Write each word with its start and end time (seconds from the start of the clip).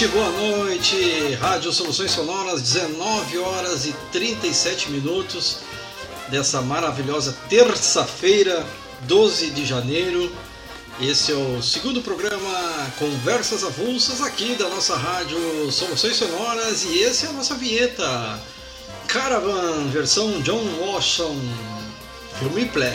noite, 0.00 0.08
boa 0.08 0.30
noite. 0.30 1.34
Rádio 1.34 1.72
Soluções 1.72 2.10
Sonoras, 2.12 2.62
19 2.62 3.38
horas 3.38 3.86
e 3.86 3.92
37 4.10 4.90
minutos 4.90 5.58
dessa 6.28 6.62
maravilhosa 6.62 7.36
terça-feira, 7.50 8.64
12 9.02 9.50
de 9.50 9.66
janeiro. 9.66 10.32
Esse 11.00 11.32
é 11.32 11.34
o 11.34 11.62
segundo 11.62 12.00
programa 12.00 12.90
Conversas 12.98 13.62
Avulsas 13.62 14.22
aqui 14.22 14.54
da 14.54 14.68
nossa 14.68 14.96
rádio 14.96 15.38
Soluções 15.70 16.16
Sonoras 16.16 16.84
e 16.84 17.00
esse 17.00 17.26
é 17.26 17.28
a 17.28 17.32
nossa 17.32 17.54
vinheta 17.54 18.40
Caravan, 19.06 19.88
versão 19.88 20.40
John 20.40 20.64
Washington, 20.80 21.36
filme 22.38 22.64
Play. 22.66 22.94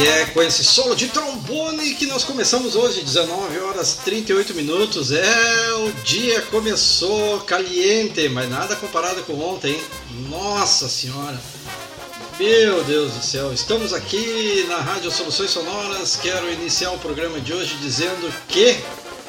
E 0.00 0.06
é 0.06 0.26
com 0.26 0.40
esse 0.40 0.62
solo 0.62 0.94
de 0.94 1.08
trombone 1.08 1.96
que 1.96 2.06
nós 2.06 2.22
começamos 2.22 2.76
hoje, 2.76 3.02
19 3.02 3.58
horas 3.58 3.98
38 4.04 4.54
minutos. 4.54 5.10
É, 5.10 5.72
o 5.74 5.90
dia 6.04 6.40
começou 6.42 7.40
caliente, 7.40 8.28
mas 8.28 8.48
nada 8.48 8.76
comparado 8.76 9.24
com 9.24 9.40
ontem, 9.40 9.72
hein? 9.72 9.80
Nossa 10.30 10.88
Senhora! 10.88 11.40
Meu 12.38 12.84
Deus 12.84 13.12
do 13.12 13.24
céu, 13.24 13.52
estamos 13.52 13.92
aqui 13.92 14.64
na 14.68 14.76
Rádio 14.76 15.10
Soluções 15.10 15.50
Sonoras. 15.50 16.14
Quero 16.14 16.48
iniciar 16.52 16.92
o 16.92 16.98
programa 16.98 17.40
de 17.40 17.52
hoje 17.52 17.74
dizendo 17.82 18.32
que, 18.46 18.76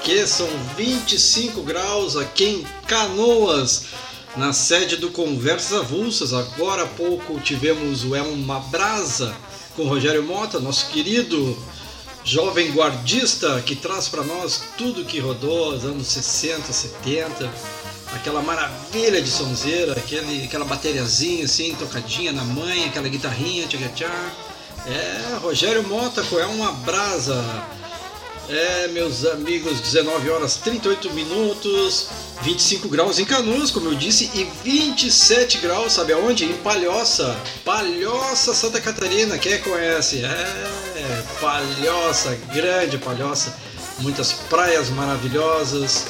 que 0.03 0.27
são 0.27 0.47
25 0.77 1.63
graus 1.63 2.15
aqui 2.15 2.45
em 2.45 2.67
Canoas, 2.85 3.85
na 4.37 4.53
sede 4.53 4.97
do 4.97 5.09
Conversas 5.09 5.79
Avulsas. 5.79 6.31
Agora 6.31 6.83
há 6.83 6.87
pouco 6.87 7.39
tivemos 7.39 8.03
o 8.03 8.15
Elma 8.15 8.59
Brasa 8.59 9.35
com 9.79 9.87
Rogério 9.87 10.21
Mota, 10.23 10.59
nosso 10.59 10.87
querido 10.87 11.57
jovem 12.25 12.69
guardista 12.73 13.61
que 13.61 13.77
traz 13.77 14.09
para 14.09 14.25
nós 14.25 14.61
tudo 14.77 15.05
que 15.05 15.19
rodou 15.19 15.71
nos 15.71 15.85
anos 15.85 16.07
60, 16.07 16.73
70, 16.73 17.49
aquela 18.13 18.41
maravilha 18.41 19.21
de 19.21 19.29
sonzeira, 19.29 19.93
aquele, 19.93 20.43
aquela 20.43 20.65
bateriazinha 20.65 21.45
assim, 21.45 21.73
tocadinha 21.75 22.33
na 22.33 22.43
mãe, 22.43 22.83
aquela 22.87 23.07
guitarrinha, 23.07 23.67
tchá, 23.67 23.77
tchá. 23.95 24.31
É, 24.85 25.37
Rogério 25.37 25.87
Mota 25.87 26.25
É 26.33 26.45
uma 26.45 26.73
Brasa. 26.73 27.41
É, 28.49 28.87
meus 28.87 29.25
amigos, 29.25 29.79
19 29.79 30.27
horas 30.31 30.55
38 30.55 31.13
minutos, 31.13 32.07
25 32.41 32.89
graus 32.89 33.19
em 33.19 33.25
Canoas, 33.25 33.69
como 33.69 33.89
eu 33.89 33.95
disse, 33.95 34.31
e 34.33 34.43
27 34.63 35.59
graus, 35.59 35.93
sabe 35.93 36.13
aonde? 36.13 36.45
Em 36.45 36.53
Palhoça. 36.53 37.39
Palhoça, 37.63 38.55
Santa 38.55 38.81
Catarina, 38.81 39.37
quem 39.37 39.59
conhece? 39.59 40.23
É, 40.25 41.23
Palhoça, 41.39 42.35
grande 42.51 42.97
Palhoça, 42.97 43.55
muitas 43.99 44.33
praias 44.33 44.89
maravilhosas. 44.89 46.07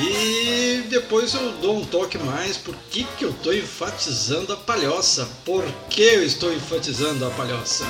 E 0.00 0.82
depois 0.88 1.34
eu 1.34 1.52
dou 1.52 1.76
um 1.78 1.84
toque 1.84 2.18
mais 2.18 2.56
por 2.56 2.74
que, 2.90 3.04
que 3.16 3.24
eu 3.24 3.30
estou 3.30 3.54
enfatizando 3.54 4.52
a 4.52 4.56
palhoça. 4.56 5.28
Por 5.44 5.64
que 5.88 6.02
eu 6.02 6.24
estou 6.24 6.52
enfatizando 6.52 7.24
a 7.24 7.30
palhoça? 7.30 7.84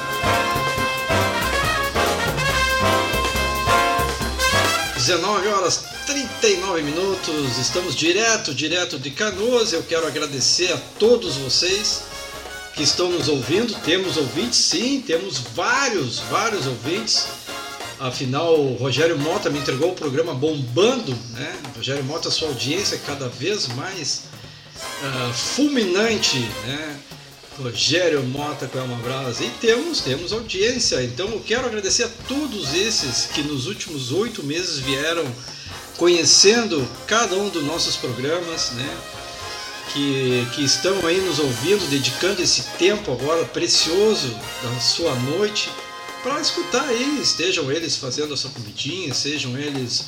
19 5.09 5.49
horas 5.49 5.85
39 6.05 6.83
minutos, 6.83 7.57
estamos 7.57 7.97
direto, 7.97 8.55
direto 8.55 8.99
de 8.99 9.11
Canoas. 9.11 9.73
Eu 9.73 9.83
quero 9.83 10.07
agradecer 10.07 10.71
a 10.71 10.77
todos 10.99 11.37
vocês 11.37 12.03
que 12.75 12.83
estão 12.83 13.11
nos 13.11 13.27
ouvindo. 13.27 13.75
Temos 13.77 14.19
ouvintes, 14.19 14.59
sim, 14.59 15.01
temos 15.01 15.39
vários, 15.55 16.19
vários 16.31 16.67
ouvintes. 16.67 17.27
Afinal, 17.99 18.61
o 18.61 18.75
Rogério 18.75 19.19
Mota 19.19 19.49
me 19.49 19.59
entregou 19.59 19.93
o 19.93 19.95
programa 19.95 20.35
bombando, 20.35 21.17
né? 21.31 21.59
Rogério 21.75 22.05
Mota, 22.05 22.31
sua 22.31 22.49
audiência 22.49 22.97
é 22.97 22.99
cada 22.99 23.31
vez 23.31 23.67
mais 23.69 24.25
uh, 24.77 25.33
fulminante, 25.33 26.39
né? 26.67 27.01
Rogério 27.63 28.23
Mota 28.23 28.67
com 28.69 28.79
Elma 28.79 28.97
Brasa. 28.97 29.45
E 29.45 29.51
temos, 29.61 30.01
temos 30.01 30.33
audiência. 30.33 31.03
Então 31.03 31.29
eu 31.29 31.41
quero 31.41 31.67
agradecer 31.67 32.05
a 32.05 32.09
todos 32.29 32.75
esses 32.75 33.27
que 33.27 33.43
nos 33.43 33.67
últimos 33.67 34.13
oito 34.13 34.43
meses 34.43 34.79
vieram 34.79 35.25
conhecendo 35.97 36.89
cada 37.07 37.37
um 37.37 37.49
dos 37.49 37.65
nossos 37.65 37.97
programas, 37.97 38.71
né? 38.73 38.97
Que, 39.93 40.47
que 40.55 40.65
estão 40.65 41.05
aí 41.07 41.19
nos 41.21 41.39
ouvindo, 41.39 41.89
dedicando 41.89 42.43
esse 42.43 42.63
tempo 42.79 43.11
agora 43.11 43.45
precioso 43.47 44.29
da 44.63 44.79
sua 44.81 45.15
noite 45.15 45.71
para 46.23 46.41
escutar 46.41 46.87
aí, 46.87 47.21
estejam 47.23 47.71
eles 47.73 47.97
fazendo 47.97 48.35
a 48.35 48.37
sua 48.37 48.51
comidinha, 48.51 49.15
sejam 49.15 49.57
eles 49.57 50.07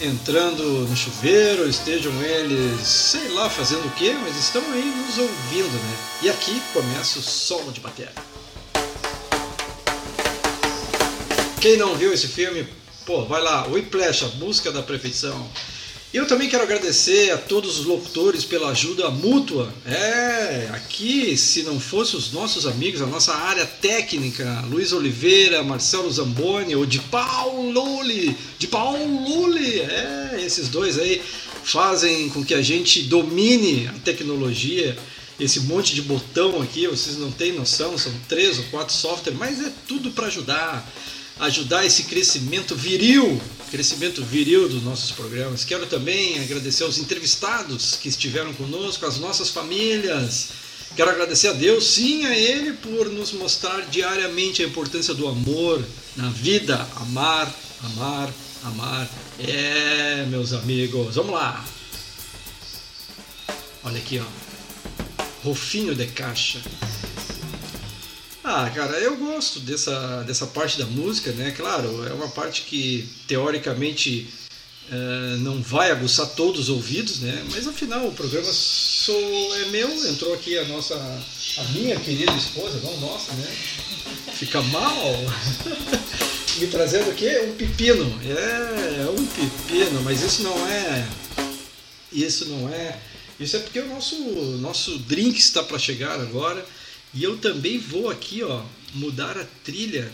entrando 0.00 0.62
no 0.62 0.96
chuveiro, 0.96 1.68
estejam 1.68 2.12
eles, 2.22 2.80
sei 2.86 3.28
lá, 3.28 3.48
fazendo 3.48 3.86
o 3.86 3.90
que, 3.90 4.12
mas 4.14 4.36
estão 4.36 4.62
aí 4.72 4.84
nos 4.84 5.18
ouvindo, 5.18 5.72
né? 5.72 5.96
E 6.22 6.30
aqui 6.30 6.60
começa 6.72 7.18
o 7.18 7.22
solo 7.22 7.72
de 7.72 7.80
bateria. 7.80 8.12
Quem 11.60 11.76
não 11.76 11.94
viu 11.94 12.12
esse 12.12 12.28
filme, 12.28 12.68
pô, 13.04 13.24
vai 13.24 13.42
lá, 13.42 13.66
Whiplash, 13.66 14.24
a 14.24 14.28
busca 14.28 14.70
da 14.70 14.82
perfeição. 14.82 15.48
Eu 16.16 16.26
também 16.26 16.48
quero 16.48 16.62
agradecer 16.62 17.30
a 17.30 17.36
todos 17.36 17.78
os 17.78 17.84
locutores 17.84 18.42
pela 18.42 18.70
ajuda 18.70 19.10
mútua. 19.10 19.70
É, 19.84 20.70
aqui, 20.72 21.36
se 21.36 21.62
não 21.62 21.78
fossem 21.78 22.18
os 22.18 22.32
nossos 22.32 22.66
amigos, 22.66 23.02
a 23.02 23.06
nossa 23.06 23.34
área 23.34 23.66
técnica, 23.66 24.64
Luiz 24.66 24.94
Oliveira, 24.94 25.62
Marcelo 25.62 26.10
Zamboni, 26.10 26.74
ou 26.74 26.86
de 26.86 27.00
Paululi, 27.00 28.34
de 28.58 28.66
Paululi, 28.66 29.80
é, 29.80 30.40
esses 30.42 30.70
dois 30.70 30.98
aí 30.98 31.20
fazem 31.62 32.30
com 32.30 32.42
que 32.42 32.54
a 32.54 32.62
gente 32.62 33.02
domine 33.02 33.86
a 33.86 33.92
tecnologia. 33.98 34.96
Esse 35.38 35.60
monte 35.60 35.94
de 35.94 36.00
botão 36.00 36.62
aqui, 36.62 36.86
vocês 36.86 37.18
não 37.18 37.30
têm 37.30 37.52
noção, 37.52 37.98
são 37.98 38.12
três 38.26 38.56
ou 38.56 38.64
quatro 38.70 38.94
softwares, 38.94 39.38
mas 39.38 39.60
é 39.60 39.70
tudo 39.86 40.10
para 40.12 40.28
ajudar 40.28 40.90
ajudar 41.38 41.84
esse 41.84 42.04
crescimento 42.04 42.74
viril, 42.74 43.40
crescimento 43.70 44.24
viril 44.24 44.68
dos 44.68 44.82
nossos 44.82 45.12
programas. 45.12 45.64
Quero 45.64 45.86
também 45.86 46.38
agradecer 46.38 46.84
aos 46.84 46.98
entrevistados 46.98 47.96
que 47.96 48.08
estiveram 48.08 48.52
conosco, 48.54 49.06
as 49.06 49.18
nossas 49.18 49.50
famílias. 49.50 50.48
Quero 50.94 51.10
agradecer 51.10 51.48
a 51.48 51.52
Deus, 51.52 51.86
sim, 51.86 52.24
a 52.24 52.36
Ele, 52.36 52.72
por 52.74 53.10
nos 53.10 53.32
mostrar 53.32 53.82
diariamente 53.82 54.62
a 54.62 54.66
importância 54.66 55.12
do 55.12 55.28
amor 55.28 55.84
na 56.16 56.30
vida. 56.30 56.88
Amar, 56.96 57.54
amar, 57.82 58.32
amar. 58.64 59.08
É, 59.38 60.24
meus 60.28 60.52
amigos, 60.52 61.16
vamos 61.16 61.32
lá. 61.32 61.64
Olha 63.84 63.98
aqui, 63.98 64.18
ó. 64.18 64.24
Rofinho 65.44 65.94
de 65.94 66.06
caixa. 66.06 66.60
Ah, 68.48 68.70
cara, 68.72 68.96
eu 69.00 69.16
gosto 69.16 69.58
dessa, 69.58 70.22
dessa 70.22 70.46
parte 70.46 70.78
da 70.78 70.86
música, 70.86 71.32
né? 71.32 71.50
Claro, 71.50 72.06
é 72.06 72.12
uma 72.12 72.28
parte 72.28 72.62
que 72.62 73.04
teoricamente 73.26 74.30
uh, 74.88 75.36
não 75.38 75.60
vai 75.60 75.90
aguçar 75.90 76.28
todos 76.28 76.60
os 76.60 76.68
ouvidos, 76.68 77.18
né? 77.18 77.44
Mas 77.50 77.66
afinal 77.66 78.06
o 78.06 78.12
programa 78.12 78.46
sou, 78.52 79.56
é 79.56 79.64
meu, 79.70 79.88
entrou 80.06 80.32
aqui 80.32 80.56
a 80.56 80.64
nossa, 80.66 80.94
a 80.94 81.64
minha 81.72 81.98
querida 81.98 82.30
esposa, 82.34 82.78
não 82.84 82.96
nossa, 82.98 83.32
né? 83.32 83.52
Fica 84.34 84.62
mal. 84.62 85.02
Me 86.58 86.68
trazendo 86.68 87.10
aqui 87.10 87.28
um 87.40 87.56
pepino. 87.56 88.16
É, 88.24 89.02
é 89.02 89.10
um 89.10 89.26
pepino, 89.26 90.02
mas 90.02 90.22
isso 90.22 90.44
não 90.44 90.68
é. 90.68 91.04
Isso 92.12 92.46
não 92.46 92.68
é. 92.68 92.96
Isso 93.40 93.56
é 93.56 93.58
porque 93.58 93.80
o 93.80 93.88
nosso, 93.88 94.16
nosso 94.60 94.98
drink 95.00 95.36
está 95.36 95.64
para 95.64 95.80
chegar 95.80 96.20
agora. 96.20 96.64
E 97.14 97.22
eu 97.22 97.36
também 97.38 97.78
vou 97.78 98.10
aqui, 98.10 98.42
ó, 98.42 98.62
mudar 98.94 99.38
a 99.38 99.44
trilha, 99.64 100.12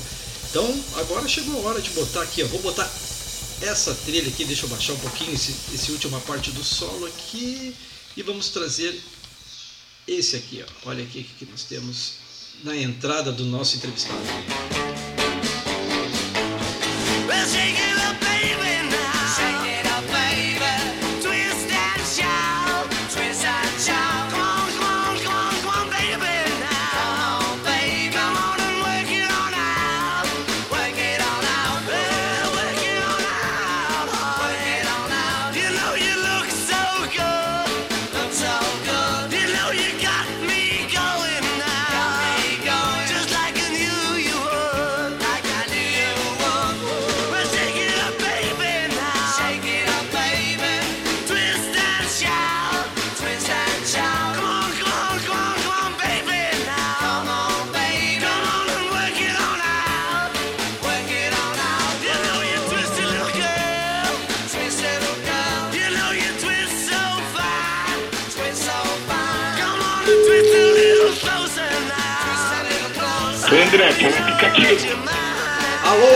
Então 0.50 0.84
agora 0.96 1.28
chegou 1.28 1.62
a 1.62 1.70
hora 1.70 1.82
de 1.82 1.90
botar 1.92 2.24
aqui, 2.24 2.44
ó. 2.44 2.48
vou 2.48 2.60
botar 2.62 2.90
essa 3.62 3.94
trilha 3.94 4.28
aqui, 4.28 4.46
deixa 4.46 4.66
eu 4.66 4.70
baixar 4.70 4.94
um 4.94 5.00
pouquinho 5.00 5.34
esse, 5.34 5.56
esse 5.74 5.92
última 5.92 6.20
parte 6.22 6.50
do 6.52 6.64
solo 6.64 7.06
aqui 7.06 7.76
E 8.16 8.24
vamos 8.24 8.50
trazer 8.50 9.00
esse 10.08 10.36
aqui, 10.36 10.64
ó. 10.68 10.90
olha 10.90 11.04
aqui 11.04 11.24
que 11.24 11.46
nós 11.46 11.64
temos 11.64 12.14
na 12.64 12.76
entrada 12.76 13.32
do 13.32 13.46
nosso 13.46 13.78
entrevistado. 13.78 14.20
André, 17.32 17.89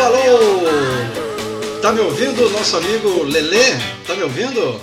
Alô! 0.04 1.80
Tá 1.82 1.94
me 1.94 2.02
ouvindo, 2.02 2.50
nosso 2.50 2.76
amigo 2.76 3.24
Lelê? 3.24 3.72
Tá 4.06 4.14
me 4.14 4.24
ouvindo? 4.24 4.82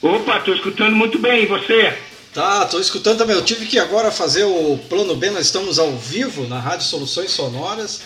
Opa, 0.00 0.40
tô 0.40 0.54
escutando 0.54 0.96
muito 0.96 1.18
bem, 1.18 1.42
e 1.42 1.46
você? 1.46 1.92
Tá, 2.32 2.64
tô 2.64 2.80
escutando 2.80 3.18
também. 3.18 3.36
Eu 3.36 3.44
tive 3.44 3.66
que 3.66 3.78
agora 3.78 4.10
fazer 4.10 4.44
o 4.44 4.80
plano 4.88 5.14
B, 5.14 5.28
nós 5.28 5.44
estamos 5.44 5.78
ao 5.78 5.92
vivo 5.94 6.48
na 6.48 6.58
Rádio 6.58 6.86
Soluções 6.86 7.32
Sonoras. 7.32 8.00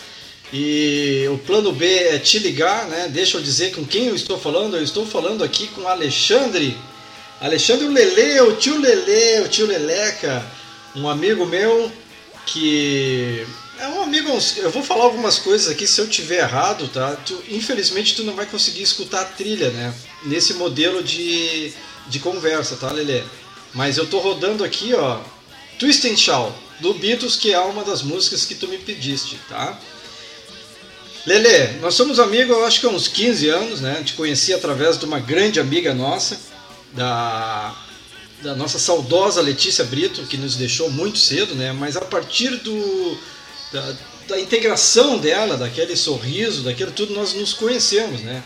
E 0.51 1.25
o 1.31 1.37
plano 1.37 1.71
B 1.71 1.85
é 1.85 2.19
te 2.19 2.37
ligar, 2.37 2.87
né? 2.87 3.07
Deixa 3.09 3.37
eu 3.37 3.41
dizer 3.41 3.73
com 3.73 3.85
quem 3.85 4.07
eu 4.07 4.15
estou 4.15 4.37
falando. 4.37 4.75
Eu 4.75 4.83
estou 4.83 5.05
falando 5.05 5.41
aqui 5.41 5.67
com 5.67 5.87
Alexandre. 5.87 6.77
Alexandre 7.39 7.85
o 7.85 7.93
Lelê, 7.93 8.41
o 8.41 8.57
tio 8.57 8.77
Lelê, 8.77 9.39
o 9.39 9.47
tio 9.47 9.65
Leleca, 9.65 10.45
um 10.97 11.07
amigo 11.07 11.45
meu 11.45 11.89
que 12.45 13.47
é 13.79 13.87
um 13.87 14.01
amigo. 14.01 14.29
Eu 14.57 14.71
vou 14.71 14.83
falar 14.83 15.05
algumas 15.05 15.39
coisas 15.39 15.69
aqui. 15.69 15.87
Se 15.87 15.99
eu 15.99 16.07
tiver 16.07 16.39
errado, 16.39 16.87
tá? 16.87 17.15
Tu, 17.15 17.43
infelizmente 17.49 18.15
tu 18.15 18.23
não 18.23 18.33
vai 18.33 18.45
conseguir 18.45 18.81
escutar 18.81 19.21
a 19.21 19.25
trilha, 19.25 19.69
né? 19.71 19.93
Nesse 20.25 20.53
modelo 20.55 21.03
de, 21.03 21.71
de 22.07 22.19
conversa, 22.19 22.75
tá, 22.75 22.91
Lele? 22.91 23.23
Mas 23.73 23.97
eu 23.97 24.07
tô 24.07 24.19
rodando 24.19 24.63
aqui, 24.63 24.93
ó, 24.93 25.19
Twist 25.77 26.07
and 26.07 26.17
Shout 26.17 26.53
do 26.79 26.93
Beatles, 26.93 27.35
que 27.35 27.53
é 27.53 27.59
uma 27.59 27.83
das 27.83 28.01
músicas 28.01 28.45
que 28.45 28.55
tu 28.55 28.67
me 28.67 28.77
pediste, 28.77 29.39
tá? 29.49 29.79
Lele, 31.25 31.79
nós 31.81 31.93
somos 31.93 32.19
amigos, 32.19 32.55
eu 32.55 32.65
acho 32.65 32.79
que 32.79 32.85
há 32.85 32.89
uns 32.89 33.07
15 33.07 33.49
anos, 33.49 33.81
né? 33.81 34.01
Te 34.03 34.13
conheci 34.13 34.53
através 34.53 34.97
de 34.97 35.05
uma 35.05 35.19
grande 35.19 35.59
amiga 35.59 35.93
nossa, 35.93 36.39
da 36.93 37.75
da 38.41 38.55
nossa 38.55 38.77
saudosa 38.77 39.41
Letícia 39.41 39.83
Brito, 39.83 40.21
que 40.23 40.37
nos 40.37 40.55
deixou 40.55 40.91
muito 40.91 41.17
cedo, 41.17 41.55
né? 41.55 41.73
Mas 41.73 41.97
a 41.97 42.01
partir 42.01 42.55
do, 42.57 43.17
da, 43.71 43.95
da 44.27 44.39
integração 44.39 45.17
dela, 45.17 45.57
daquele 45.57 45.95
sorriso, 45.95 46.63
daquilo 46.63 46.91
tudo, 46.91 47.13
nós 47.13 47.33
nos 47.33 47.53
conhecemos, 47.53 48.21
né? 48.21 48.43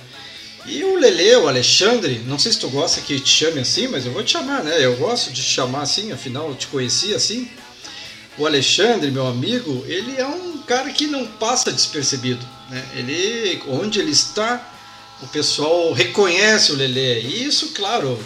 E 0.65 0.83
o 0.83 0.95
Lele, 0.95 1.35
o 1.37 1.47
Alexandre, 1.47 2.19
não 2.27 2.37
sei 2.37 2.51
se 2.51 2.59
tu 2.59 2.69
gosta 2.69 3.01
que 3.01 3.19
te 3.19 3.29
chame 3.29 3.59
assim, 3.59 3.87
mas 3.87 4.05
eu 4.05 4.11
vou 4.11 4.23
te 4.23 4.31
chamar, 4.31 4.63
né? 4.63 4.83
Eu 4.83 4.95
gosto 4.95 5.31
de 5.31 5.41
te 5.41 5.49
chamar 5.49 5.81
assim, 5.81 6.11
afinal 6.11 6.49
eu 6.49 6.55
te 6.55 6.67
conheci 6.67 7.15
assim. 7.15 7.49
O 8.37 8.45
Alexandre, 8.45 9.09
meu 9.09 9.25
amigo, 9.25 9.83
ele 9.87 10.17
é 10.17 10.25
um 10.25 10.59
cara 10.59 10.91
que 10.91 11.07
não 11.07 11.25
passa 11.25 11.71
despercebido, 11.71 12.45
né? 12.69 12.85
Ele, 12.95 13.61
onde 13.67 13.99
ele 13.99 14.11
está, 14.11 14.71
o 15.21 15.27
pessoal 15.27 15.91
reconhece 15.93 16.71
o 16.71 16.75
Lele. 16.75 17.27
E 17.27 17.43
isso, 17.43 17.69
claro, 17.69 18.23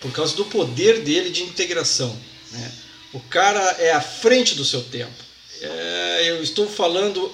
por 0.00 0.12
causa 0.12 0.36
do 0.36 0.44
poder 0.44 1.00
dele 1.00 1.30
de 1.30 1.42
integração. 1.42 2.14
Né? 2.52 2.72
O 3.12 3.20
cara 3.20 3.60
é 3.78 3.92
à 3.92 4.00
frente 4.00 4.54
do 4.54 4.64
seu 4.64 4.82
tempo. 4.82 5.29
É, 5.60 6.30
eu 6.30 6.42
estou 6.42 6.66
falando. 6.66 7.30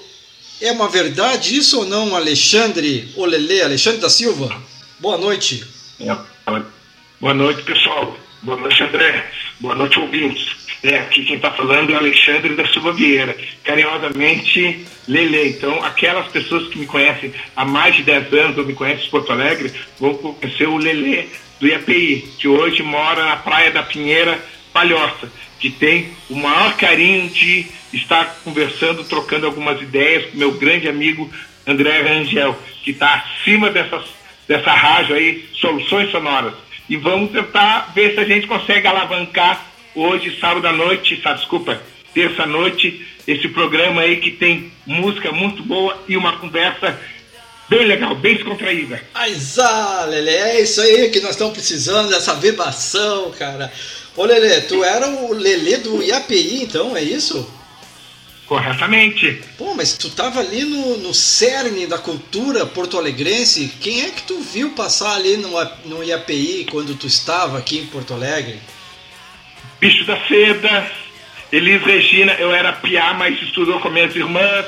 É 0.61 0.73
uma 0.73 0.88
verdade 0.88 1.56
isso 1.56 1.80
ou 1.80 1.85
não, 1.85 2.16
Alexandre 2.16 3.12
Olele, 3.16 3.61
Alexandre 3.62 4.00
da 4.00 4.09
Silva? 4.09 4.56
Boa 4.99 5.18
noite. 5.18 5.62
Boa 7.21 7.35
noite, 7.35 7.62
pessoal. 7.62 8.16
Boa 8.42 8.59
noite, 8.59 8.83
André. 8.83 9.30
Boa 9.61 9.75
noite, 9.75 9.99
ouvintes. 9.99 10.56
É, 10.83 10.99
aqui 10.99 11.25
quem 11.25 11.37
está 11.37 11.50
falando 11.50 11.92
é 11.92 11.97
Alexandre 11.97 12.54
da 12.54 12.66
Silva 12.68 12.92
Vieira, 12.92 13.37
carinhosamente 13.64 14.87
Lele. 15.09 15.49
Então, 15.49 15.83
aquelas 15.83 16.28
pessoas 16.28 16.68
que 16.68 16.78
me 16.78 16.87
conhecem 16.87 17.33
há 17.54 17.64
mais 17.64 17.97
de 17.97 18.02
10 18.02 18.33
anos 18.33 18.59
ou 18.59 18.64
me 18.64 18.75
conhecem 18.75 19.06
em 19.06 19.11
Porto 19.11 19.33
Alegre 19.33 19.73
vão 19.99 20.14
conhecer 20.14 20.68
o 20.68 20.76
Lele 20.76 21.28
do 21.59 21.66
IAPI, 21.66 22.28
que 22.38 22.49
hoje 22.49 22.83
mora 22.83 23.25
na 23.25 23.37
Praia 23.37 23.71
da 23.71 23.83
Pinheira, 23.83 24.38
Palhoça, 24.73 25.30
que 25.59 25.71
tem 25.71 26.11
o 26.29 26.37
maior 26.37 26.77
carinho 26.77 27.29
de 27.29 27.67
estar 27.93 28.41
conversando, 28.45 29.05
trocando 29.05 29.47
algumas 29.47 29.81
ideias 29.81 30.31
com 30.31 30.39
meu 30.39 30.53
grande 30.53 30.89
amigo 30.89 31.31
André 31.67 32.03
Rangel, 32.03 32.57
que 32.83 32.93
está 32.93 33.15
acima 33.15 33.71
dessas, 33.71 34.05
dessa 34.47 34.71
rádio 34.71 35.17
aí, 35.17 35.49
Soluções 35.55 36.11
Sonoras. 36.11 36.55
E 36.89 36.97
vamos 36.97 37.33
tentar 37.33 37.93
ver 37.95 38.15
se 38.15 38.21
a 38.21 38.25
gente 38.25 38.47
consegue 38.47 38.87
alavancar 38.87 39.67
hoje, 39.95 40.39
sábado 40.39 40.67
à 40.69 40.73
noite, 40.73 41.21
sabe, 41.23 41.41
desculpa, 41.41 41.81
terça-noite, 42.15 43.05
esse 43.27 43.49
programa 43.49 44.03
aí 44.03 44.17
que 44.17 44.31
tem 44.31 44.71
música 44.87 45.33
muito 45.33 45.63
boa 45.63 46.01
e 46.07 46.17
uma 46.17 46.37
conversa 46.37 46.97
Bem 47.69 47.85
legal, 47.85 48.15
bem 48.15 48.37
descontraída. 48.37 49.03
Aizá, 49.13 50.05
Lele, 50.05 50.31
é 50.31 50.61
isso 50.61 50.81
aí 50.81 51.11
que 51.11 51.19
nós 51.19 51.33
estamos 51.33 51.53
precisando, 51.53 52.11
dessa 52.11 52.33
vibração, 52.35 53.33
cara. 53.33 53.73
Ô, 54.16 54.25
Lele, 54.25 54.62
tu 54.62 54.82
era 54.82 55.08
o 55.08 55.32
Lele 55.35 55.76
do 55.78 56.02
IAPI, 56.02 56.62
então, 56.62 56.96
é 56.96 57.02
isso? 57.02 57.49
Corretamente. 58.46 59.42
Pô, 59.58 59.75
mas 59.75 59.94
tu 59.94 60.08
tava 60.08 60.40
ali 60.40 60.64
no, 60.64 60.99
no 60.99 61.12
cerne 61.12 61.87
da 61.87 61.99
cultura 61.99 62.64
porto-alegrense. 62.64 63.73
Quem 63.80 64.02
é 64.02 64.11
que 64.11 64.23
tu 64.23 64.38
viu 64.40 64.70
passar 64.70 65.16
ali 65.16 65.37
no, 65.37 65.50
no 65.85 66.02
IAPI 66.02 66.66
quando 66.70 66.94
tu 66.94 67.06
estava 67.06 67.58
aqui 67.58 67.78
em 67.78 67.87
Porto 67.87 68.14
Alegre? 68.14 68.61
Bicho 69.80 70.04
da 70.06 70.18
Seda, 70.26 70.90
Elis 71.52 71.82
Regina, 71.82 72.32
eu 72.35 72.54
era 72.54 72.73
piá, 72.73 73.12
mas 73.14 73.40
estudou 73.42 73.80
com 73.80 73.90
minhas 73.90 74.14
irmãs, 74.16 74.64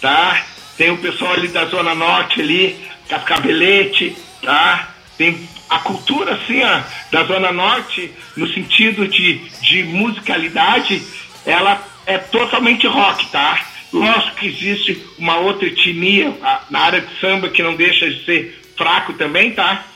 tá? 0.00 0.46
Tem 0.76 0.90
o 0.90 0.98
pessoal 0.98 1.32
ali 1.32 1.48
da 1.48 1.64
Zona 1.64 1.94
Norte 1.94 2.40
ali, 2.40 2.76
Cascabelete, 3.08 4.16
tá? 4.42 4.94
Tem 5.16 5.48
a 5.68 5.78
cultura 5.80 6.34
assim, 6.34 6.62
ó, 6.62 6.82
da 7.10 7.24
Zona 7.24 7.52
Norte, 7.52 8.12
no 8.36 8.46
sentido 8.48 9.06
de, 9.08 9.38
de 9.60 9.82
musicalidade, 9.84 11.02
ela 11.44 11.82
é 12.06 12.18
totalmente 12.18 12.86
rock, 12.86 13.26
tá? 13.26 13.66
Lógico 13.92 14.36
que 14.36 14.46
existe 14.46 15.02
uma 15.18 15.38
outra 15.38 15.66
etnia 15.66 16.36
na 16.70 16.80
área 16.80 17.00
de 17.00 17.20
samba 17.20 17.48
que 17.48 17.62
não 17.62 17.74
deixa 17.74 18.08
de 18.10 18.24
ser 18.24 18.62
fraco 18.76 19.12
também, 19.14 19.52
tá? 19.52 19.86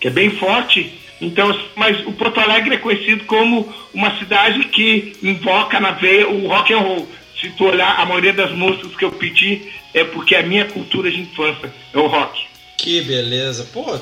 Que 0.00 0.08
é 0.08 0.10
bem 0.10 0.30
forte. 0.30 0.92
Então, 1.20 1.56
mas 1.76 2.04
o 2.06 2.12
Porto 2.12 2.40
Alegre 2.40 2.74
é 2.74 2.78
conhecido 2.78 3.24
como 3.24 3.72
uma 3.94 4.18
cidade 4.18 4.64
que 4.64 5.12
invoca 5.22 5.78
na 5.78 5.92
veia 5.92 6.28
o 6.28 6.48
rock 6.48 6.72
and 6.72 6.78
roll. 6.78 7.08
Se 7.40 7.50
tu 7.50 7.64
olhar 7.64 8.00
a 8.00 8.04
maioria 8.06 8.32
das 8.32 8.50
músicas 8.52 8.96
que 8.96 9.04
eu 9.04 9.12
pedi, 9.12 9.62
é 9.94 10.04
porque 10.04 10.34
a 10.34 10.42
minha 10.42 10.64
cultura 10.64 11.10
de 11.10 11.20
infância 11.20 11.72
é 11.92 11.98
o 11.98 12.06
rock. 12.06 12.44
Que 12.78 13.00
beleza. 13.02 13.68
Pô, 13.72 14.00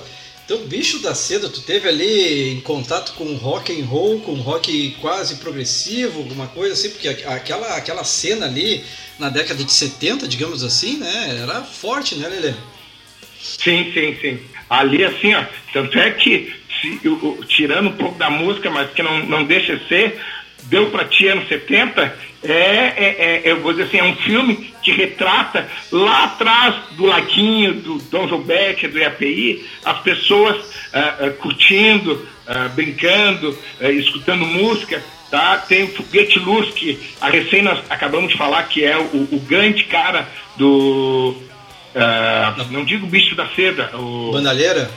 então 0.51 0.67
bicho 0.67 0.99
da 0.99 1.15
seda, 1.15 1.49
tu 1.49 1.61
teve 1.61 1.89
ali 1.89 2.55
em 2.55 2.61
contato 2.61 3.13
com 3.13 3.37
rock 3.37 3.71
and 3.71 3.85
roll, 3.85 4.21
com 4.21 4.35
rock 4.35 4.97
quase 5.01 5.37
progressivo, 5.37 6.19
alguma 6.19 6.49
coisa 6.49 6.73
assim, 6.73 6.91
porque 6.91 7.07
aquela, 7.07 7.77
aquela 7.77 8.03
cena 8.03 8.47
ali 8.47 8.83
na 9.17 9.29
década 9.29 9.63
de 9.63 9.73
70, 9.73 10.27
digamos 10.27 10.65
assim, 10.65 10.97
né, 10.97 11.39
era 11.41 11.63
forte, 11.63 12.17
né, 12.17 12.27
Lelê? 12.27 12.55
Sim, 13.41 13.93
sim, 13.95 14.17
sim. 14.21 14.41
Ali 14.69 15.05
assim, 15.05 15.33
ó, 15.35 15.45
tanto 15.73 15.97
é 15.97 16.11
que 16.11 16.53
se, 16.81 17.01
eu, 17.05 17.39
tirando 17.47 17.91
um 17.91 17.97
pouco 17.97 18.19
da 18.19 18.29
música, 18.29 18.69
mas 18.69 18.91
que 18.91 19.05
não, 19.05 19.25
não 19.27 19.45
deixa 19.45 19.77
de 19.77 19.87
ser, 19.87 20.21
deu 20.65 20.91
para 20.91 21.05
ti 21.05 21.29
anos 21.29 21.47
70 21.47 22.30
é, 22.43 22.53
é, 22.53 23.17
é, 23.19 23.43
eu 23.45 23.61
vou 23.61 23.73
dizer 23.73 23.85
assim, 23.85 23.99
é 23.99 24.05
um 24.05 24.17
filme 24.17 24.73
que 24.83 24.93
retrata 24.93 25.69
lá 25.93 26.25
atrás 26.25 26.75
do 26.93 27.05
laguinho, 27.05 27.75
do 27.75 27.99
Dom 28.11 28.27
João 28.29 28.41
Becker, 28.41 28.91
do 28.91 28.99
IAPI, 28.99 29.67
as 29.85 29.99
pessoas 30.01 30.57
uh, 30.57 31.27
uh, 31.27 31.33
curtindo, 31.35 32.13
uh, 32.15 32.69
brincando, 32.75 33.57
escutando 33.81 34.47
música. 34.47 35.03
Tá? 35.31 35.59
Tem 35.59 35.85
o 35.85 35.89
Foguete 35.89 36.39
Luz, 36.39 36.71
que 36.71 36.99
a 37.21 37.29
recém 37.29 37.63
nós 37.63 37.79
acabamos 37.89 38.33
de 38.33 38.39
falar 38.39 38.65
que 38.65 38.85
é 38.85 38.99
o, 38.99 39.29
o 39.31 39.41
grande 39.47 39.85
cara 39.85 40.27
do. 40.57 41.37
não 42.71 42.85
digo 42.85 43.07
bicho 43.07 43.37
da 43.37 43.47
seda. 43.49 43.97
O... 43.97 44.33
Bandalheira? 44.33 44.91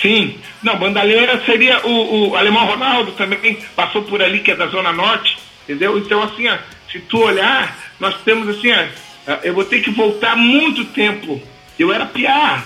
Sim. 0.00 0.38
Não, 0.62 0.78
Bandalheira 0.78 1.42
seria 1.44 1.86
o, 1.86 2.30
o 2.30 2.36
Alemão 2.36 2.64
Ronaldo 2.66 3.12
também, 3.12 3.58
passou 3.76 4.02
por 4.02 4.22
ali, 4.22 4.40
que 4.40 4.52
é 4.52 4.56
da 4.56 4.68
Zona 4.68 4.92
Norte, 4.92 5.36
entendeu? 5.64 5.98
Então, 5.98 6.22
assim, 6.22 6.48
ó, 6.48 6.56
se 6.90 7.00
tu 7.00 7.18
olhar, 7.18 7.76
nós 7.98 8.16
temos 8.22 8.48
assim, 8.48 8.70
ó, 8.70 9.32
eu 9.42 9.54
vou 9.54 9.64
ter 9.64 9.80
que 9.80 9.90
voltar 9.90 10.36
muito 10.36 10.84
tempo. 10.86 11.42
Eu 11.78 11.92
era 11.92 12.06
piá. 12.06 12.62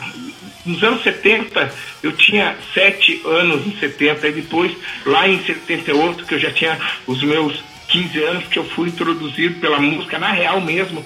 Nos 0.67 0.83
anos 0.83 1.03
70, 1.03 1.73
eu 2.03 2.13
tinha 2.13 2.55
sete 2.75 3.23
anos 3.25 3.67
em 3.67 3.75
70, 3.79 4.29
e 4.29 4.33
depois, 4.33 4.77
lá 5.07 5.27
em 5.27 5.43
78, 5.43 6.27
que 6.27 6.35
eu 6.35 6.39
já 6.39 6.51
tinha 6.51 6.79
os 7.07 7.23
meus 7.23 7.63
15 7.89 8.23
anos, 8.25 8.45
que 8.49 8.59
eu 8.59 8.65
fui 8.65 8.89
introduzido 8.89 9.61
pela 9.61 9.81
música, 9.81 10.19
na 10.19 10.31
real 10.31 10.61
mesmo, 10.61 11.03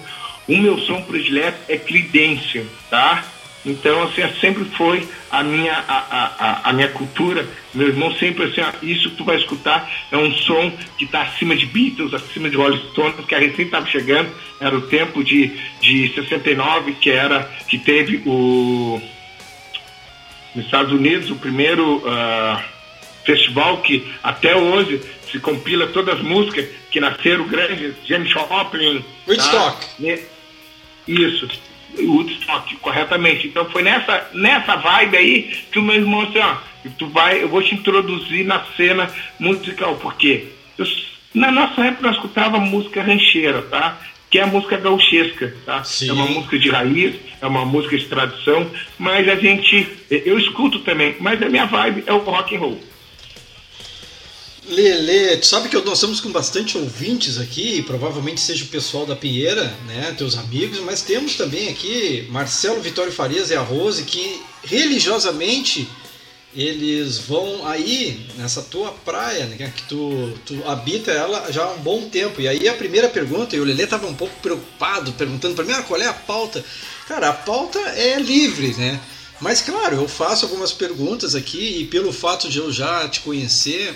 o 0.49 0.57
meu 0.57 0.79
som 0.79 1.01
predileto 1.03 1.59
é 1.69 1.77
Credência, 1.77 2.67
tá? 2.91 3.25
Então, 3.65 4.03
assim, 4.03 4.23
sempre 4.41 4.65
foi 4.65 5.07
a 5.31 5.43
minha, 5.43 5.73
a, 5.73 5.99
a, 6.39 6.71
a 6.71 6.73
minha 6.73 6.89
cultura. 6.89 7.49
Meu 7.73 7.89
irmão 7.89 8.13
sempre 8.17 8.45
assim, 8.45 8.61
ó, 8.61 8.73
isso 8.83 9.11
que 9.11 9.17
tu 9.17 9.25
vai 9.25 9.37
escutar 9.37 9.89
é 10.11 10.17
um 10.17 10.33
som 10.33 10.73
que 10.99 11.05
está 11.05 11.23
acima 11.23 11.55
de 11.55 11.67
Beatles, 11.67 12.13
acima 12.13 12.51
de 12.51 12.57
Rolling 12.57 12.83
Stones, 12.91 13.25
que 13.27 13.35
a 13.35 13.39
recém 13.39 13.67
estava 13.67 13.87
chegando, 13.87 14.31
era 14.61 14.77
o 14.77 14.83
tempo 14.83 15.23
de, 15.23 15.53
de 15.81 16.13
69, 16.13 16.95
que 16.95 17.11
era, 17.11 17.45
que 17.69 17.79
teve 17.79 18.23
o 18.27 19.01
nos 20.55 20.67
Estados 20.67 20.93
Unidos, 20.93 21.31
o 21.31 21.37
primeiro 21.37 21.99
uh, 21.99 22.63
festival 23.25 23.79
que 23.79 24.13
até 24.23 24.55
hoje 24.55 25.01
se 25.31 25.39
compila 25.39 25.87
todas 25.87 26.17
as 26.17 26.23
músicas 26.23 26.69
que 26.91 27.01
nasceram 27.01 27.47
grandes, 27.49 27.95
James 28.05 28.31
Joplin. 28.31 29.03
Woodstock. 29.27 29.81
Tá? 29.81 30.23
Isso. 31.09 31.49
Woodstock, 31.99 32.77
corretamente. 32.77 33.47
Então 33.47 33.65
foi 33.67 33.83
nessa, 33.83 34.31
nessa 34.33 34.77
vibe 34.77 35.17
aí 35.17 35.43
que 35.71 35.79
o 35.79 35.83
meu 35.83 35.97
irmão 35.97 36.25
disse, 36.27 36.39
ó, 36.39 36.57
tu 36.99 37.07
vai, 37.09 37.43
eu 37.43 37.49
vou 37.49 37.63
te 37.63 37.75
introduzir 37.75 38.45
na 38.45 38.65
cena 38.77 39.11
musical, 39.39 39.97
porque 39.97 40.47
eu, 40.79 40.87
na 41.35 41.51
nossa 41.51 41.85
época 41.85 42.09
nós 42.09 42.17
escutava 42.17 42.59
música 42.59 43.03
rancheira, 43.03 43.63
tá? 43.63 43.99
Que 44.31 44.39
é 44.39 44.43
a 44.43 44.47
música 44.47 44.79
gauchesca, 44.79 45.55
tá? 45.67 45.85
Sim. 45.85 46.09
É 46.09 46.13
uma 46.13 46.27
música 46.27 46.59
de 46.59 46.71
raiz, 46.71 47.15
é 47.41 47.47
uma 47.47 47.65
música 47.65 47.97
de 47.97 48.07
tradição, 48.07 48.71
mas 48.99 49.29
a 49.29 49.37
gente, 49.37 49.87
eu 50.11 50.39
escuto 50.39 50.79
também, 50.81 51.17
mas 51.21 51.43
a 51.43 51.49
minha 51.49 51.67
vibe 51.67 52.05
é 52.07 52.13
o 52.13 52.19
rock 52.19 52.57
and 52.57 52.59
roll. 52.61 52.92
Lele, 54.65 55.43
sabe 55.43 55.69
que 55.69 55.77
nós 55.77 55.95
estamos 55.95 56.21
com 56.21 56.31
bastante 56.31 56.79
ouvintes 56.79 57.37
aqui, 57.37 57.83
provavelmente 57.83 58.41
seja 58.41 58.65
o 58.65 58.69
pessoal 58.69 59.05
da 59.05 59.17
Pinheira, 59.17 59.65
né, 59.87 60.15
teus 60.17 60.39
amigos, 60.39 60.79
mas 60.79 61.03
temos 61.03 61.35
também 61.35 61.69
aqui 61.69 62.29
Marcelo 62.31 62.81
Vitório 62.81 63.13
Farias 63.13 63.51
e 63.51 63.57
a 63.57 63.61
Rose, 63.61 64.05
que 64.05 64.41
religiosamente 64.63 65.89
eles 66.55 67.19
vão 67.19 67.67
aí 67.67 68.25
nessa 68.37 68.63
tua 68.63 68.93
praia, 68.93 69.47
né, 69.47 69.73
que 69.75 69.83
tu, 69.85 70.33
tu 70.47 70.63
habita 70.65 71.11
ela 71.11 71.51
já 71.51 71.65
há 71.65 71.73
um 71.73 71.79
bom 71.79 72.09
tempo. 72.09 72.41
E 72.41 72.47
aí 72.47 72.69
a 72.69 72.75
primeira 72.75 73.09
pergunta, 73.09 73.57
e 73.57 73.61
o 73.61 73.65
Lele 73.65 73.83
estava 73.83 74.07
um 74.07 74.15
pouco 74.15 74.35
preocupado, 74.41 75.13
perguntando 75.15 75.57
para 75.57 75.65
mim, 75.65 75.73
ah, 75.73 75.83
qual 75.83 76.01
é 76.01 76.07
a 76.07 76.13
pauta? 76.13 76.65
Cara, 77.09 77.31
a 77.31 77.33
pauta 77.33 77.81
é 77.81 78.17
livre, 78.21 78.75
né? 78.75 79.01
Mas 79.41 79.61
claro, 79.61 79.97
eu 79.97 80.07
faço 80.07 80.45
algumas 80.45 80.71
perguntas 80.71 81.35
aqui 81.35 81.81
e 81.81 81.85
pelo 81.87 82.13
fato 82.13 82.49
de 82.49 82.59
eu 82.59 82.71
já 82.71 83.09
te 83.09 83.21
conhecer, 83.21 83.93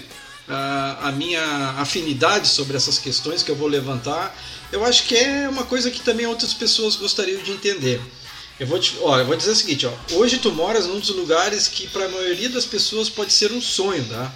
a, 0.48 1.12
minha 1.12 1.74
afinidade 1.78 2.48
sobre 2.48 2.76
essas 2.76 2.98
questões 2.98 3.42
que 3.42 3.50
eu 3.50 3.56
vou 3.56 3.68
levantar, 3.68 4.36
eu 4.70 4.84
acho 4.84 5.04
que 5.04 5.16
é 5.16 5.48
uma 5.48 5.64
coisa 5.64 5.90
que 5.90 6.00
também 6.00 6.26
outras 6.26 6.52
pessoas 6.52 6.96
gostariam 6.96 7.42
de 7.42 7.52
entender. 7.52 8.00
Eu 8.58 8.66
vou, 8.66 8.78
te, 8.78 8.96
ó, 9.00 9.18
eu 9.18 9.26
vou 9.26 9.36
dizer 9.36 9.50
o 9.50 9.56
seguinte, 9.56 9.86
ó, 9.86 9.92
hoje 10.12 10.38
tu 10.38 10.50
moras 10.52 10.86
num 10.86 10.98
dos 10.98 11.10
lugares 11.10 11.68
que 11.68 11.86
para 11.88 12.06
a 12.06 12.08
maioria 12.08 12.48
das 12.48 12.64
pessoas 12.64 13.08
pode 13.08 13.32
ser 13.32 13.52
um 13.52 13.60
sonho, 13.60 14.04
tá? 14.08 14.32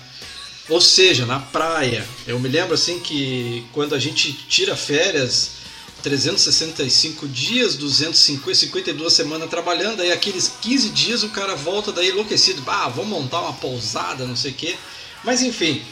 Ou 0.69 0.81
seja, 0.81 1.25
na 1.27 1.41
praia. 1.41 2.07
Eu 2.27 2.39
me 2.39 2.49
lembro 2.49 2.75
assim 2.75 3.01
que 3.01 3.65
quando 3.73 3.95
a 3.95 3.99
gente 3.99 4.33
tira 4.33 4.77
férias, 4.77 5.53
365 6.03 7.27
dias, 7.29 7.77
252 7.77 9.13
semanas 9.13 9.51
trabalhando, 9.51 10.01
aí 10.01 10.13
aqueles 10.13 10.53
15 10.61 10.91
dias 10.91 11.23
o 11.23 11.31
cara 11.31 11.55
volta 11.55 11.91
daí 11.91 12.11
enlouquecido, 12.11 12.63
ah, 12.67 12.89
vou 12.89 13.05
montar 13.05 13.41
uma 13.41 13.53
pousada, 13.55 14.27
não 14.27 14.37
sei 14.37 14.53
o 14.53 14.55
quê. 14.55 14.77
Mas 15.25 15.43
enfim, 15.43 15.83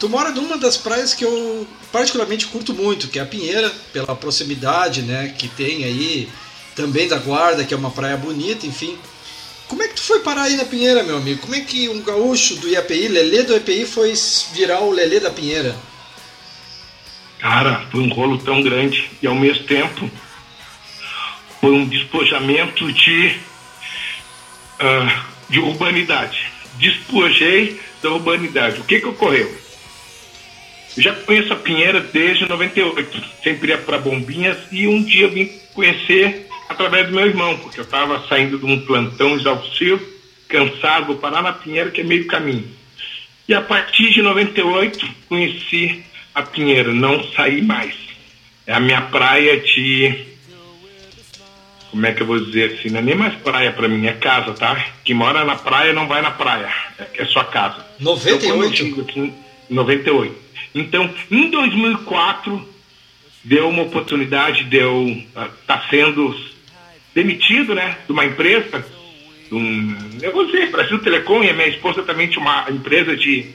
Tu 0.00 0.08
mora 0.08 0.30
numa 0.30 0.56
das 0.56 0.78
praias 0.78 1.12
que 1.12 1.22
eu 1.22 1.68
particularmente 1.92 2.46
curto 2.46 2.72
muito, 2.72 3.08
que 3.08 3.18
é 3.18 3.22
a 3.22 3.26
Pinheira, 3.26 3.70
pela 3.92 4.16
proximidade, 4.16 5.02
né, 5.02 5.34
que 5.38 5.46
tem 5.46 5.84
aí, 5.84 6.26
também 6.74 7.06
da 7.06 7.18
Guarda, 7.18 7.64
que 7.64 7.74
é 7.74 7.76
uma 7.76 7.90
praia 7.90 8.16
bonita, 8.16 8.66
enfim. 8.66 8.98
Como 9.68 9.82
é 9.82 9.88
que 9.88 9.96
tu 9.96 10.00
foi 10.00 10.20
parar 10.20 10.44
aí 10.44 10.56
na 10.56 10.64
Pinheira, 10.64 11.02
meu 11.02 11.18
amigo? 11.18 11.42
Como 11.42 11.54
é 11.54 11.60
que 11.60 11.86
um 11.90 12.00
gaúcho 12.00 12.56
do 12.56 12.68
IAPI, 12.68 13.08
Lelê 13.08 13.42
do 13.42 13.52
IAPI, 13.52 13.84
foi 13.84 14.14
virar 14.54 14.80
o 14.80 14.90
Lelê 14.90 15.20
da 15.20 15.30
Pinheira? 15.30 15.76
Cara, 17.38 17.86
foi 17.92 18.00
um 18.00 18.08
rolo 18.08 18.38
tão 18.38 18.62
grande 18.62 19.10
e 19.20 19.26
ao 19.26 19.34
mesmo 19.34 19.64
tempo 19.64 20.10
foi 21.60 21.72
um 21.72 21.86
despojamento 21.86 22.90
de, 22.90 23.36
uh, 24.80 25.22
de 25.50 25.58
urbanidade. 25.58 26.50
Despojei 26.78 27.78
da 28.02 28.10
urbanidade. 28.10 28.80
O 28.80 28.84
que 28.84 28.98
que 28.98 29.06
ocorreu? 29.06 29.69
Já 30.96 31.14
conheço 31.14 31.52
a 31.52 31.56
Pinheira 31.56 32.00
desde 32.00 32.48
98, 32.48 33.22
sempre 33.42 33.70
ia 33.70 33.78
para 33.78 33.98
Bombinhas 33.98 34.58
e 34.72 34.86
um 34.86 35.02
dia 35.02 35.28
vim 35.28 35.46
conhecer 35.74 36.46
através 36.68 37.08
do 37.08 37.14
meu 37.14 37.26
irmão, 37.26 37.58
porque 37.58 37.80
eu 37.80 37.84
estava 37.84 38.26
saindo 38.28 38.58
de 38.58 38.66
um 38.66 38.80
plantão 38.80 39.34
exaustivo, 39.34 40.04
cansado, 40.48 41.06
vou 41.06 41.16
parar 41.16 41.42
na 41.42 41.52
Pinheira, 41.52 41.90
que 41.90 42.00
é 42.00 42.04
meio 42.04 42.26
caminho. 42.26 42.68
E 43.48 43.54
a 43.54 43.60
partir 43.60 44.12
de 44.12 44.22
98 44.22 45.08
conheci 45.28 46.02
a 46.34 46.42
Pinheira, 46.42 46.92
não 46.92 47.22
saí 47.32 47.62
mais. 47.62 47.94
É 48.66 48.72
a 48.72 48.80
minha 48.80 49.00
praia 49.02 49.58
de. 49.60 50.26
Como 51.90 52.06
é 52.06 52.12
que 52.12 52.22
eu 52.22 52.26
vou 52.26 52.38
dizer 52.38 52.74
assim? 52.74 52.90
Não 52.90 53.00
é 53.00 53.02
nem 53.02 53.16
mais 53.16 53.34
praia 53.34 53.72
para 53.72 53.88
mim, 53.88 54.06
é 54.06 54.12
casa, 54.12 54.52
tá? 54.52 54.86
Quem 55.04 55.16
mora 55.16 55.44
na 55.44 55.56
praia 55.56 55.92
não 55.92 56.06
vai 56.06 56.22
na 56.22 56.30
praia, 56.30 56.72
é, 56.98 57.24
sua 57.24 57.44
casa. 57.44 57.84
98? 57.98 58.84
Então, 58.84 59.02
aqui, 59.02 59.32
98. 59.68 60.49
Então, 60.74 61.12
em 61.30 61.50
2004, 61.50 62.68
deu 63.42 63.68
uma 63.68 63.82
oportunidade 63.82 64.64
de 64.64 64.76
eu 64.76 65.06
estar 65.08 65.46
uh, 65.46 65.50
tá 65.66 65.84
sendo 65.90 66.34
demitido 67.14 67.74
né, 67.74 67.96
de 68.06 68.12
uma 68.12 68.24
empresa, 68.24 68.84
de 69.48 69.54
um, 69.54 69.96
eu 70.22 70.32
vou 70.32 70.46
dizer, 70.46 70.70
Brasil 70.70 70.98
Telecom, 71.00 71.42
e 71.42 71.50
a 71.50 71.54
minha 71.54 71.68
esposa 71.68 72.02
também 72.02 72.28
tinha 72.28 72.40
uma 72.40 72.70
empresa 72.70 73.16
de 73.16 73.50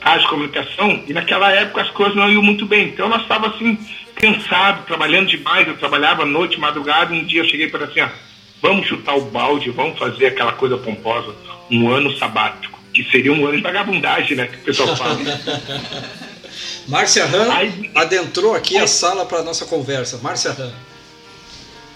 rádio 0.00 0.28
comunicação, 0.28 1.02
e 1.06 1.12
naquela 1.12 1.50
época 1.52 1.82
as 1.82 1.90
coisas 1.90 2.16
não 2.16 2.30
iam 2.30 2.42
muito 2.42 2.66
bem. 2.66 2.88
Então 2.88 3.08
nós 3.08 3.22
estávamos 3.22 3.56
assim, 3.56 3.78
cansados, 4.14 4.84
trabalhando 4.86 5.28
demais, 5.28 5.66
eu 5.66 5.76
trabalhava 5.76 6.26
noite, 6.26 6.58
madrugada, 6.58 7.14
um 7.14 7.24
dia 7.24 7.40
eu 7.40 7.48
cheguei 7.48 7.68
para 7.68 7.86
assim, 7.86 8.00
ah, 8.00 8.12
vamos 8.60 8.86
chutar 8.86 9.16
o 9.16 9.22
balde, 9.22 9.70
vamos 9.70 9.98
fazer 9.98 10.26
aquela 10.26 10.52
coisa 10.52 10.76
pomposa, 10.76 11.34
um 11.70 11.88
ano 11.90 12.14
sabático 12.18 12.73
que 12.94 13.10
seria 13.10 13.32
um 13.32 13.44
ano 13.44 13.56
de 13.56 13.62
vagabundagem, 13.62 14.36
né? 14.36 14.46
Que 14.46 14.56
o 14.56 14.60
pessoal 14.60 14.96
fala. 14.96 15.18
Márcia 16.86 17.24
Han 17.24 17.52
Aí, 17.52 17.90
adentrou 17.94 18.54
aqui 18.54 18.78
a 18.78 18.86
sala 18.86 19.26
para 19.26 19.42
nossa 19.42 19.66
conversa. 19.66 20.18
Márcia 20.22 20.52
Han. 20.52 20.72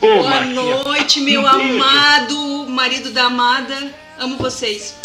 Boa 0.01 0.41
noite, 0.45 1.21
meu 1.21 1.43
um 1.43 1.47
amado 1.47 2.67
marido 2.69 3.11
da 3.11 3.25
amada. 3.25 3.95
Amo 4.19 4.37
vocês. 4.37 4.97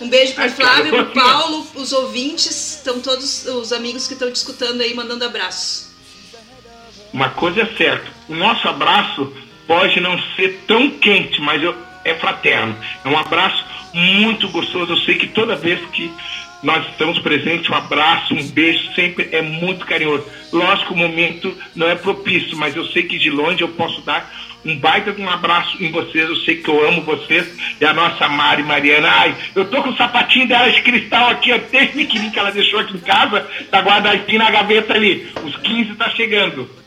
Um 0.00 0.08
beijo 0.08 0.34
para 0.34 0.50
Flávio, 0.50 0.90
para 0.90 1.04
Paulo, 1.04 1.66
os 1.74 1.92
ouvintes, 1.92 2.76
estão 2.76 3.00
todos 3.00 3.46
os 3.46 3.72
amigos 3.72 4.06
que 4.06 4.14
estão 4.14 4.30
te 4.30 4.36
escutando 4.36 4.80
aí, 4.80 4.92
mandando 4.94 5.24
abraços. 5.24 5.88
Uma 7.12 7.30
coisa 7.30 7.62
é 7.62 7.66
certa, 7.76 8.10
o 8.28 8.34
nosso 8.34 8.66
abraço 8.66 9.32
pode 9.68 10.00
não 10.00 10.20
ser 10.34 10.64
tão 10.66 10.90
quente, 10.90 11.40
mas 11.40 11.62
eu, 11.62 11.76
é 12.04 12.14
fraterno. 12.14 12.76
É 13.04 13.08
um 13.08 13.18
abraço 13.18 13.64
muito 13.92 14.48
gostoso. 14.48 14.92
Eu 14.92 14.98
sei 14.98 15.16
que 15.16 15.28
toda 15.28 15.56
vez 15.56 15.80
que 15.92 16.10
nós 16.62 16.86
estamos 16.88 17.18
presentes, 17.18 17.68
um 17.68 17.74
abraço, 17.74 18.34
um 18.34 18.48
beijo 18.48 18.92
sempre 18.94 19.28
é 19.32 19.42
muito 19.42 19.84
carinhoso. 19.84 20.26
Lógico, 20.52 20.94
o 20.94 20.96
momento 20.96 21.56
não 21.76 21.86
é 21.88 21.94
propício, 21.94 22.56
mas 22.56 22.74
eu 22.74 22.86
sei 22.86 23.02
que 23.02 23.18
de 23.18 23.30
longe 23.30 23.60
eu 23.60 23.68
posso 23.68 24.00
dar 24.00 24.32
Um 24.64 24.78
baita 24.78 25.12
de 25.12 25.20
um 25.20 25.28
abraço 25.28 25.76
em 25.78 25.90
vocês. 25.90 26.26
Eu 26.26 26.36
sei 26.36 26.56
que 26.56 26.68
eu 26.70 26.88
amo 26.88 27.02
vocês. 27.02 27.46
E 27.78 27.84
a 27.84 27.92
nossa 27.92 28.26
Mari 28.28 28.62
Mariana. 28.62 29.10
Ai, 29.10 29.36
eu 29.54 29.66
tô 29.66 29.82
com 29.82 29.90
o 29.90 29.96
sapatinho 29.96 30.48
dela 30.48 30.70
de 30.70 30.80
cristal 30.80 31.28
aqui, 31.28 31.52
ó, 31.52 31.58
desde 31.70 32.06
que 32.06 32.38
ela 32.38 32.50
deixou 32.50 32.80
aqui 32.80 32.96
em 32.96 33.00
casa. 33.00 33.46
Tá 33.70 33.80
guardadinho 33.80 34.38
na 34.38 34.50
gaveta 34.50 34.94
ali. 34.94 35.28
Os 35.44 35.54
15 35.58 35.94
tá 35.96 36.08
chegando. 36.10 36.83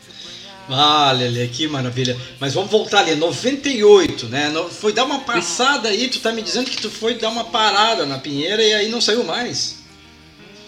Ah, 0.70 1.12
Lele, 1.12 1.48
que 1.48 1.66
maravilha. 1.66 2.16
Mas 2.38 2.54
vamos 2.54 2.70
voltar 2.70 3.00
ali, 3.00 3.14
98, 3.14 4.26
né? 4.26 4.52
Foi 4.70 4.92
dar 4.92 5.04
uma 5.04 5.20
passada 5.20 5.88
aí, 5.88 6.08
tu 6.08 6.20
tá 6.20 6.30
me 6.30 6.42
dizendo 6.42 6.70
que 6.70 6.76
tu 6.76 6.90
foi 6.90 7.14
dar 7.14 7.30
uma 7.30 7.44
parada 7.44 8.04
na 8.04 8.18
Pinheira 8.18 8.62
e 8.62 8.74
aí 8.74 8.88
não 8.88 9.00
saiu 9.00 9.24
mais. 9.24 9.82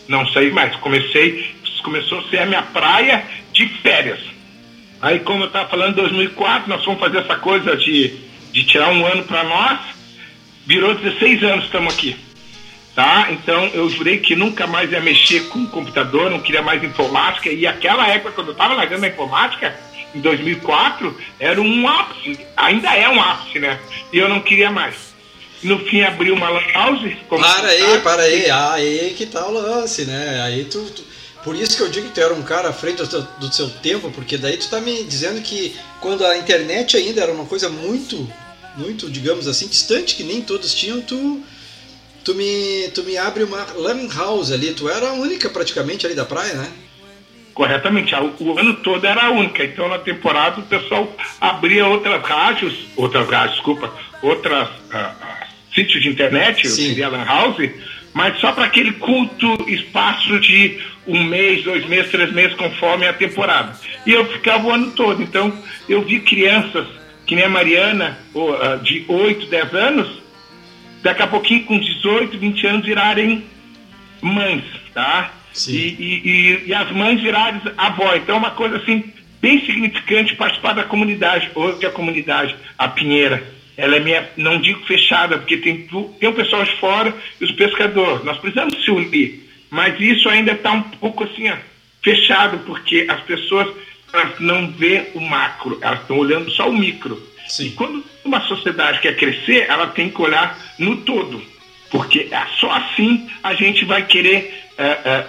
Não 0.09 0.27
saí 0.33 0.51
mais. 0.51 0.75
Comecei, 0.77 1.55
começou 1.83 2.21
a 2.21 2.29
ser 2.31 2.39
a 2.39 2.47
minha 2.47 2.63
praia 2.63 3.25
de 3.53 3.69
férias. 3.83 4.21
Aí, 5.03 5.21
como 5.21 5.45
eu 5.45 5.47
estava 5.47 5.69
falando, 5.69 5.93
em 5.93 6.03
2004, 6.03 6.69
nós 6.69 6.85
fomos 6.85 7.01
fazer 7.01 7.19
essa 7.19 7.37
coisa 7.37 7.77
de, 7.77 8.15
de 8.53 8.65
tirar 8.65 8.91
um 8.93 9.07
ano 9.07 9.25
para 9.25 9.45
nós. 9.45 9.79
Virou 10.67 10.95
16 10.95 11.43
anos 11.45 11.65
estamos 11.67 11.95
aqui. 11.95 12.17
Tá? 12.95 13.29
Então, 13.31 13.67
eu 13.69 13.89
jurei 13.89 14.19
que 14.19 14.35
nunca 14.35 14.67
mais 14.67 14.91
ia 14.93 15.01
mexer 15.01 15.49
com 15.49 15.67
computador, 15.67 16.31
não 16.31 16.41
queria 16.41 16.61
mais 16.61 16.83
informática. 16.83 17.49
E 17.49 17.67
aquela 17.67 18.07
época, 18.09 18.33
quando 18.33 18.49
eu 18.49 18.53
estava 18.53 18.75
largando 18.75 19.07
a 19.07 19.09
informática, 19.09 19.75
em 20.15 20.21
2004, 20.21 21.17
era 21.39 21.61
um 21.61 21.89
ápice. 21.89 22.39
Ainda 22.57 22.95
é 22.95 23.09
um 23.09 23.21
ápice, 23.21 23.59
né? 23.59 23.79
E 24.13 24.19
eu 24.19 24.29
não 24.29 24.41
queria 24.41 24.71
mais. 24.71 25.11
No 25.63 25.79
fim, 25.79 26.03
abriu 26.03 26.35
uma 26.35 26.49
lan 26.49 26.73
house. 26.73 27.13
Para 27.29 27.69
aí, 27.69 28.01
para 28.01 28.23
aí. 28.23 28.51
Aí 28.51 29.15
que 29.17 29.27
tá 29.27 29.47
o 29.47 29.53
lance, 29.53 30.05
né? 30.05 30.43
Aí 30.43 30.65
tu, 30.65 30.83
tu 30.91 31.05
por 31.45 31.57
isso 31.57 31.77
que 31.77 31.83
eu 31.83 31.89
digo 31.89 32.09
que 32.09 32.15
tu 32.15 32.21
era 32.21 32.35
um 32.35 32.43
cara 32.43 32.69
à 32.69 32.73
frente 32.73 33.03
do, 33.03 33.23
do 33.39 33.53
seu 33.53 33.69
tempo, 33.69 34.11
porque 34.11 34.37
daí 34.37 34.59
tu 34.59 34.69
tá 34.69 34.81
me 34.81 35.05
dizendo 35.05 35.41
que 35.41 35.75
quando 36.01 36.25
a 36.25 36.37
internet 36.37 36.97
ainda 36.97 37.23
era 37.23 37.33
uma 37.33 37.47
coisa 37.47 37.69
muito, 37.69 38.31
muito, 38.77 39.11
digamos 39.11 39.49
assim, 39.49 39.67
distante, 39.67 40.17
que 40.17 40.23
nem 40.23 40.43
todos 40.43 40.75
tinham, 40.75 41.01
tu, 41.01 41.43
tu, 42.23 42.35
me, 42.35 42.91
tu 42.95 43.03
me 43.05 43.17
abre 43.17 43.45
uma 43.45 43.67
lan 43.75 44.07
house 44.15 44.53
ali. 44.53 44.75
Tu 44.75 44.89
era 44.89 45.11
a 45.11 45.13
única 45.15 45.49
praticamente 45.49 46.05
ali 46.05 46.15
da 46.15 46.27
praia, 46.27 46.55
né? 46.55 46.71
Corretamente, 47.61 48.15
o 48.15 48.59
ano 48.59 48.73
todo 48.77 49.07
era 49.07 49.27
a 49.27 49.31
única. 49.33 49.63
Então 49.63 49.87
na 49.87 49.99
temporada 49.99 50.61
o 50.61 50.63
pessoal 50.63 51.15
abria 51.39 51.87
outras 51.87 52.23
rádios, 52.23 52.87
outras 52.97 53.29
rádios, 53.29 53.57
desculpa, 53.57 53.95
outras 54.23 54.67
uh, 54.67 55.45
sítios 55.75 56.03
de 56.03 56.09
internet, 56.09 56.67
seria 56.67 57.11
lan 57.11 57.23
house, 57.23 57.69
mas 58.15 58.41
só 58.41 58.53
para 58.53 58.65
aquele 58.65 58.93
culto 58.93 59.63
espaço 59.69 60.41
de 60.41 60.79
um 61.07 61.23
mês, 61.23 61.63
dois 61.63 61.85
meses, 61.85 62.11
três 62.11 62.33
meses, 62.33 62.57
conforme 62.57 63.07
a 63.07 63.13
temporada. 63.13 63.79
E 64.07 64.11
eu 64.11 64.25
ficava 64.25 64.67
o 64.67 64.71
ano 64.71 64.93
todo. 64.93 65.23
Então, 65.23 65.53
eu 65.87 66.01
vi 66.01 66.21
crianças, 66.21 66.87
que 67.27 67.35
nem 67.35 67.45
a 67.45 67.51
Mariana, 67.51 68.19
ah, 68.63 68.77
de 68.77 69.05
8, 69.07 69.45
10 69.45 69.75
anos, 69.75 70.23
daqui 71.03 71.23
a 71.23 71.27
pouquinho, 71.27 71.65
com 71.65 71.79
18, 71.79 72.39
20 72.39 72.67
anos, 72.67 72.87
virarem 72.87 73.45
mães, 74.23 74.65
tá? 74.95 75.35
E, 75.67 75.73
e, 75.73 76.63
e, 76.69 76.75
as 76.75 76.91
mães 76.93 77.21
virarem 77.21 77.61
avó. 77.77 78.15
Então, 78.15 78.37
é 78.37 78.39
uma 78.39 78.53
coisa 78.53 78.77
assim, 78.77 79.05
bem 79.41 79.65
significante 79.65 80.37
participar 80.37 80.75
da 80.75 80.85
comunidade. 80.85 81.51
Hoje, 81.55 81.85
a 81.85 81.91
comunidade, 81.91 82.55
a 82.79 82.89
Pinheira, 82.89 83.43
ela 83.77 83.97
é 83.97 84.01
minha, 84.01 84.29
não 84.37 84.61
digo 84.61 84.85
fechada, 84.87 85.39
porque 85.39 85.57
tem, 85.57 85.89
tem 86.19 86.29
o 86.29 86.35
pessoal 86.35 86.65
de 86.65 86.77
fora 86.77 87.15
e 87.41 87.45
os 87.45 87.53
pescadores. 87.53 88.25
Nós 88.25 88.39
precisamos 88.39 88.85
se 88.85 88.91
unir. 88.91 89.49
Mas 89.71 90.01
isso 90.01 90.29
ainda 90.29 90.53
está 90.53 90.73
um 90.73 90.83
pouco 90.83 91.25
assim, 91.25 91.49
ó, 91.49 91.57
fechado, 92.03 92.59
porque 92.67 93.07
as 93.09 93.21
pessoas 93.23 93.69
não 94.41 94.71
vê 94.73 95.11
o 95.15 95.21
macro, 95.21 95.79
elas 95.81 96.01
estão 96.01 96.19
olhando 96.19 96.51
só 96.51 96.69
o 96.69 96.77
micro. 96.77 97.21
Sim. 97.47 97.67
E 97.67 97.71
quando 97.71 98.05
uma 98.25 98.41
sociedade 98.43 99.01
quer 99.01 99.17
crescer, 99.17 99.67
ela 99.69 99.89
tem 99.89 100.11
que 100.11 100.21
olhar 100.21 100.59
no 100.79 100.99
todo, 100.99 101.43
porque 101.91 102.29
é 102.31 102.47
só 102.59 102.71
assim 102.73 103.29
a 103.43 103.55
gente 103.55 103.85
vai 103.85 104.05
querer 104.07 104.70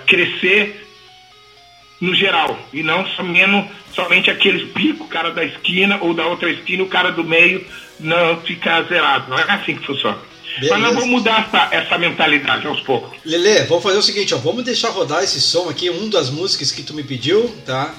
crescer 0.06 0.88
no 2.00 2.16
geral, 2.16 2.58
e 2.74 2.82
não 2.82 3.06
somente, 3.10 3.70
somente 3.94 4.32
aqueles 4.32 4.72
picos, 4.72 5.06
o 5.06 5.10
cara 5.10 5.30
da 5.32 5.46
esquina 5.46 6.00
ou 6.02 6.16
da 6.16 6.26
outra 6.26 6.50
esquina, 6.50 6.84
o 6.84 6.88
cara 6.88 7.12
do 7.12 7.24
meio 7.24 7.64
não 8.00 8.42
fica 8.42 8.82
zerado. 8.84 9.30
Não 9.30 9.38
é 9.38 9.44
assim 9.52 9.76
que 9.76 9.86
funciona. 9.86 10.18
Beleza. 10.56 10.74
Mas 10.74 10.84
nós 10.84 10.94
vamos 10.96 11.10
mudar 11.10 11.48
essa, 11.48 11.76
essa 11.76 11.98
mentalidade 11.98 12.68
aos 12.68 12.82
poucos. 12.82 13.18
Lele, 13.24 13.64
vamos 13.66 13.84
fazer 13.84 13.98
o 13.98 14.02
seguinte, 14.02 14.34
ó, 14.34 14.38
vamos 14.38 14.66
deixar 14.66 14.90
rodar 14.90 15.24
esse 15.24 15.40
som 15.40 15.70
aqui, 15.70 15.90
um 15.90 16.10
das 16.10 16.30
músicas 16.30 16.72
que 16.72 16.84
tu 16.84 16.94
me 16.94 17.04
pediu, 17.04 17.48
tá? 17.66 17.94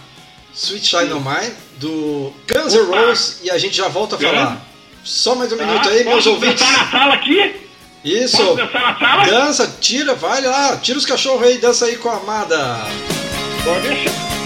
Sweet 0.53 0.87
Shine 0.87 1.13
On 1.15 1.21
Mine, 1.21 1.55
do 1.79 2.33
Guns 2.47 2.75
N' 2.75 2.85
Roses, 2.85 3.41
e 3.43 3.51
a 3.51 3.57
gente 3.57 3.77
já 3.77 3.89
volta 3.89 4.17
a 4.17 4.19
falar. 4.19 4.67
Só 5.03 5.35
mais 5.35 5.51
um 5.53 5.57
tá. 5.57 5.65
minuto 5.65 5.89
aí, 5.89 6.05
meus 6.05 6.27
ouvintes. 6.27 6.61
na 6.61 6.91
sala 6.91 7.15
aqui? 7.15 7.62
Isso. 8.05 8.37
Posso 8.37 8.57
na 8.57 8.99
sala? 8.99 9.25
Dança, 9.25 9.77
tira, 9.81 10.15
vai 10.15 10.43
lá, 10.43 10.77
tira 10.77 10.99
os 10.99 11.07
cachorros 11.07 11.43
aí, 11.47 11.59
dança 11.59 11.87
aí 11.87 11.97
com 11.97 12.09
a 12.09 12.17
amada. 12.17 12.79
Pode 13.65 13.89
deixar. 13.89 14.42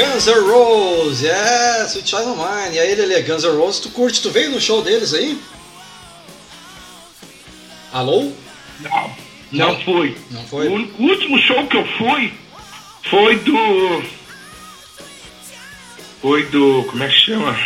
Guns 0.00 0.26
N' 0.26 0.50
Roses, 0.50 1.24
é, 1.24 1.84
Sweet 1.86 2.08
Child 2.08 2.30
of 2.30 2.38
Mine. 2.38 2.74
E 2.74 2.78
aí, 2.78 2.94
Lele, 2.94 3.20
Guns 3.20 3.44
N' 3.44 3.54
Roses, 3.54 3.80
tu 3.80 3.90
curte? 3.90 4.22
Tu 4.22 4.30
veio 4.30 4.50
no 4.50 4.58
show 4.58 4.80
deles 4.80 5.12
aí? 5.12 5.38
Alô? 7.92 8.32
Não, 8.80 9.16
não, 9.52 9.72
não 9.72 9.80
fui. 9.82 10.16
Não 10.30 10.42
foi? 10.46 10.68
O, 10.68 11.02
último 11.02 11.38
show 11.40 11.66
que 11.66 11.76
eu 11.76 11.86
fui 11.98 12.32
foi 13.10 13.36
do. 13.40 14.02
Foi 16.22 16.44
do. 16.44 16.82
Como 16.84 17.04
é 17.04 17.08
que 17.08 17.20
chama? 17.20 17.58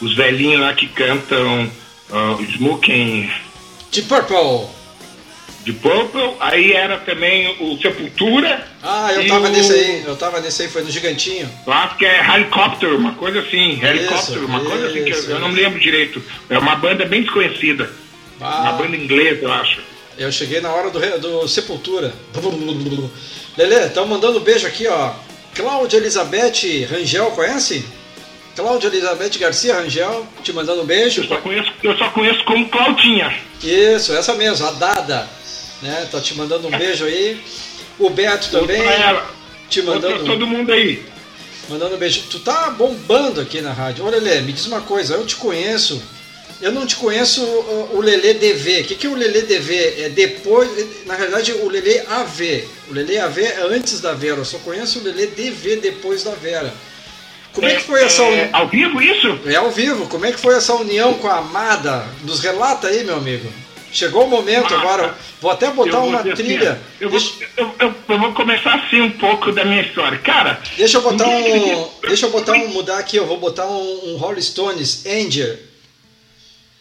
Os 0.00 0.14
velhinhos 0.14 0.60
lá 0.60 0.74
que 0.74 0.86
cantam 0.86 1.64
uh, 2.10 2.42
Smoking. 2.52 3.28
De 3.90 4.02
Purple 4.02 4.68
de 5.66 5.72
Purple, 5.72 6.36
aí 6.38 6.72
era 6.72 6.96
também 6.98 7.56
o 7.58 7.76
Sepultura. 7.78 8.64
Ah, 8.80 9.12
eu 9.12 9.26
tava 9.26 9.48
o... 9.48 9.50
nesse 9.50 9.72
aí, 9.72 10.04
eu 10.06 10.14
tava 10.14 10.40
nesse 10.40 10.62
aí, 10.62 10.68
foi 10.68 10.82
no 10.82 10.90
Gigantinho. 10.92 11.50
Eu 11.66 11.72
acho 11.72 11.96
que 11.96 12.06
é 12.06 12.24
Helicopter, 12.36 12.94
uma 12.94 13.14
coisa 13.14 13.40
assim, 13.40 13.84
Helicopter, 13.84 14.44
uma 14.44 14.60
isso, 14.60 14.70
coisa 14.70 14.86
assim 14.86 15.02
que 15.02 15.10
eu, 15.10 15.30
eu, 15.30 15.40
não 15.40 15.48
me 15.48 15.60
lembro 15.60 15.80
direito. 15.80 16.22
É 16.48 16.56
uma 16.56 16.76
banda 16.76 17.04
bem 17.04 17.22
desconhecida. 17.22 17.90
Ah. 18.40 18.60
Uma 18.60 18.72
banda 18.74 18.96
inglesa, 18.96 19.40
eu 19.42 19.52
acho. 19.52 19.80
Eu 20.16 20.30
cheguei 20.30 20.60
na 20.60 20.72
hora 20.72 20.88
do, 20.88 21.00
do 21.18 21.48
Sepultura. 21.48 22.14
Lele, 23.58 23.74
estão 23.86 24.06
mandando 24.06 24.38
um 24.38 24.42
beijo 24.42 24.68
aqui, 24.68 24.86
ó. 24.86 25.14
Cláudia 25.52 25.96
Elizabeth 25.96 26.86
Rangel, 26.88 27.32
conhece? 27.32 27.84
Cláudia 28.54 28.86
Elizabeth 28.86 29.36
Garcia 29.36 29.74
Rangel, 29.74 30.28
te 30.44 30.52
mandando 30.52 30.82
um 30.82 30.86
beijo. 30.86 31.22
Eu 31.22 31.26
só 31.26 31.36
conheço, 31.38 31.72
eu 31.82 31.98
só 31.98 32.08
conheço 32.10 32.44
como 32.44 32.68
Claudinha. 32.68 33.34
Isso, 33.64 34.14
essa 34.14 34.32
mesmo, 34.34 34.64
a 34.64 34.70
Dada 34.70 35.35
né? 35.82 36.08
Tá 36.10 36.20
te 36.20 36.34
mandando 36.34 36.68
um 36.68 36.70
beijo 36.70 37.04
aí. 37.04 37.40
O 37.98 38.10
Beto 38.10 38.50
também. 38.50 38.82
Te 39.68 39.82
mandando. 39.82 40.24
todo 40.24 40.46
mundo 40.46 40.72
aí. 40.72 41.04
Mandando 41.68 41.96
um 41.96 41.98
beijo. 41.98 42.24
Tu 42.30 42.38
tá 42.40 42.70
bombando 42.70 43.40
aqui 43.40 43.60
na 43.60 43.72
rádio. 43.72 44.04
Olha, 44.04 44.18
Lelê, 44.18 44.40
me 44.42 44.52
diz 44.52 44.66
uma 44.66 44.80
coisa, 44.80 45.14
eu 45.14 45.26
te 45.26 45.36
conheço. 45.36 46.00
Eu 46.60 46.72
não 46.72 46.86
te 46.86 46.96
conheço 46.96 47.42
o 47.44 48.00
Lelê 48.00 48.32
DV. 48.34 48.80
O 48.80 48.84
que, 48.84 48.94
que 48.94 49.06
é 49.06 49.10
o 49.10 49.14
Lelê 49.14 49.42
DV? 49.42 50.02
É 50.02 50.08
depois. 50.08 50.70
Na 51.04 51.14
realidade, 51.14 51.52
o 51.52 51.68
Lelê 51.68 52.00
AV. 52.08 52.64
O 52.88 52.94
Lelê 52.94 53.18
AV 53.18 53.38
é 53.42 53.60
antes 53.68 54.00
da 54.00 54.14
Vera. 54.14 54.38
Eu 54.38 54.44
só 54.44 54.58
conheço 54.58 55.00
o 55.00 55.02
Lelê 55.02 55.26
DV 55.26 55.76
depois 55.76 56.22
da 56.22 56.32
Vera. 56.32 56.72
Como 57.52 57.66
é, 57.66 57.72
é 57.72 57.76
que 57.76 57.84
foi 57.84 58.02
essa 58.02 58.22
união? 58.22 58.44
É 58.44 58.50
ao 58.52 58.68
vivo 58.68 59.02
isso? 59.02 59.38
É 59.46 59.56
ao 59.56 59.70
vivo. 59.70 60.06
Como 60.06 60.24
é 60.24 60.32
que 60.32 60.38
foi 60.38 60.54
essa 60.54 60.74
união 60.74 61.14
com 61.14 61.28
a 61.28 61.38
Amada? 61.38 62.06
Nos 62.22 62.40
relata 62.40 62.88
aí, 62.88 63.04
meu 63.04 63.16
amigo. 63.16 63.50
Chegou 63.96 64.26
o 64.26 64.28
momento 64.28 64.74
agora. 64.74 65.14
Vou 65.40 65.50
até 65.50 65.70
botar 65.70 66.00
uma 66.00 66.22
trilha. 66.22 66.72
Assim, 66.72 66.80
eu, 67.00 67.08
vou, 67.08 67.18
eu, 67.56 67.74
eu, 67.78 67.94
eu, 68.10 68.18
vou 68.18 68.34
começar 68.34 68.74
assim 68.74 69.00
um 69.00 69.10
pouco 69.10 69.50
da 69.52 69.64
minha 69.64 69.80
história. 69.80 70.18
Cara. 70.18 70.60
Deixa 70.76 70.98
eu 70.98 71.02
botar 71.02 71.26
um. 71.26 71.88
Deixa 72.02 72.26
eu 72.26 72.30
botar 72.30 72.52
um. 72.52 72.68
Mudar 72.68 72.98
aqui, 72.98 73.16
eu 73.16 73.26
vou 73.26 73.38
botar 73.38 73.66
um, 73.66 74.10
um 74.10 74.16
Rolling 74.18 74.42
Stones 74.42 75.06
Angel. 75.06 75.56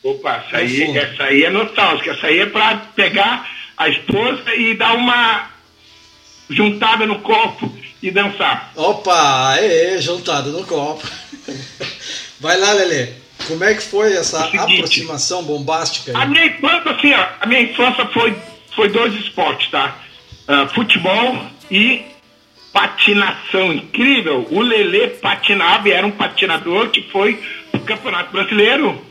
Opa, 0.04 0.44
essa 0.46 0.58
aí, 0.58 0.98
essa 0.98 1.24
aí 1.24 1.44
é 1.46 1.50
nostálgica. 1.50 2.12
Essa 2.12 2.28
aí 2.28 2.40
é 2.40 2.48
pra 2.48 2.76
pegar 2.94 3.50
a 3.78 3.88
esposa 3.88 4.54
e 4.54 4.76
dar 4.76 4.94
uma 4.94 5.50
juntada 6.50 7.06
no 7.06 7.20
copo 7.20 7.74
e 8.04 8.12
dançar. 8.12 8.74
Opa, 8.76 9.56
é, 9.58 10.02
juntada 10.02 10.50
no 10.50 10.66
copo. 10.66 11.08
Vai 12.42 12.58
lá, 12.60 12.74
Lelê. 12.74 13.25
Como 13.48 13.64
é 13.64 13.74
que 13.74 13.82
foi 13.82 14.14
essa 14.14 14.44
seguinte, 14.44 14.76
aproximação 14.76 15.44
bombástica? 15.44 16.18
Aí? 16.18 16.24
A 16.24 16.26
minha 16.26 16.46
infância, 16.46 16.92
assim, 16.92 17.14
ó, 17.14 17.28
a 17.42 17.46
minha 17.46 17.62
infância 17.62 18.06
foi, 18.08 18.36
foi 18.76 18.90
dois 18.90 19.14
esportes, 19.14 19.70
tá? 19.70 19.96
Uh, 20.48 20.74
futebol 20.74 21.46
e 21.70 22.04
patinação. 22.74 23.74
Incrível! 23.74 24.48
O 24.52 24.62
Lelê 24.62 25.08
patinava 25.08 25.88
e 25.88 25.92
era 25.92 26.06
um 26.06 26.12
patinador 26.12 26.90
que 26.90 27.02
foi 27.04 27.42
pro 27.72 27.82
Campeonato 27.82 28.32
Brasileiro. 28.32 29.02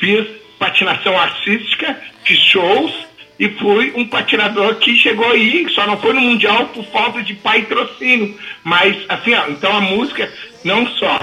Fiz 0.00 0.26
patinação 0.58 1.18
artística, 1.18 1.96
fiz 2.24 2.38
shows 2.38 2.92
e 3.38 3.48
fui 3.50 3.92
um 3.96 4.06
patinador 4.06 4.76
que 4.76 4.96
chegou 4.96 5.30
aí, 5.30 5.68
só 5.70 5.86
não 5.86 6.00
foi 6.00 6.12
no 6.12 6.20
Mundial 6.20 6.66
por 6.68 6.84
falta 6.86 7.22
de 7.22 7.34
patrocínio. 7.34 8.36
Mas, 8.62 8.96
assim, 9.08 9.34
ó, 9.34 9.48
então 9.48 9.76
a 9.76 9.80
música 9.80 10.32
não 10.64 10.86
só 10.86 11.20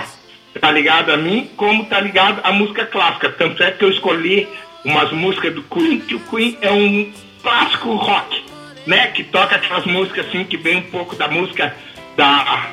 tá 0.59 0.71
ligado 0.71 1.11
a 1.11 1.17
mim, 1.17 1.49
como 1.55 1.85
tá 1.85 1.99
ligado 1.99 2.41
à 2.43 2.51
música 2.51 2.85
clássica. 2.85 3.29
Tanto 3.29 3.63
é 3.63 3.71
que 3.71 3.83
eu 3.83 3.89
escolhi 3.89 4.47
umas 4.83 5.11
músicas 5.11 5.53
do 5.53 5.63
Queen, 5.63 5.99
que 5.99 6.15
o 6.15 6.19
Queen 6.19 6.57
é 6.61 6.71
um 6.71 7.11
clássico 7.41 7.95
rock, 7.95 8.43
né? 8.85 9.07
Que 9.07 9.23
toca 9.23 9.55
aquelas 9.55 9.85
músicas 9.85 10.27
assim 10.27 10.43
que 10.43 10.57
vem 10.57 10.77
um 10.77 10.83
pouco 10.83 11.15
da 11.15 11.27
música 11.27 11.75
da 12.17 12.71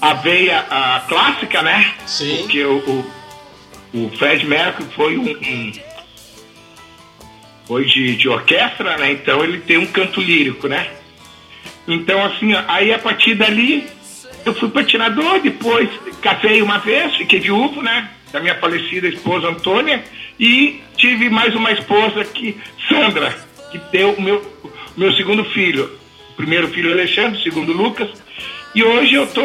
a 0.00 0.14
veia 0.14 0.64
a 0.70 1.00
clássica, 1.08 1.62
né? 1.62 1.94
Sim. 2.06 2.38
Porque 2.38 2.64
o, 2.64 2.78
o, 2.78 4.06
o 4.06 4.10
Fred 4.16 4.46
Mercury 4.46 4.88
foi 4.94 5.18
um, 5.18 5.30
um 5.30 5.72
foi 7.66 7.84
de, 7.84 8.16
de 8.16 8.28
orquestra, 8.28 8.96
né? 8.96 9.12
Então 9.12 9.44
ele 9.44 9.60
tem 9.60 9.78
um 9.78 9.86
canto 9.86 10.20
lírico, 10.20 10.68
né? 10.68 10.90
Então 11.86 12.24
assim, 12.24 12.54
aí 12.68 12.92
a 12.92 12.98
partir 12.98 13.34
dali 13.34 13.86
eu 14.44 14.54
fui 14.54 14.68
patinador, 14.70 15.40
depois 15.40 15.88
casei 16.22 16.62
uma 16.62 16.78
vez, 16.78 17.16
fiquei 17.16 17.40
viúvo, 17.40 17.82
né? 17.82 18.10
Da 18.32 18.40
minha 18.40 18.54
falecida 18.56 19.08
esposa 19.08 19.48
Antônia, 19.48 20.02
e 20.38 20.80
tive 20.96 21.28
mais 21.28 21.54
uma 21.54 21.72
esposa 21.72 22.24
que, 22.24 22.56
Sandra, 22.88 23.36
que 23.70 23.78
deu 23.92 24.12
o 24.12 24.22
meu, 24.22 24.42
meu 24.96 25.12
segundo 25.14 25.44
filho. 25.46 25.90
O 26.30 26.34
primeiro 26.34 26.68
filho 26.68 26.92
Alexandre, 26.92 27.38
o 27.38 27.42
segundo 27.42 27.72
Lucas. 27.72 28.08
E 28.74 28.82
hoje 28.82 29.14
eu 29.14 29.26
tô 29.26 29.44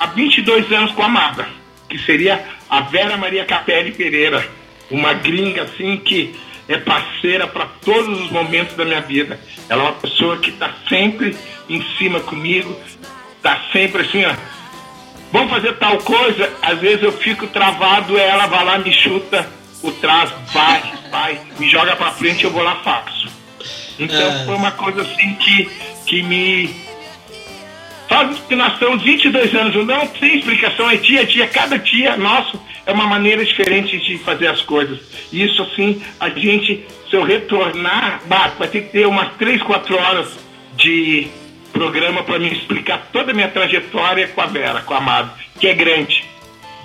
há 0.00 0.06
22 0.06 0.72
anos 0.72 0.92
com 0.92 1.02
a 1.02 1.06
Amada, 1.06 1.46
que 1.88 1.98
seria 1.98 2.42
a 2.68 2.80
Vera 2.80 3.16
Maria 3.16 3.44
Capelli 3.44 3.92
Pereira, 3.92 4.46
uma 4.90 5.12
gringa 5.12 5.62
assim 5.62 5.96
que 5.98 6.34
é 6.68 6.78
parceira 6.78 7.46
para 7.46 7.66
todos 7.84 8.20
os 8.20 8.30
momentos 8.30 8.74
da 8.76 8.84
minha 8.84 9.00
vida. 9.00 9.38
Ela 9.68 9.82
é 9.82 9.86
uma 9.86 9.92
pessoa 9.94 10.38
que 10.38 10.50
está 10.50 10.72
sempre 10.88 11.36
em 11.68 11.82
cima 11.96 12.20
comigo, 12.20 12.76
tá 13.46 13.60
sempre 13.72 14.02
assim, 14.02 14.24
ó. 14.24 14.34
Vamos 15.30 15.50
fazer 15.50 15.74
tal 15.74 15.98
coisa, 15.98 16.52
às 16.62 16.80
vezes 16.80 17.02
eu 17.04 17.12
fico 17.12 17.46
travado, 17.46 18.18
ela 18.18 18.46
vai 18.46 18.64
lá, 18.64 18.78
me 18.78 18.92
chuta 18.92 19.48
o 19.82 19.92
trás, 19.92 20.32
vai, 20.52 20.82
vai, 21.10 21.40
me 21.56 21.68
joga 21.68 21.94
pra 21.94 22.10
frente 22.10 22.42
eu 22.42 22.50
vou 22.50 22.62
lá 22.62 22.76
faço. 22.76 23.28
Então 24.00 24.20
é. 24.20 24.44
foi 24.44 24.54
uma 24.54 24.72
coisa 24.72 25.02
assim 25.02 25.34
que, 25.34 25.70
que 26.06 26.22
me 26.22 26.74
faz 28.08 28.32
explanação 28.32 28.98
22 28.98 29.54
anos, 29.54 29.86
não 29.86 30.06
tem 30.08 30.38
explicação, 30.38 30.90
é 30.90 30.96
dia 30.96 31.20
a 31.20 31.24
dia, 31.24 31.46
cada 31.46 31.78
dia 31.78 32.16
nosso 32.16 32.60
é 32.84 32.92
uma 32.92 33.06
maneira 33.06 33.44
diferente 33.44 33.98
de 33.98 34.18
fazer 34.18 34.48
as 34.48 34.60
coisas. 34.62 34.98
Isso 35.32 35.62
assim, 35.62 36.02
a 36.18 36.28
gente, 36.30 36.84
se 37.08 37.14
eu 37.14 37.22
retornar, 37.22 38.22
vai 38.26 38.68
ter 38.68 38.82
que 38.82 38.90
ter 38.90 39.06
umas 39.06 39.32
3, 39.34 39.62
4 39.62 39.96
horas 39.96 40.28
de 40.76 41.28
programa 41.76 42.22
para 42.24 42.38
me 42.38 42.52
explicar 42.52 43.08
toda 43.12 43.30
a 43.32 43.34
minha 43.34 43.48
trajetória 43.48 44.28
com 44.28 44.40
a 44.40 44.46
Vera, 44.46 44.80
com 44.80 44.94
a 44.94 44.98
Amado, 44.98 45.32
que 45.60 45.66
é 45.66 45.74
grande. 45.74 46.24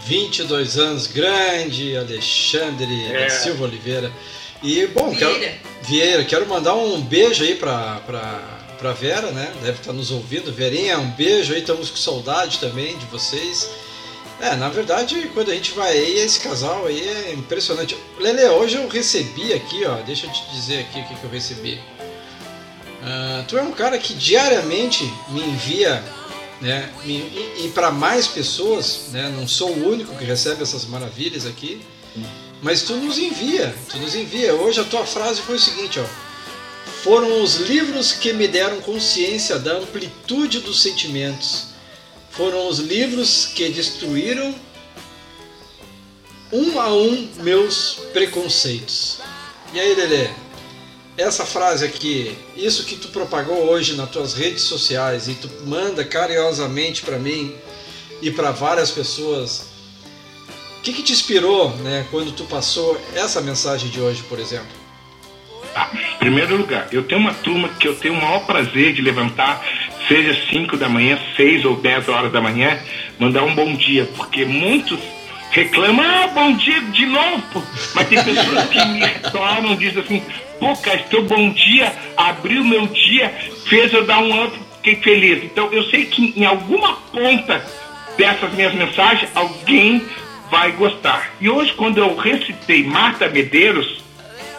22 0.05 0.77
anos, 0.77 1.07
grande 1.07 1.95
Alexandre 1.95 3.13
é. 3.13 3.29
Silva 3.29 3.65
Oliveira. 3.65 4.11
E, 4.61 4.85
bom, 4.87 5.09
Vieira. 5.11 5.39
quero, 5.39 5.55
Vieira, 5.83 6.23
quero 6.23 6.47
mandar 6.47 6.75
um 6.75 7.01
beijo 7.01 7.43
aí 7.43 7.55
para 7.55 8.01
pra 8.77 8.93
Vera, 8.93 9.29
né? 9.31 9.53
Deve 9.61 9.77
estar 9.77 9.93
nos 9.93 10.09
ouvindo. 10.09 10.51
Verinha, 10.51 10.97
um 10.97 11.11
beijo 11.11 11.53
aí, 11.53 11.59
estamos 11.59 11.91
com 11.91 11.97
saudade 11.97 12.57
também 12.59 12.97
de 12.97 13.05
vocês. 13.05 13.69
É, 14.41 14.55
na 14.55 14.69
verdade, 14.69 15.29
quando 15.35 15.51
a 15.51 15.53
gente 15.53 15.71
vai 15.73 15.91
aí, 15.91 16.17
esse 16.17 16.39
casal 16.39 16.87
aí 16.87 17.07
é 17.07 17.33
impressionante. 17.33 17.95
Lele, 18.19 18.43
hoje 18.45 18.77
eu 18.77 18.87
recebi 18.87 19.53
aqui, 19.53 19.85
ó, 19.85 19.97
deixa 20.01 20.25
eu 20.25 20.31
te 20.31 20.49
dizer 20.51 20.79
aqui 20.79 20.99
o 20.99 21.03
que, 21.03 21.13
que 21.13 21.23
eu 21.23 21.29
recebi. 21.29 21.79
Uh, 23.01 23.43
tu 23.47 23.57
é 23.57 23.61
um 23.61 23.71
cara 23.71 23.97
que 23.97 24.13
diariamente 24.13 25.03
me 25.29 25.41
envia, 25.41 26.03
né, 26.61 26.93
me, 27.03 27.13
e, 27.13 27.65
e 27.65 27.71
para 27.73 27.89
mais 27.89 28.27
pessoas, 28.27 29.07
né, 29.11 29.33
não 29.35 29.47
sou 29.47 29.71
o 29.71 29.89
único 29.91 30.15
que 30.15 30.23
recebe 30.23 30.61
essas 30.61 30.85
maravilhas 30.85 31.47
aqui, 31.47 31.81
mas 32.61 32.83
tu 32.83 32.93
nos 32.95 33.17
envia, 33.17 33.73
tu 33.89 33.97
nos 33.97 34.13
envia. 34.13 34.53
Hoje 34.53 34.79
a 34.79 34.83
tua 34.83 35.05
frase 35.05 35.41
foi 35.41 35.55
o 35.55 35.59
seguinte, 35.59 35.99
ó. 35.99 36.05
Foram 37.03 37.41
os 37.41 37.55
livros 37.55 38.11
que 38.11 38.31
me 38.33 38.47
deram 38.47 38.79
consciência 38.81 39.57
da 39.57 39.77
amplitude 39.77 40.59
dos 40.59 40.83
sentimentos. 40.83 41.69
Foram 42.29 42.67
os 42.67 42.77
livros 42.77 43.47
que 43.47 43.69
destruíram 43.69 44.53
um 46.51 46.79
a 46.79 46.93
um 46.93 47.27
meus 47.37 47.97
preconceitos. 48.13 49.19
E 49.73 49.79
aí, 49.79 49.95
Lelê? 49.95 50.29
Essa 51.21 51.45
frase 51.45 51.85
aqui, 51.85 52.35
isso 52.55 52.85
que 52.85 52.95
tu 52.95 53.09
propagou 53.09 53.69
hoje 53.69 53.95
nas 53.95 54.09
tuas 54.09 54.33
redes 54.33 54.63
sociais 54.63 55.27
e 55.27 55.35
tu 55.35 55.49
manda 55.65 56.03
carinhosamente 56.03 57.01
para 57.03 57.17
mim 57.17 57.53
e 58.21 58.31
para 58.31 58.51
várias 58.51 58.91
pessoas, 58.91 59.69
o 60.79 60.81
que, 60.81 60.93
que 60.93 61.03
te 61.03 61.13
inspirou, 61.13 61.69
né, 61.77 62.05
quando 62.11 62.31
tu 62.31 62.43
passou 62.45 62.99
essa 63.15 63.41
mensagem 63.41 63.89
de 63.89 63.99
hoje, 63.99 64.23
por 64.23 64.39
exemplo? 64.39 64.81
Ah, 65.75 65.89
em 65.93 66.17
primeiro 66.17 66.57
lugar, 66.57 66.89
eu 66.91 67.03
tenho 67.03 67.21
uma 67.21 67.33
turma 67.33 67.69
que 67.69 67.87
eu 67.87 67.95
tenho 67.95 68.13
o 68.13 68.21
maior 68.21 68.45
prazer 68.45 68.93
de 68.93 69.01
levantar 69.01 69.63
seja 70.07 70.37
5 70.51 70.75
da 70.75 70.89
manhã, 70.89 71.17
6 71.37 71.63
ou 71.63 71.77
10 71.77 72.09
horas 72.09 72.31
da 72.31 72.41
manhã, 72.41 72.77
mandar 73.17 73.43
um 73.43 73.55
bom 73.55 73.73
dia, 73.75 74.09
porque 74.17 74.43
muitos 74.43 74.99
reclamam, 75.51 76.05
ah, 76.05 76.27
bom 76.27 76.53
dia 76.57 76.81
de 76.81 77.05
novo. 77.05 77.63
Mas 77.95 78.07
tem 78.09 78.21
pessoas 78.21 78.65
que 78.65 78.85
me 78.85 78.99
retornam, 78.99 79.75
dizem 79.75 80.03
assim, 80.03 80.23
pô, 80.61 80.75
cara, 80.75 80.99
teu 81.09 81.23
bom 81.23 81.49
dia 81.49 81.91
abriu 82.15 82.63
meu 82.63 82.85
dia, 82.85 83.29
fez 83.67 83.91
eu 83.91 84.05
dar 84.05 84.19
um 84.19 84.45
up, 84.45 84.55
fiquei 84.75 84.95
feliz. 84.97 85.43
Então 85.43 85.73
eu 85.73 85.83
sei 85.85 86.05
que 86.05 86.39
em 86.39 86.45
alguma 86.45 86.93
ponta 87.11 87.65
dessas 88.15 88.53
minhas 88.53 88.73
mensagens, 88.75 89.31
alguém 89.33 90.05
vai 90.51 90.71
gostar. 90.73 91.31
E 91.41 91.49
hoje, 91.49 91.73
quando 91.73 91.97
eu 91.97 92.15
recitei 92.15 92.83
Marta 92.83 93.27
Medeiros, 93.27 94.03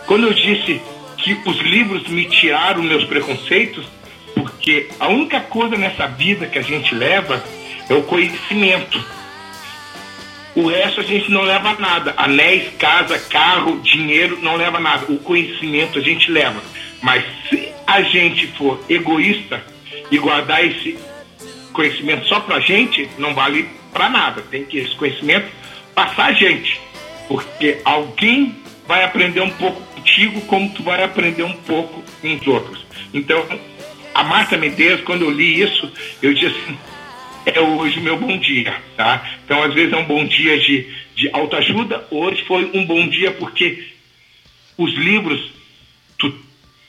quando 0.06 0.26
eu 0.26 0.34
disse 0.34 0.80
que 1.18 1.38
os 1.46 1.58
livros 1.60 2.08
me 2.08 2.24
tiraram 2.24 2.82
meus 2.82 3.04
preconceitos, 3.04 3.86
porque 4.34 4.88
a 4.98 5.06
única 5.06 5.38
coisa 5.38 5.76
nessa 5.76 6.08
vida 6.08 6.48
que 6.48 6.58
a 6.58 6.62
gente 6.62 6.94
leva 6.96 7.44
é 7.88 7.94
o 7.94 8.02
conhecimento. 8.02 9.21
O 10.54 10.66
resto 10.66 11.00
a 11.00 11.04
gente 11.04 11.30
não 11.30 11.42
leva 11.42 11.74
nada. 11.78 12.14
Anéis, 12.16 12.70
casa, 12.78 13.18
carro, 13.18 13.80
dinheiro, 13.80 14.38
não 14.42 14.56
leva 14.56 14.78
nada. 14.78 15.06
O 15.08 15.18
conhecimento 15.18 15.98
a 15.98 16.02
gente 16.02 16.30
leva. 16.30 16.62
Mas 17.00 17.24
se 17.48 17.68
a 17.86 18.02
gente 18.02 18.46
for 18.48 18.78
egoísta 18.88 19.64
e 20.10 20.18
guardar 20.18 20.64
esse 20.64 20.98
conhecimento 21.72 22.26
só 22.26 22.40
pra 22.40 22.60
gente, 22.60 23.08
não 23.18 23.34
vale 23.34 23.68
para 23.92 24.10
nada. 24.10 24.42
Tem 24.42 24.64
que 24.64 24.78
esse 24.78 24.94
conhecimento 24.94 25.48
passar 25.94 26.26
a 26.26 26.32
gente. 26.32 26.80
Porque 27.28 27.80
alguém 27.84 28.56
vai 28.86 29.04
aprender 29.04 29.40
um 29.40 29.50
pouco 29.50 29.80
contigo 29.94 30.40
como 30.42 30.68
tu 30.70 30.82
vai 30.82 31.02
aprender 31.02 31.44
um 31.44 31.54
pouco 31.54 32.02
com 32.20 32.34
os 32.34 32.46
outros. 32.46 32.84
Então, 33.14 33.46
a 34.14 34.22
Marta 34.22 34.58
Medeiros, 34.58 35.02
quando 35.02 35.22
eu 35.22 35.30
li 35.30 35.62
isso, 35.62 35.90
eu 36.20 36.34
disse 36.34 36.46
assim, 36.46 36.78
é 37.46 37.60
hoje 37.60 37.98
o 37.98 38.02
meu 38.02 38.16
bom 38.16 38.38
dia, 38.38 38.74
tá? 38.96 39.38
Então, 39.44 39.62
às 39.62 39.74
vezes 39.74 39.92
é 39.92 39.96
um 39.96 40.04
bom 40.04 40.24
dia 40.24 40.58
de, 40.58 40.86
de 41.16 41.30
autoajuda, 41.32 42.06
hoje 42.10 42.44
foi 42.46 42.70
um 42.74 42.84
bom 42.84 43.08
dia 43.08 43.32
porque 43.32 43.88
os 44.76 44.92
livros, 44.94 45.52
tu 46.18 46.32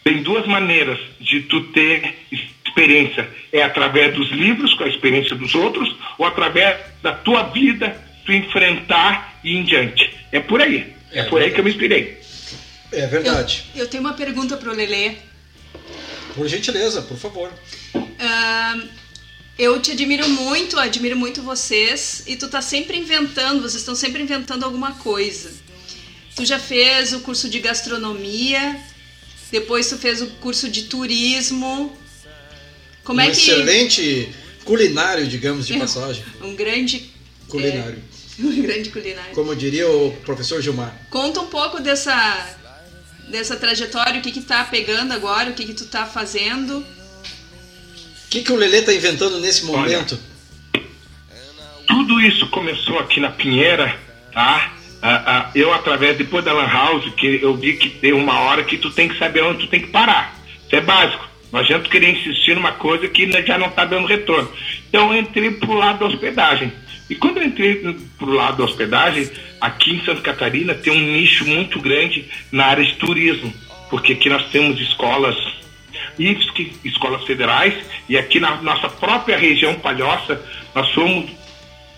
tem 0.03 0.21
duas 0.21 0.45
maneiras 0.45 0.99
de 1.19 1.41
tu 1.41 1.61
ter 1.65 2.13
experiência. 2.31 3.29
É 3.51 3.61
através 3.63 4.13
dos 4.13 4.29
livros, 4.31 4.73
com 4.73 4.83
a 4.83 4.87
experiência 4.87 5.35
dos 5.35 5.53
outros, 5.55 5.95
ou 6.17 6.25
através 6.25 6.77
da 7.01 7.13
tua 7.13 7.43
vida, 7.43 7.95
tu 8.25 8.31
enfrentar 8.31 9.39
e 9.43 9.51
ir 9.51 9.57
em 9.57 9.63
diante. 9.63 10.13
É 10.31 10.39
por 10.39 10.61
aí. 10.61 10.93
É, 11.11 11.19
é 11.19 11.23
por 11.23 11.41
aí 11.41 11.51
que 11.51 11.59
eu 11.59 11.63
me 11.63 11.69
inspirei. 11.69 12.17
É 12.91 13.07
verdade. 13.07 13.65
Eu, 13.75 13.81
eu 13.81 13.89
tenho 13.89 14.03
uma 14.03 14.13
pergunta 14.13 14.57
para 14.57 14.69
o 14.69 14.73
Lelê. 14.73 15.13
Por 16.35 16.47
gentileza, 16.47 17.01
por 17.01 17.17
favor. 17.17 17.51
Uh, 17.93 18.89
eu 19.57 19.79
te 19.79 19.91
admiro 19.91 20.27
muito, 20.29 20.79
admiro 20.79 21.15
muito 21.15 21.41
vocês 21.41 22.23
e 22.25 22.35
tu 22.35 22.47
tá 22.47 22.61
sempre 22.61 22.97
inventando, 22.97 23.61
vocês 23.61 23.81
estão 23.81 23.95
sempre 23.95 24.23
inventando 24.23 24.63
alguma 24.63 24.93
coisa. 24.93 25.51
Tu 26.35 26.45
já 26.45 26.57
fez 26.57 27.13
o 27.13 27.19
curso 27.19 27.47
de 27.47 27.59
gastronomia, 27.59 28.79
depois 29.51 29.87
tu 29.87 29.97
fez 29.97 30.21
o 30.21 30.27
curso 30.41 30.69
de 30.69 30.83
turismo. 30.83 31.95
Como 33.03 33.19
um 33.19 33.21
é 33.21 33.27
que 33.27 33.33
excelente 33.33 34.29
culinário, 34.65 35.27
digamos 35.27 35.67
de 35.67 35.77
passagem. 35.77 36.23
Um 36.41 36.55
grande 36.55 37.11
culinário. 37.47 38.01
É, 38.39 38.41
um 38.41 38.61
grande 38.61 38.89
culinário. 38.89 39.35
Como 39.35 39.55
diria 39.55 39.87
o 39.87 40.11
professor 40.25 40.61
Gilmar. 40.61 40.99
Conta 41.11 41.41
um 41.41 41.47
pouco 41.47 41.79
dessa 41.79 42.59
dessa 43.29 43.55
trajetória, 43.55 44.19
o 44.19 44.21
que 44.21 44.31
que 44.31 44.41
tá 44.41 44.63
pegando 44.65 45.13
agora, 45.13 45.49
o 45.49 45.53
que 45.53 45.65
que 45.65 45.73
tu 45.73 45.85
tá 45.85 46.05
fazendo? 46.05 46.85
O 48.34 48.36
que 48.36 48.41
que 48.41 48.52
o 48.52 48.56
Lelê 48.56 48.82
tá 48.82 48.91
inventando 48.91 49.39
nesse 49.39 49.63
momento? 49.63 50.17
Olha, 50.74 50.84
tudo 51.86 52.19
isso 52.19 52.48
começou 52.48 52.98
aqui 52.98 53.19
na 53.19 53.30
Pinheira, 53.30 53.96
tá? 54.34 54.74
Ah, 55.04 55.24
ah, 55.28 55.52
eu 55.54 55.72
através 55.72 56.17
depois 56.17 56.43
da 56.43 56.52
Lan 56.52 56.65
House, 56.65 57.13
que 57.13 57.39
eu 57.43 57.56
vi 57.56 57.74
que 57.74 57.89
tem 57.89 58.12
uma 58.12 58.39
hora 58.39 58.63
que 58.63 58.76
tu 58.76 58.89
tem 58.89 59.08
que 59.08 59.19
saber 59.19 59.43
onde 59.43 59.60
tu 59.60 59.67
tem 59.67 59.82
que 59.82 59.89
parar. 59.89 60.36
Isso 60.65 60.76
é 60.76 60.82
básico. 60.82 61.30
Não 61.52 61.60
adianta 61.60 61.88
querer 61.88 62.10
insistir 62.10 62.56
numa 62.56 62.72
coisa 62.72 63.08
que 63.08 63.30
já 63.46 63.60
não 63.60 63.67
está 63.67 63.86
dando 63.86 64.08
retorno. 64.08 64.52
Então 64.89 65.13
eu 65.13 65.19
entrei 65.22 65.52
pro 65.52 65.74
lado 65.74 66.00
da 66.00 66.08
hospedagem. 66.08 66.74
E 67.08 67.13
quando 67.13 67.38
eu 67.38 67.43
entrei 67.43 67.96
pro 68.17 68.34
lado 68.34 68.58
da 68.58 68.63
hospedagem, 68.63 69.30
aqui 69.62 69.93
em 69.93 70.04
Santa 70.04 70.22
Catarina 70.22 70.74
tem 70.74 70.91
um 70.91 71.00
nicho 71.00 71.46
muito 71.46 71.80
grande 71.80 72.28
na 72.52 72.65
área 72.65 72.84
de 72.84 72.96
turismo, 72.96 73.54
porque 73.91 74.13
aqui 74.13 74.28
nós 74.28 74.50
temos 74.50 74.82
escolas 74.82 75.36
IFSC, 76.17 76.73
escolas 76.86 77.23
federais, 77.23 77.73
e 78.08 78.17
aqui 78.17 78.39
na 78.39 78.62
nossa 78.62 78.89
própria 78.89 79.38
região 79.38 79.75
Palhoça, 79.75 80.41
nós 80.73 80.88
somos 80.89 81.29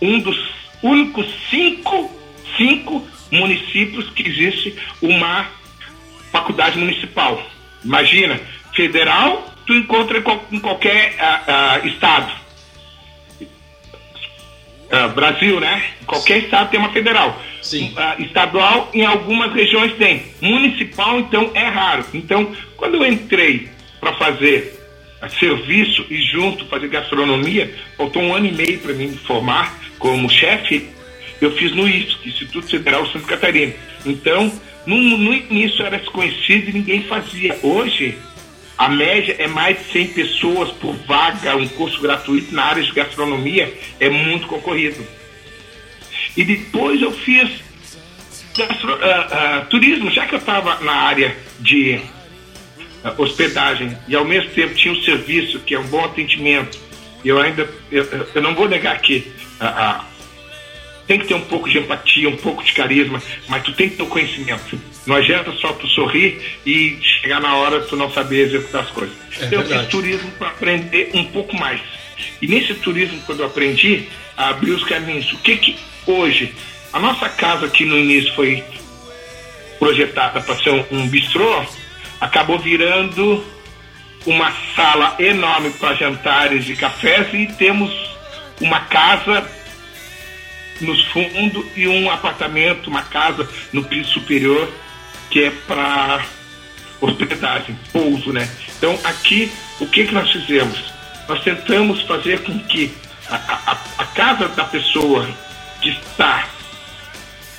um 0.01 0.19
dos 0.19 0.37
únicos 0.81 1.27
cinco, 1.49 2.11
cinco 2.57 3.07
municípios 3.31 4.09
que 4.11 4.27
existe 4.27 4.75
uma 5.01 5.47
faculdade 6.31 6.77
municipal. 6.77 7.41
Imagina, 7.83 8.39
federal, 8.73 9.53
tu 9.65 9.73
encontra 9.73 10.23
em 10.51 10.59
qualquer 10.59 11.15
uh, 11.15 11.83
uh, 11.83 11.87
estado 11.87 12.45
Uh, 14.85 15.09
Brasil, 15.15 15.59
né? 15.59 15.83
Qualquer 16.05 16.37
estado 16.37 16.69
tem 16.69 16.79
uma 16.79 16.91
federal. 16.91 17.41
Sim. 17.61 17.95
Estadual, 18.19 18.91
em 18.93 19.03
algumas 19.03 19.51
regiões 19.51 19.93
tem. 19.93 20.23
Municipal, 20.39 21.19
então, 21.19 21.49
é 21.55 21.67
raro. 21.67 22.05
Então, 22.13 22.55
quando 22.77 22.97
eu 22.97 23.05
entrei 23.11 23.67
para 24.05 24.13
fazer 24.17 24.79
serviço 25.39 26.05
e 26.11 26.21
junto 26.21 26.65
fazer 26.65 26.87
gastronomia, 26.89 27.73
faltou 27.97 28.21
um 28.21 28.35
ano 28.35 28.45
e 28.45 28.51
meio 28.51 28.77
para 28.77 28.93
me 28.93 29.17
formar 29.17 29.75
como 29.97 30.29
chefe, 30.29 30.87
eu 31.41 31.51
fiz 31.55 31.71
no 31.71 31.87
ISO, 31.87 32.19
Instituto 32.23 32.67
Federal 32.67 33.07
Santa 33.07 33.25
Catarina. 33.25 33.73
Então, 34.05 34.51
no, 34.85 34.95
no 34.95 35.33
início 35.33 35.83
era 35.83 35.97
desconhecido 35.97 36.69
e 36.69 36.73
ninguém 36.73 37.01
fazia. 37.05 37.57
Hoje, 37.63 38.15
a 38.77 38.87
média 38.89 39.35
é 39.39 39.47
mais 39.47 39.79
de 39.79 39.91
100 39.91 40.07
pessoas 40.09 40.69
por 40.73 40.93
vaga, 41.07 41.55
um 41.55 41.67
curso 41.69 41.99
gratuito 41.99 42.53
na 42.53 42.63
área 42.63 42.83
de 42.83 42.91
gastronomia 42.91 43.73
é 43.99 44.09
muito 44.09 44.45
concorrido. 44.45 45.03
E 46.37 46.43
depois 46.43 47.01
eu 47.01 47.11
fiz 47.11 47.49
gastro, 48.55 48.93
uh, 48.93 48.97
uh, 48.97 49.65
turismo, 49.65 50.11
já 50.11 50.27
que 50.27 50.35
eu 50.35 50.39
estava 50.39 50.79
na 50.81 50.93
área 50.93 51.35
de 51.59 51.99
hospedagem 53.17 53.97
e 54.07 54.15
ao 54.15 54.25
mesmo 54.25 54.49
tempo 54.51 54.73
tinha 54.73 54.93
um 54.93 55.01
serviço 55.01 55.59
que 55.59 55.75
é 55.75 55.79
um 55.79 55.87
bom 55.87 56.03
atendimento. 56.03 56.79
Eu 57.23 57.39
ainda, 57.39 57.67
eu, 57.91 58.07
eu 58.33 58.41
não 58.41 58.53
vou 58.53 58.67
negar 58.69 58.99
que 58.99 59.33
tem 61.07 61.19
que 61.19 61.27
ter 61.27 61.33
um 61.35 61.41
pouco 61.41 61.69
de 61.69 61.77
empatia, 61.77 62.27
um 62.27 62.37
pouco 62.37 62.63
de 62.63 62.73
carisma, 62.73 63.21
mas 63.47 63.63
tu 63.63 63.73
tem 63.73 63.89
que 63.89 63.95
ter 63.95 64.03
o 64.03 64.07
conhecimento. 64.07 64.79
Não 65.05 65.15
adianta 65.15 65.51
só 65.53 65.71
tu 65.73 65.87
sorrir 65.87 66.41
e 66.65 66.97
chegar 67.01 67.39
na 67.39 67.55
hora 67.55 67.81
tu 67.81 67.95
não 67.95 68.11
saber 68.11 68.47
executar 68.47 68.81
as 68.81 68.89
coisas. 68.89 69.15
É 69.39 69.45
então, 69.45 69.61
eu 69.61 69.67
fiz 69.67 69.87
turismo 69.87 70.31
para 70.31 70.47
aprender 70.47 71.11
um 71.13 71.25
pouco 71.25 71.55
mais. 71.55 71.81
E 72.41 72.47
nesse 72.47 72.73
turismo, 72.75 73.21
quando 73.25 73.41
eu 73.41 73.45
aprendi, 73.45 74.07
abri 74.35 74.71
os 74.71 74.83
caminhos. 74.83 75.31
O 75.33 75.37
que 75.37 75.57
que 75.57 75.75
hoje, 76.07 76.53
a 76.91 76.99
nossa 76.99 77.29
casa 77.29 77.67
aqui 77.67 77.85
no 77.85 77.97
início 77.97 78.33
foi 78.33 78.63
projetada 79.77 80.41
para 80.41 80.55
ser 80.55 80.71
um, 80.71 80.85
um 80.91 81.07
bistrô, 81.07 81.65
acabou 82.19 82.59
virando 82.59 83.43
uma 84.25 84.51
sala 84.75 85.15
enorme 85.19 85.69
para 85.71 85.93
jantares 85.95 86.67
e 86.67 86.75
cafés 86.75 87.27
e 87.33 87.45
temos 87.57 87.91
uma 88.59 88.79
casa 88.81 89.47
nos 90.81 91.03
fundos 91.05 91.65
e 91.75 91.87
um 91.87 92.09
apartamento, 92.09 92.89
uma 92.89 93.03
casa 93.03 93.47
no 93.71 93.83
piso 93.83 94.09
superior 94.11 94.71
que 95.29 95.43
é 95.43 95.51
para 95.67 96.23
hospedagem, 97.01 97.77
pouso, 97.91 98.31
né? 98.31 98.49
Então 98.77 98.97
aqui 99.03 99.51
o 99.79 99.85
que 99.85 100.05
que 100.05 100.13
nós 100.13 100.31
fizemos? 100.31 100.93
Nós 101.27 101.43
tentamos 101.43 102.01
fazer 102.01 102.41
com 102.43 102.57
que 102.59 102.93
a, 103.29 103.35
a, 103.35 103.77
a 103.97 104.05
casa 104.05 104.47
da 104.49 104.63
pessoa 104.65 105.27
que 105.81 105.89
está 105.89 106.47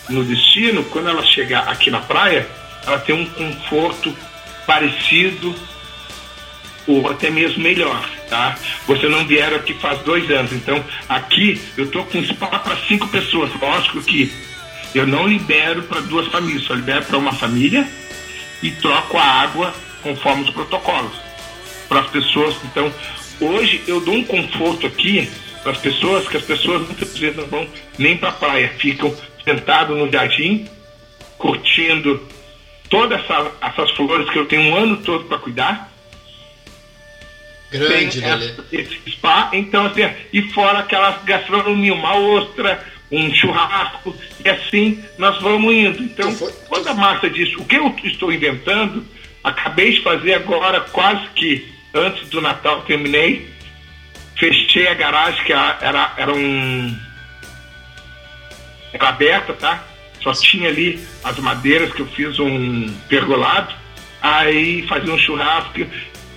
no 0.08 0.24
destino, 0.24 0.84
quando 0.84 1.08
ela 1.08 1.24
chegar 1.24 1.68
aqui 1.68 1.90
na 1.90 2.00
praia, 2.00 2.48
ela 2.86 2.98
tem 2.98 3.14
um 3.14 3.26
conforto 3.26 4.16
parecido 4.66 5.54
ou 6.86 7.08
até 7.08 7.30
mesmo 7.30 7.62
melhor, 7.62 8.08
tá? 8.28 8.56
Você 8.86 9.08
não 9.08 9.26
vieram 9.26 9.56
aqui 9.56 9.74
faz 9.74 9.98
dois 10.00 10.30
anos, 10.30 10.52
então 10.52 10.84
aqui 11.08 11.60
eu 11.76 11.90
tô 11.90 12.04
com 12.04 12.22
spa 12.24 12.46
para 12.58 12.76
cinco 12.88 13.08
pessoas. 13.08 13.50
Lógico 13.60 14.00
que 14.02 14.32
eu 14.94 15.06
não 15.06 15.26
libero 15.26 15.82
para 15.82 16.00
duas 16.00 16.26
famílias, 16.28 16.62
só 16.62 16.74
libero 16.74 17.04
para 17.04 17.18
uma 17.18 17.32
família 17.32 17.86
e 18.62 18.70
troco 18.70 19.18
a 19.18 19.24
água 19.24 19.74
conforme 20.02 20.44
os 20.44 20.50
protocolos 20.50 21.12
para 21.88 22.00
as 22.00 22.08
pessoas. 22.08 22.56
Então, 22.64 22.92
hoje 23.40 23.82
eu 23.86 24.00
dou 24.00 24.14
um 24.14 24.24
conforto 24.24 24.86
aqui 24.86 25.28
para 25.62 25.72
as 25.72 25.78
pessoas 25.78 26.28
que 26.28 26.36
as 26.36 26.44
pessoas 26.44 26.86
muitas 26.86 27.18
vezes 27.18 27.36
não 27.36 27.46
vão 27.46 27.66
nem 27.98 28.16
para 28.16 28.28
a 28.28 28.32
praia, 28.32 28.72
ficam 28.78 29.14
sentados 29.44 29.96
no 29.96 30.10
jardim, 30.10 30.68
curtindo 31.36 32.26
todas 32.88 33.20
essa, 33.20 33.52
essas 33.60 33.90
flores 33.92 34.28
que 34.30 34.38
eu 34.38 34.46
tenho 34.46 34.72
um 34.72 34.76
ano 34.76 34.96
todo 34.98 35.24
para 35.24 35.38
cuidar 35.38 35.92
Grande, 37.70 38.22
tem 38.70 38.80
esse 38.80 39.10
spa, 39.10 39.50
então 39.52 39.86
assim, 39.86 40.02
e 40.32 40.42
fora 40.52 40.78
aquela 40.78 41.10
gastronomia, 41.24 41.92
uma 41.92 42.16
ostra, 42.16 42.84
um 43.10 43.32
churrasco, 43.34 44.14
e 44.44 44.48
assim 44.48 45.04
nós 45.18 45.40
vamos 45.42 45.74
indo. 45.74 46.02
Então, 46.02 46.32
foi, 46.32 46.52
quando 46.68 46.88
a 46.88 46.94
massa 46.94 47.28
disso, 47.28 47.60
o 47.60 47.64
que 47.64 47.76
eu 47.76 47.94
estou 48.04 48.32
inventando, 48.32 49.04
acabei 49.42 49.92
de 49.92 50.02
fazer 50.02 50.34
agora, 50.34 50.80
quase 50.80 51.26
que 51.34 51.68
antes 51.92 52.28
do 52.28 52.40
Natal 52.40 52.82
terminei, 52.82 53.50
fechei 54.36 54.86
a 54.86 54.94
garagem, 54.94 55.44
que 55.44 55.52
era, 55.52 56.14
era 56.16 56.32
um. 56.32 56.96
Era 58.92 59.08
aberta, 59.08 59.52
tá? 59.54 59.84
Só 60.22 60.32
tinha 60.32 60.68
ali 60.68 60.98
as 61.22 61.38
madeiras 61.38 61.92
que 61.92 62.00
eu 62.00 62.06
fiz 62.06 62.38
um 62.38 62.92
pergolado. 63.08 63.74
Aí 64.20 64.86
fazia 64.88 65.12
um 65.12 65.18
churrasco, 65.18 65.86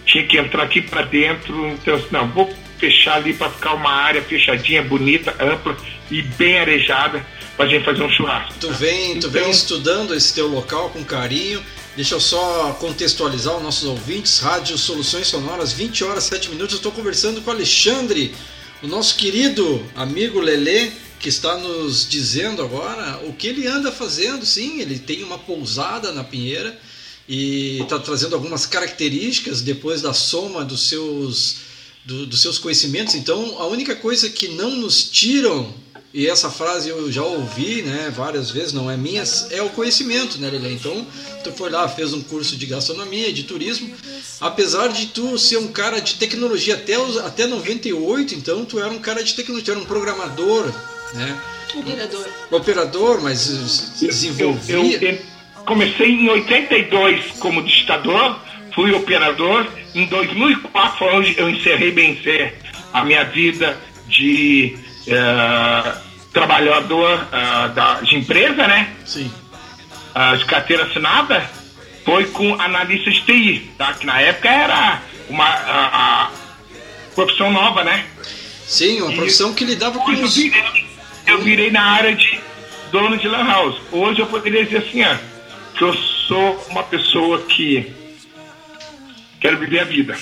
tinha 0.06 0.26
que 0.26 0.38
entrar 0.38 0.64
aqui 0.64 0.82
para 0.82 1.02
dentro. 1.02 1.68
Então, 1.68 2.02
não, 2.12 2.28
vou 2.30 2.54
fechar 2.78 3.16
ali 3.16 3.34
para 3.34 3.50
ficar 3.50 3.74
uma 3.74 3.92
área 3.92 4.22
fechadinha, 4.22 4.82
bonita, 4.82 5.36
ampla 5.40 5.76
e 6.10 6.22
bem 6.22 6.60
arejada 6.60 7.26
para 7.56 7.66
a 7.66 7.68
gente 7.68 7.84
fazer 7.84 8.02
um 8.02 8.10
churrasco. 8.10 8.54
Tu 8.60 8.72
vem, 8.72 9.20
tu 9.20 9.28
então, 9.28 9.32
vem 9.32 9.50
estudando 9.50 10.16
esse 10.16 10.34
teu 10.34 10.48
local 10.48 10.90
com 10.90 11.04
carinho. 11.04 11.62
Deixa 11.96 12.16
eu 12.16 12.20
só 12.22 12.72
contextualizar 12.80 13.58
os 13.58 13.62
nossos 13.62 13.84
ouvintes. 13.84 14.40
Rádio 14.40 14.78
Soluções 14.78 15.28
Sonoras, 15.28 15.74
20 15.74 16.04
horas 16.06 16.24
7 16.24 16.50
minutos. 16.50 16.74
Eu 16.74 16.78
estou 16.78 16.92
conversando 16.92 17.42
com 17.42 17.52
o 17.52 17.54
Alexandre, 17.54 18.34
o 18.82 18.88
nosso 18.88 19.18
querido 19.18 19.86
amigo 19.96 20.40
Lelê, 20.40 20.92
que 21.20 21.30
está 21.30 21.58
nos 21.58 22.08
dizendo 22.08 22.62
agora 22.62 23.22
o 23.28 23.34
que 23.34 23.48
ele 23.48 23.68
anda 23.68 23.92
fazendo. 23.92 24.46
Sim, 24.46 24.80
ele 24.80 24.98
tem 24.98 25.24
uma 25.24 25.38
pousada 25.38 26.12
na 26.12 26.24
Pinheira 26.24 26.80
e 27.28 27.82
está 27.82 28.00
trazendo 28.00 28.36
algumas 28.36 28.66
características 28.66 29.62
depois 29.62 30.02
da 30.02 30.14
soma 30.14 30.64
dos 30.64 30.88
seus, 30.88 31.58
do, 32.06 32.26
dos 32.26 32.42
seus 32.42 32.58
conhecimentos. 32.58 33.16
Então, 33.16 33.60
a 33.60 33.68
única 33.68 33.96
coisa 33.96 34.30
que 34.30 34.48
não 34.48 34.72
nos 34.72 35.04
tiram 35.04 35.74
e 36.12 36.28
essa 36.28 36.50
frase 36.50 36.90
eu 36.90 37.12
já 37.12 37.24
ouvi 37.24 37.84
né, 37.84 38.12
várias 38.16 38.50
vezes, 38.50 38.74
não 38.74 38.90
é 38.90 38.98
minha, 38.98 39.24
é 39.52 39.62
o 39.62 39.70
conhecimento, 39.70 40.40
né, 40.40 40.50
Lelê? 40.50 40.74
Então, 40.74 41.06
tu 41.44 41.52
foi 41.52 41.70
lá, 41.70 41.88
fez 41.88 42.14
um 42.14 42.22
curso 42.22 42.56
de 42.56 42.66
gastronomia, 42.66 43.32
de 43.32 43.44
turismo. 43.44 43.94
Apesar 44.42 44.88
de 44.88 45.08
tu 45.08 45.38
ser 45.38 45.58
um 45.58 45.68
cara 45.68 46.00
de 46.00 46.16
tecnologia 46.16 46.74
até, 46.74 46.98
os, 46.98 47.18
até 47.18 47.46
98, 47.46 48.34
então 48.34 48.66
tu 48.66 48.80
era 48.80 48.90
um 48.90 48.98
cara 48.98 49.24
de 49.24 49.36
tecnologia, 49.36 49.66
tu 49.66 49.72
era 49.72 49.80
um 49.80 49.86
programador, 49.86 50.74
né? 51.14 51.40
Operador. 51.76 52.28
Operador, 52.52 53.22
mas 53.22 53.96
desenvolvia. 54.00 54.76
Eu, 54.76 54.86
eu, 54.86 55.02
eu 55.02 55.20
comecei 55.66 56.10
em 56.10 56.30
82 56.30 57.34
como 57.40 57.62
digitador, 57.64 58.40
fui 58.74 58.92
operador. 58.92 59.68
Em 59.94 60.06
2004 60.06 60.98
foi 60.98 61.14
onde 61.16 61.38
eu 61.38 61.50
encerrei 61.50 61.92
bem 61.92 62.22
ser 62.22 62.58
a 62.94 63.04
minha 63.06 63.24
vida 63.26 63.78
de 64.08 64.78
é, 65.08 65.94
trabalhador 66.34 67.20
uh, 67.20 67.70
da, 67.74 68.02
de 68.02 68.16
empresa, 68.16 68.68
né? 68.68 68.94
Sim. 69.06 69.32
Uh, 70.16 70.38
de 70.38 70.46
carteira 70.46 70.84
assinada, 70.84 71.50
foi 72.06 72.26
com 72.26 72.60
analista 72.60 73.12
de 73.12 73.22
TI, 73.22 73.72
tá? 73.78 73.94
Que 73.94 74.06
na 74.06 74.20
época 74.22 74.50
era 74.50 75.02
uma 75.30 75.46
a, 75.46 76.24
a 76.24 76.32
profissão 77.16 77.52
nova, 77.52 77.84
né? 77.84 78.06
Sim, 78.68 79.02
uma 79.02 79.14
profissão 79.14 79.54
que 79.54 79.66
lidava 79.66 80.00
com 80.00 80.16
virei, 80.28 80.89
eu 81.30 81.42
virei 81.42 81.70
na 81.70 81.84
área 81.84 82.16
de 82.16 82.40
dono 82.92 83.18
de 83.18 83.28
lan 83.28 83.46
house. 83.46 83.80
Hoje 83.92 84.20
eu 84.20 84.28
poderia 84.28 84.66
dizer 84.66 84.78
assim, 84.78 85.04
ó, 85.04 85.16
que 85.76 85.84
eu 85.84 85.94
sou 85.94 86.66
uma 86.70 86.84
pessoa 86.84 87.40
que 87.44 87.92
quero 89.40 89.58
viver 89.58 89.80
a 89.80 89.84
vida. 89.84 90.18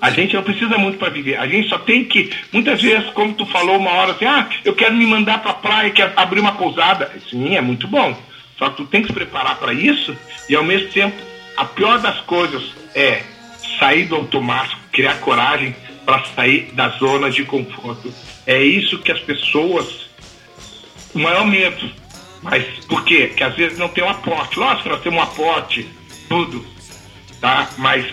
A 0.00 0.10
gente 0.10 0.34
não 0.34 0.42
precisa 0.42 0.76
muito 0.76 0.98
para 0.98 1.08
viver. 1.08 1.36
A 1.36 1.46
gente 1.46 1.68
só 1.68 1.78
tem 1.78 2.04
que, 2.04 2.30
muitas 2.52 2.80
vezes, 2.80 3.08
como 3.10 3.32
tu 3.32 3.46
falou 3.46 3.78
uma 3.78 3.90
hora 3.92 4.12
assim, 4.12 4.26
ah, 4.26 4.48
eu 4.64 4.74
quero 4.74 4.94
me 4.94 5.06
mandar 5.06 5.40
para 5.40 5.52
a 5.52 5.54
praia, 5.54 5.90
quero 5.90 6.12
abrir 6.14 6.40
uma 6.40 6.52
pousada. 6.52 7.10
Sim, 7.30 7.56
é 7.56 7.62
muito 7.62 7.88
bom. 7.88 8.16
Só 8.58 8.68
que 8.68 8.76
tu 8.76 8.84
tem 8.84 9.00
que 9.00 9.08
se 9.08 9.14
preparar 9.14 9.56
para 9.56 9.72
isso 9.72 10.16
e, 10.48 10.54
ao 10.54 10.62
mesmo 10.62 10.88
tempo, 10.90 11.16
a 11.56 11.64
pior 11.64 11.98
das 11.98 12.20
coisas 12.20 12.62
é 12.94 13.22
sair 13.78 14.04
do 14.04 14.16
automático, 14.16 14.80
criar 14.92 15.18
coragem 15.20 15.74
para 16.06 16.24
sair 16.36 16.70
da 16.72 16.88
zona 16.90 17.28
de 17.28 17.44
conforto. 17.44 18.14
É 18.46 18.62
isso 18.62 18.98
que 19.00 19.10
as 19.10 19.20
pessoas, 19.20 20.06
o 21.12 21.18
maior 21.18 21.44
medo. 21.44 21.90
Mas 22.42 22.64
por 22.86 23.04
quê? 23.04 23.26
Porque 23.26 23.42
às 23.42 23.56
vezes 23.56 23.76
não 23.76 23.88
tem 23.88 24.04
um 24.04 24.08
aporte. 24.08 24.56
Lógico 24.58 24.88
nós 24.88 25.02
temos 25.02 25.18
um 25.18 25.22
aporte, 25.22 25.88
tudo, 26.28 26.64
tá? 27.40 27.68
Mas 27.76 28.06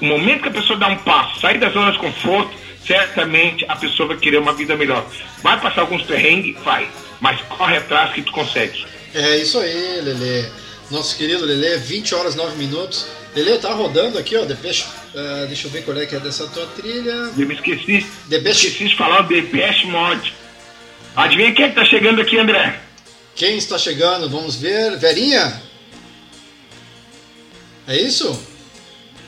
o 0.00 0.04
momento 0.04 0.42
que 0.42 0.48
a 0.48 0.52
pessoa 0.52 0.78
dá 0.78 0.88
um 0.88 0.98
passo, 0.98 1.40
sair 1.40 1.58
da 1.58 1.70
zona 1.70 1.90
de 1.90 1.98
conforto, 1.98 2.52
certamente 2.86 3.64
a 3.66 3.76
pessoa 3.76 4.08
vai 4.08 4.18
querer 4.18 4.38
uma 4.38 4.52
vida 4.52 4.76
melhor. 4.76 5.06
Vai 5.42 5.58
passar 5.58 5.80
alguns 5.80 6.02
perrengues? 6.02 6.60
Vai. 6.62 6.86
Mas 7.18 7.40
corre 7.42 7.78
atrás 7.78 8.12
que 8.12 8.20
tu 8.20 8.32
consegue. 8.32 8.84
É 9.14 9.36
isso 9.38 9.58
aí, 9.58 10.00
Lele. 10.02 10.50
Nosso 10.90 11.16
querido 11.16 11.46
Lele, 11.46 11.78
20 11.78 12.14
horas 12.14 12.34
9 12.34 12.58
minutos. 12.58 13.06
Lele, 13.34 13.58
tá 13.58 13.72
rodando 13.72 14.18
aqui, 14.18 14.36
ó, 14.36 14.44
Depeche, 14.44 14.84
uh, 15.14 15.46
deixa 15.46 15.66
eu 15.66 15.70
ver 15.70 15.84
qual 15.84 15.96
é 15.96 16.04
que 16.04 16.14
é 16.14 16.20
dessa 16.20 16.46
tua 16.48 16.66
trilha. 16.66 17.30
Eu 17.36 17.46
me 17.46 17.54
esqueci. 17.54 18.06
Depeche... 18.26 18.66
Esqueci 18.66 18.90
de 18.90 18.96
falar 18.96 19.20
o 19.20 19.28
Depeche 19.28 19.86
Mod. 19.86 20.34
Adivinha 21.16 21.54
quem 21.54 21.64
é 21.64 21.68
que 21.70 21.74
tá 21.74 21.84
chegando 21.84 22.20
aqui, 22.20 22.38
André? 22.38 22.78
Quem 23.34 23.56
está 23.56 23.78
chegando? 23.78 24.28
Vamos 24.28 24.56
ver. 24.56 24.98
Verinha? 24.98 25.62
É 27.88 27.98
isso? 27.98 28.38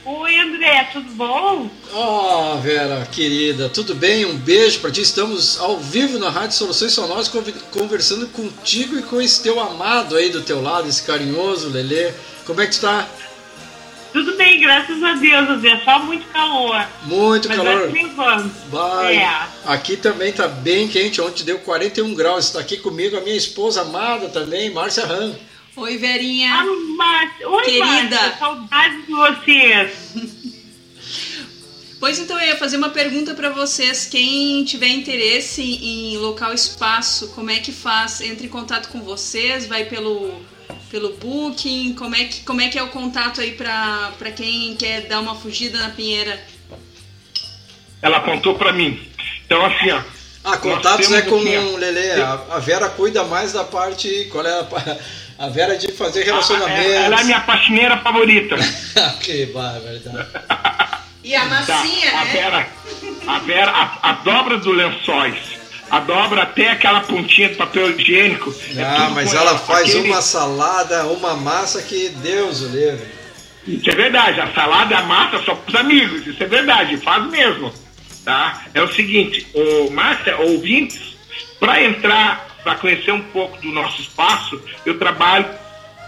Oi, 0.04 0.38
André, 0.38 0.90
tudo 0.92 1.10
bom? 1.12 1.70
Oh, 1.94 2.58
Vera, 2.58 3.08
querida, 3.10 3.70
tudo 3.70 3.94
bem? 3.94 4.26
Um 4.26 4.36
beijo 4.36 4.80
para 4.80 4.90
ti. 4.90 5.00
Estamos 5.00 5.58
ao 5.58 5.78
vivo 5.78 6.18
na 6.18 6.28
Rádio 6.28 6.58
Soluções 6.58 6.92
Sonoras 6.92 7.30
conversando 7.70 8.26
contigo 8.28 8.98
e 8.98 9.02
com 9.02 9.18
esse 9.20 9.42
teu 9.42 9.58
amado 9.58 10.14
aí 10.14 10.28
do 10.28 10.42
teu 10.42 10.60
lado, 10.60 10.86
esse 10.86 11.02
carinhoso 11.02 11.70
Lelê. 11.70 12.12
Como 12.44 12.60
é 12.60 12.66
que 12.66 12.74
tu 12.74 12.82
tá? 12.82 13.08
Tudo 14.14 14.36
bem, 14.36 14.60
graças 14.60 15.02
a 15.02 15.14
Deus, 15.14 15.48
André. 15.48 15.82
Só 15.84 15.98
muito 15.98 16.24
calor. 16.28 16.86
Muito 17.02 17.48
Mas 17.48 17.56
calor. 17.56 18.50
Vai. 18.70 19.16
É. 19.16 19.48
Aqui 19.66 19.96
também 19.96 20.32
tá 20.32 20.46
bem 20.46 20.86
quente. 20.86 21.20
Ontem 21.20 21.42
deu 21.42 21.58
41 21.58 22.14
graus. 22.14 22.44
Está 22.44 22.60
aqui 22.60 22.76
comigo 22.76 23.16
a 23.16 23.20
minha 23.22 23.34
esposa 23.34 23.80
amada 23.80 24.28
também, 24.28 24.72
Márcia 24.72 25.04
Ram. 25.04 25.34
Oi, 25.74 25.98
Verinha. 25.98 26.48
Ah, 26.48 26.64
Márcia. 26.96 27.48
Oi, 27.48 27.64
Querida. 27.64 27.82
Márcia. 27.84 28.36
Saudades 28.38 29.04
de 29.04 29.12
vocês. 29.12 29.92
Pois 32.00 32.18
então 32.18 32.38
eu 32.38 32.48
ia 32.48 32.56
fazer 32.58 32.76
uma 32.76 32.90
pergunta 32.90 33.34
para 33.34 33.48
vocês. 33.48 34.06
Quem 34.06 34.62
tiver 34.64 34.88
interesse 34.88 35.62
em 35.62 36.18
local 36.18 36.52
espaço, 36.52 37.28
como 37.28 37.50
é 37.50 37.60
que 37.60 37.72
faz? 37.72 38.20
Entra 38.20 38.44
em 38.44 38.48
contato 38.50 38.90
com 38.90 39.00
vocês, 39.00 39.66
vai 39.66 39.86
pelo 39.86 40.38
pelo 40.94 41.16
booking, 41.16 41.94
como 41.94 42.14
é 42.14 42.22
que 42.22 42.44
como 42.44 42.60
é 42.60 42.68
que 42.68 42.78
é 42.78 42.82
o 42.84 42.86
contato 42.86 43.40
aí 43.40 43.50
para 43.50 44.30
quem 44.36 44.76
quer 44.76 45.08
dar 45.08 45.18
uma 45.18 45.34
fugida 45.34 45.76
na 45.76 45.88
Pinheira? 45.88 46.40
Ela 48.00 48.18
apontou 48.18 48.54
para 48.54 48.72
mim. 48.72 49.04
Então 49.44 49.66
assim, 49.66 49.90
ó, 49.90 50.00
ah, 50.44 50.56
contatos 50.56 51.10
é 51.10 51.22
com 51.22 51.34
o 51.34 51.76
Lele. 51.76 52.22
A, 52.22 52.32
a 52.48 52.58
Vera 52.60 52.88
cuida 52.90 53.24
mais 53.24 53.52
da 53.52 53.64
parte. 53.64 54.28
Qual 54.30 54.46
é 54.46 54.60
a 54.60 54.66
a 55.36 55.48
Vera 55.48 55.76
de 55.76 55.90
fazer 55.90 56.22
relacionamento. 56.22 56.88
Ela 56.88 57.16
é 57.16 57.20
a 57.20 57.24
minha 57.24 57.40
faxineira 57.40 57.98
favorita. 57.98 58.54
que 59.20 59.46
verdade. 59.46 60.28
E 61.24 61.34
a 61.34 61.44
massinha, 61.46 62.10
tá. 62.12 62.20
a 62.20 62.24
né? 62.24 62.32
Vera, 62.32 62.68
a 63.26 63.38
Vera, 63.40 63.70
a, 63.72 64.10
a, 64.10 64.12
dobra 64.12 64.58
do 64.58 64.70
lençóis, 64.70 65.38
a 65.94 66.00
dobra 66.00 66.42
até 66.42 66.70
aquela 66.70 67.00
pontinha 67.00 67.48
de 67.48 67.54
papel 67.54 67.90
higiênico. 67.90 68.52
É 68.76 68.82
ah, 68.82 69.10
mas 69.14 69.32
ela, 69.32 69.50
ela 69.50 69.58
faz 69.58 69.90
aquele... 69.90 70.10
uma 70.10 70.20
salada, 70.20 71.06
uma 71.06 71.34
massa 71.36 71.80
que 71.82 72.08
Deus 72.08 72.62
o 72.62 72.68
livre. 72.68 73.06
Isso 73.66 73.88
é 73.88 73.94
verdade, 73.94 74.40
a 74.40 74.52
salada 74.52 74.98
a 74.98 75.02
massa 75.02 75.42
só 75.44 75.54
para 75.54 75.70
os 75.70 75.74
amigos, 75.76 76.26
isso 76.26 76.42
é 76.42 76.46
verdade, 76.46 76.96
faz 76.98 77.24
mesmo. 77.30 77.72
Tá? 78.24 78.64
É 78.74 78.82
o 78.82 78.92
seguinte, 78.92 79.46
o 79.54 79.90
Márcia, 79.90 80.36
ouvintes, 80.38 81.16
para 81.60 81.82
entrar 81.82 82.48
para 82.64 82.74
conhecer 82.76 83.12
um 83.12 83.22
pouco 83.22 83.58
do 83.58 83.70
nosso 83.70 84.00
espaço, 84.00 84.60
eu 84.84 84.98
trabalho 84.98 85.46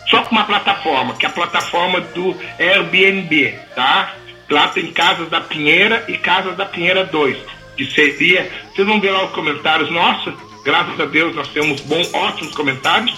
só 0.08 0.22
com 0.22 0.34
uma 0.34 0.44
plataforma, 0.44 1.14
que 1.14 1.26
é 1.26 1.28
a 1.28 1.32
plataforma 1.32 2.00
do 2.00 2.34
Airbnb, 2.58 3.58
tá? 3.74 4.14
Lá 4.48 4.68
tem 4.68 4.90
Casas 4.92 5.28
da 5.28 5.40
Pinheira 5.40 6.04
e 6.08 6.16
Casas 6.16 6.56
da 6.56 6.64
Pinheira 6.64 7.04
2, 7.04 7.36
que 7.76 7.86
seria, 7.86 8.50
vocês 8.74 8.86
vão 8.86 9.00
ver 9.00 9.10
lá 9.10 9.24
os 9.24 9.32
comentários. 9.32 9.90
Nossos, 9.90 10.34
graças 10.64 10.98
a 10.98 11.04
Deus 11.04 11.34
nós 11.34 11.48
temos 11.48 11.80
bons, 11.82 12.12
ótimos 12.14 12.54
comentários, 12.54 13.14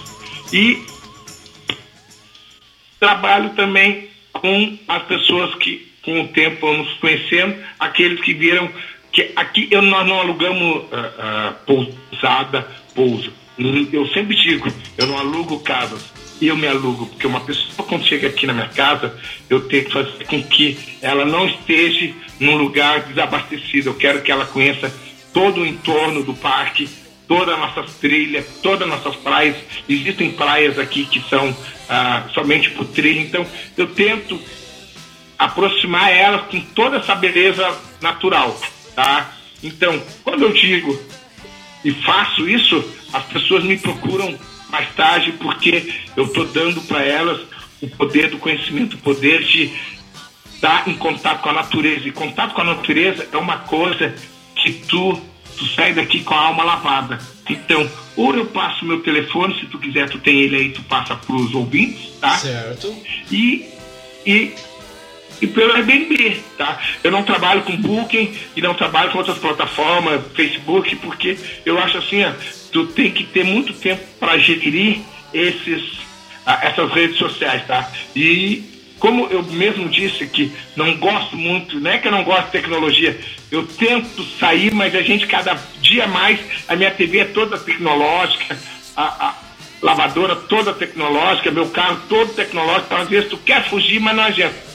e 0.53 0.85
trabalho 2.99 3.51
também 3.51 4.09
com 4.33 4.79
as 4.89 5.03
pessoas 5.05 5.55
que 5.57 5.89
com 6.03 6.23
o 6.23 6.29
tempo 6.29 6.67
vão 6.67 6.79
nos 6.79 6.93
conhecendo, 6.95 7.57
aqueles 7.79 8.21
que 8.21 8.33
viram 8.33 8.71
que 9.13 9.33
aqui 9.35 9.69
eu, 9.71 9.83
nós 9.83 10.07
não 10.07 10.21
alugamos 10.21 10.85
uh, 10.85 10.87
uh, 10.87 11.55
pousada, 11.67 12.69
pouso. 12.95 13.33
Eu 13.93 14.07
sempre 14.09 14.37
digo, 14.37 14.73
eu 14.97 15.07
não 15.07 15.19
alugo 15.19 15.59
casas, 15.61 16.13
eu 16.47 16.57
me 16.57 16.67
alugo, 16.67 17.07
porque 17.07 17.27
uma 17.27 17.41
pessoa 17.41 17.87
quando 17.89 18.07
chega 18.07 18.29
aqui 18.29 18.47
na 18.47 18.53
minha 18.53 18.69
casa, 18.69 19.19
eu 19.51 19.61
tenho 19.69 19.85
que 19.87 19.93
fazer 19.93 20.25
com 20.27 20.43
que 20.43 20.79
ela 21.03 21.25
não 21.25 21.47
esteja 21.47 22.15
num 22.39 22.57
lugar 22.57 23.03
desabastecido. 23.03 23.91
Eu 23.91 23.95
quero 23.95 24.23
que 24.23 24.31
ela 24.31 24.47
conheça 24.47 24.93
todo 25.33 25.63
o 25.63 25.67
entorno 25.67 26.23
do 26.23 26.35
parque, 26.35 26.89
todas 27.27 27.55
as 27.55 27.61
nossas 27.61 27.95
trilhas, 27.97 28.47
todas 28.63 28.83
as 28.83 28.89
nossas 28.89 29.17
praias. 29.21 29.57
Existem 29.89 30.31
praias 30.31 30.79
aqui 30.79 31.05
que 31.07 31.21
são 31.29 31.55
ah, 31.89 32.25
somente 32.33 32.71
por 32.71 32.87
trilha, 32.87 33.21
então 33.21 33.47
eu 33.77 33.87
tento 33.89 34.41
aproximar 35.39 36.13
elas 36.13 36.47
com 36.47 36.61
toda 36.61 36.97
essa 36.97 37.15
beleza 37.15 37.77
natural, 38.01 38.59
tá? 38.95 39.33
Então, 39.63 40.03
quando 40.25 40.43
eu 40.43 40.53
digo 40.53 41.01
e 41.85 41.93
faço 41.93 42.49
isso, 42.49 42.85
as 43.13 43.25
pessoas 43.25 43.65
me 43.65 43.77
procuram 43.79 44.39
mais 44.69 44.89
tarde 44.95 45.33
porque 45.33 45.93
eu 46.17 46.25
estou 46.25 46.47
dando 46.47 46.81
para 46.83 47.03
elas 47.05 47.41
o 47.81 47.89
poder 47.89 48.31
do 48.31 48.39
conhecimento, 48.39 48.95
o 48.95 48.99
poder 48.99 49.43
de 49.45 49.73
estar 50.55 50.89
em 50.89 50.95
contato 50.95 51.41
com 51.41 51.49
a 51.49 51.53
natureza. 51.53 52.09
E 52.09 52.13
contato 52.13 52.55
com 52.55 52.61
a 52.61 52.65
natureza 52.65 53.29
é 53.33 53.37
uma 53.37 53.59
coisa 53.59 54.15
que 54.55 54.73
tu 54.73 55.21
tu 55.59 55.67
sai 55.67 55.93
daqui 55.93 56.23
com 56.23 56.35
a 56.35 56.47
alma 56.47 56.63
lavada. 56.63 57.19
Então, 57.51 57.91
ou 58.17 58.35
eu 58.35 58.47
passo 58.47 58.85
meu 58.85 59.01
telefone, 59.01 59.59
se 59.59 59.67
tu 59.67 59.79
quiser, 59.79 60.09
tu 60.09 60.19
tem 60.19 60.41
ele 60.41 60.57
aí, 60.57 60.71
tu 60.71 60.83
passa 60.83 61.17
para 61.17 61.35
os 61.35 61.53
ouvintes, 61.55 62.13
tá? 62.21 62.37
Certo. 62.37 62.95
E, 63.31 63.67
e, 64.25 64.55
e 65.43 65.47
pelo 65.49 65.73
Airbnb, 65.73 66.41
tá? 66.57 66.79
Eu 67.03 67.11
não 67.11 67.25
trabalho 67.25 67.63
com 67.63 67.77
Booking 67.77 68.35
e 68.55 68.63
não 68.63 68.75
trabalho 68.75 69.11
com 69.11 69.19
outras 69.19 69.39
plataformas, 69.39 70.23
Facebook, 70.35 70.95
porque 70.97 71.37
eu 71.67 71.79
acho 71.79 71.99
assim, 71.99 72.25
ó, 72.25 72.33
tu 72.73 72.87
tem 72.87 73.11
que 73.11 73.25
ter 73.25 73.45
muito 73.45 73.73
tempo 73.73 74.03
para 74.19 74.39
gerir 74.39 75.01
esses, 75.33 75.83
essas 76.63 76.91
redes 76.93 77.17
sociais, 77.17 77.67
tá? 77.67 77.91
E 78.15 78.79
como 78.99 79.27
eu 79.27 79.43
mesmo 79.43 79.89
disse 79.89 80.27
que 80.27 80.53
não 80.77 80.97
gosto 80.97 81.37
muito, 81.37 81.79
não 81.81 81.91
é 81.91 81.99
que 81.99 82.09
eu 82.09 82.13
não 82.13 82.25
gosto 82.25 82.47
de 82.47 82.53
tecnologia, 82.53 83.19
eu 83.51 83.67
tento 83.67 84.25
sair, 84.39 84.73
mas 84.75 84.95
a 84.95 85.03
gente 85.03 85.27
cada 85.27 85.59
dia 85.81 86.07
mais, 86.07 86.41
a 86.67 86.75
minha 86.75 86.91
TV 86.91 87.21
é 87.21 87.25
toda 87.25 87.59
tecnológica, 87.59 88.59
a, 88.97 89.29
a 89.29 89.35
lavadora 89.81 90.35
toda 90.35 90.73
tecnológica, 90.73 91.51
meu 91.51 91.69
carro 91.69 92.01
todo 92.09 92.35
tecnológico, 92.35 92.87
então 92.87 92.99
às 92.99 93.09
vezes 93.09 93.31
tu 93.31 93.39
quer 93.39 93.69
fugir, 93.69 94.01
mas 94.01 94.17
não 94.17 94.25
adianta. 94.25 94.69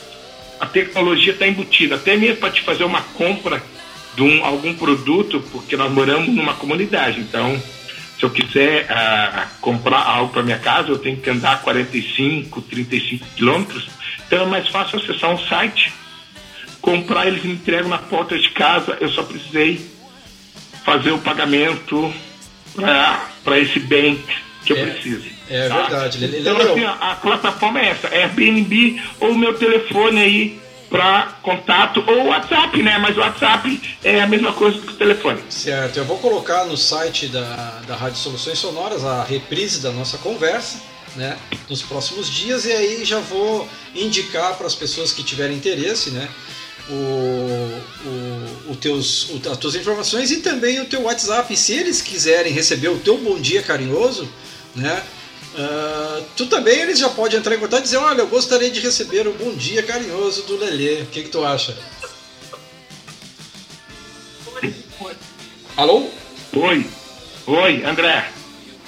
A 0.59 0.65
tecnologia 0.65 1.33
está 1.33 1.45
embutida, 1.45 1.95
até 1.95 2.15
mesmo 2.15 2.37
para 2.37 2.51
te 2.51 2.61
fazer 2.61 2.85
uma 2.85 3.01
compra 3.01 3.61
de 4.15 4.21
um, 4.21 4.45
algum 4.45 4.73
produto, 4.73 5.43
porque 5.51 5.75
nós 5.75 5.91
moramos 5.91 6.29
numa 6.29 6.53
comunidade, 6.53 7.19
então 7.19 7.61
se 8.23 8.25
eu 8.25 8.29
quiser 8.29 8.85
uh, 8.85 9.47
comprar 9.59 9.99
algo 9.99 10.31
para 10.31 10.43
minha 10.43 10.59
casa, 10.59 10.89
eu 10.89 10.97
tenho 10.97 11.17
que 11.17 11.29
andar 11.29 11.61
45, 11.61 12.61
35 12.61 13.25
quilômetros 13.35 13.89
então 14.33 14.45
é 14.45 14.47
mais 14.47 14.67
fácil 14.67 14.97
acessar 14.97 15.31
um 15.31 15.37
site, 15.37 15.93
comprar, 16.81 17.27
eles 17.27 17.43
me 17.43 17.53
entregam 17.53 17.87
na 17.87 17.99
porta 17.99 18.35
de 18.35 18.49
casa, 18.49 18.97
eu 18.99 19.07
só 19.09 19.21
precisei 19.21 19.85
fazer 20.83 21.11
o 21.11 21.19
pagamento 21.19 22.11
para 23.43 23.59
esse 23.59 23.79
bem 23.79 24.19
que 24.65 24.73
eu 24.73 24.77
é, 24.77 24.85
preciso. 24.87 25.27
É 25.47 25.69
tá? 25.69 25.81
verdade. 25.81 26.25
Então, 26.39 26.57
assim, 26.57 26.83
a, 26.83 27.11
a, 27.11 27.15
plataforma 27.15 27.79
é 27.79 27.89
essa, 27.89 28.07
é 28.07 28.23
Airbnb 28.23 28.99
ou 29.19 29.33
o 29.33 29.37
meu 29.37 29.53
telefone 29.53 30.19
aí 30.19 30.59
para 30.93 31.39
contato 31.41 32.03
ou 32.05 32.27
WhatsApp, 32.27 32.83
né? 32.83 32.99
Mas 32.99 33.17
o 33.17 33.21
WhatsApp 33.21 33.97
é 34.03 34.21
a 34.21 34.27
mesma 34.27 34.53
coisa 34.53 34.77
que 34.77 34.89
o 34.89 34.95
telefone. 34.95 35.41
Certo, 35.49 35.97
eu 35.97 36.05
vou 36.05 36.19
colocar 36.19 36.65
no 36.65 36.77
site 36.77 37.29
da, 37.29 37.81
da 37.87 37.95
Rádio 37.95 38.19
Soluções 38.19 38.59
Sonoras 38.59 39.03
a 39.03 39.23
reprise 39.23 39.81
da 39.81 39.89
nossa 39.89 40.19
conversa 40.19 40.77
né, 41.15 41.35
nos 41.67 41.81
próximos 41.81 42.29
dias 42.29 42.65
e 42.65 42.71
aí 42.71 43.03
já 43.03 43.19
vou 43.19 43.67
indicar 43.95 44.55
para 44.55 44.67
as 44.67 44.75
pessoas 44.75 45.11
que 45.11 45.23
tiverem 45.23 45.57
interesse, 45.57 46.11
né, 46.11 46.29
o, 46.87 47.81
o, 48.05 48.71
o 48.73 48.75
teus, 48.75 49.31
o, 49.31 49.41
as 49.49 49.57
tuas 49.57 49.73
informações 49.73 50.29
e 50.29 50.41
também 50.41 50.79
o 50.79 50.85
teu 50.85 51.01
WhatsApp. 51.01 51.57
Se 51.57 51.73
eles 51.73 52.03
quiserem 52.03 52.53
receber 52.53 52.89
o 52.89 52.99
teu 52.99 53.17
bom 53.17 53.39
dia 53.39 53.63
carinhoso, 53.63 54.29
né, 54.75 55.01
uh, 55.55 56.23
tu 56.35 56.45
também 56.47 56.79
eles 56.79 56.99
já 56.99 57.09
podem 57.09 57.39
entrar 57.39 57.55
em 57.55 57.59
contato 57.59 57.81
e 57.81 57.83
dizer, 57.83 57.97
olha, 57.97 58.21
eu 58.21 58.27
gostaria 58.27 58.69
de 58.69 58.79
receber 58.79 59.27
o 59.27 59.33
bom 59.33 59.53
dia 59.53 59.83
carinhoso 59.83 60.43
do 60.43 60.57
Lelê. 60.57 61.01
O 61.01 61.05
que, 61.07 61.23
que 61.23 61.29
tu 61.29 61.43
acha? 61.43 61.77
Alô? 65.75 66.07
Oi. 66.55 66.85
Oi, 67.47 67.83
André. 67.83 68.31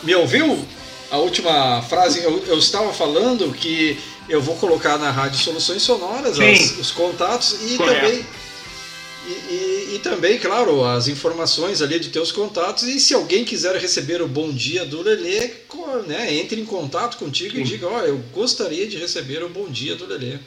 Me 0.04 0.16
ouviu? 0.16 0.66
a 1.12 1.18
última 1.18 1.82
frase, 1.84 2.24
eu, 2.24 2.44
eu, 2.46 2.58
estava 2.58 2.92
falando 2.94 3.52
que 3.54 3.98
eu 4.28 4.42
vou 4.42 4.56
colocar 4.56 4.98
na 4.98 5.12
Rádio 5.12 5.40
Soluções 5.40 5.82
Sonoras 5.82 6.40
as, 6.40 6.78
os 6.78 6.92
contatos 6.92 7.58
e 7.64 7.78
Correto. 7.78 8.02
também. 8.02 8.26
E, 9.28 9.32
e, 9.32 9.75
e, 9.94 10.00
também, 10.00 10.38
claro, 10.40 10.84
as 10.84 11.08
informações 11.08 11.82
ali 11.82 12.00
de 12.00 12.10
teus 12.10 12.32
contatos. 12.32 12.84
E 12.84 13.00
se 13.00 13.14
alguém 13.14 13.44
quiser 13.44 13.76
receber 13.76 14.22
o 14.22 14.28
bom 14.28 14.52
dia 14.52 14.86
do 14.86 15.02
Lelê, 15.02 15.52
né, 16.08 16.34
entre 16.36 16.60
em 16.60 16.66
contato 16.66 17.18
contigo 17.18 17.56
Sim. 17.56 17.62
e 17.62 17.64
diga: 17.64 17.88
Olha, 17.88 18.08
eu 18.08 18.18
gostaria 18.34 18.88
de 18.88 18.98
receber 18.98 19.44
o 19.44 19.50
bom 19.50 19.68
dia 19.68 19.96
do 19.96 20.06
Lelê. 20.06 20.38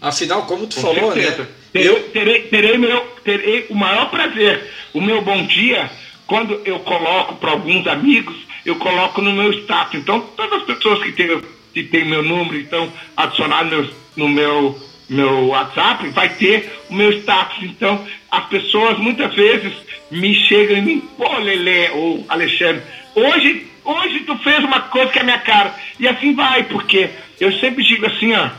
Afinal, 0.00 0.46
como 0.46 0.66
tu 0.66 0.76
Com 0.76 0.82
falou, 0.82 1.14
né, 1.14 1.22
certeza. 1.22 1.42
né? 1.42 1.48
Eu 1.74 2.08
terei, 2.10 2.42
terei, 2.42 2.78
meu, 2.78 3.00
terei 3.24 3.66
o 3.68 3.74
maior 3.74 4.10
prazer. 4.10 4.64
O 4.92 5.00
meu 5.00 5.22
bom 5.22 5.44
dia, 5.46 5.90
quando 6.26 6.60
eu 6.64 6.80
coloco 6.80 7.36
para 7.36 7.52
alguns 7.52 7.86
amigos, 7.86 8.36
eu 8.64 8.76
coloco 8.76 9.20
no 9.20 9.32
meu 9.32 9.52
status. 9.52 10.00
Então, 10.00 10.20
todas 10.36 10.60
as 10.60 10.66
pessoas 10.66 11.02
que 11.02 11.12
têm, 11.12 11.42
que 11.74 11.82
têm 11.82 12.04
meu 12.04 12.22
número, 12.22 12.58
então, 12.58 12.92
adicionado 13.16 13.90
no 14.16 14.28
meu, 14.28 14.78
meu 15.08 15.48
WhatsApp, 15.48 16.08
vai 16.10 16.28
ter 16.28 16.82
o 16.90 16.94
meu 16.94 17.10
status. 17.12 17.62
Então, 17.62 18.04
as 18.30 18.46
pessoas 18.46 18.98
muitas 18.98 19.34
vezes 19.34 19.72
me 20.10 20.34
chegam 20.34 20.76
e 20.76 20.82
me 20.82 21.00
pô, 21.00 21.38
Lelê 21.38 21.90
ou 21.90 22.24
Alexandre, 22.28 22.82
hoje, 23.14 23.66
hoje 23.84 24.20
tu 24.20 24.36
fez 24.38 24.58
uma 24.64 24.80
coisa 24.80 25.10
que 25.10 25.18
é 25.18 25.22
minha 25.22 25.38
cara. 25.38 25.74
E 25.98 26.06
assim 26.06 26.34
vai, 26.34 26.64
porque 26.64 27.10
eu 27.40 27.52
sempre 27.54 27.84
digo 27.84 28.06
assim, 28.06 28.32
ó, 28.34 28.50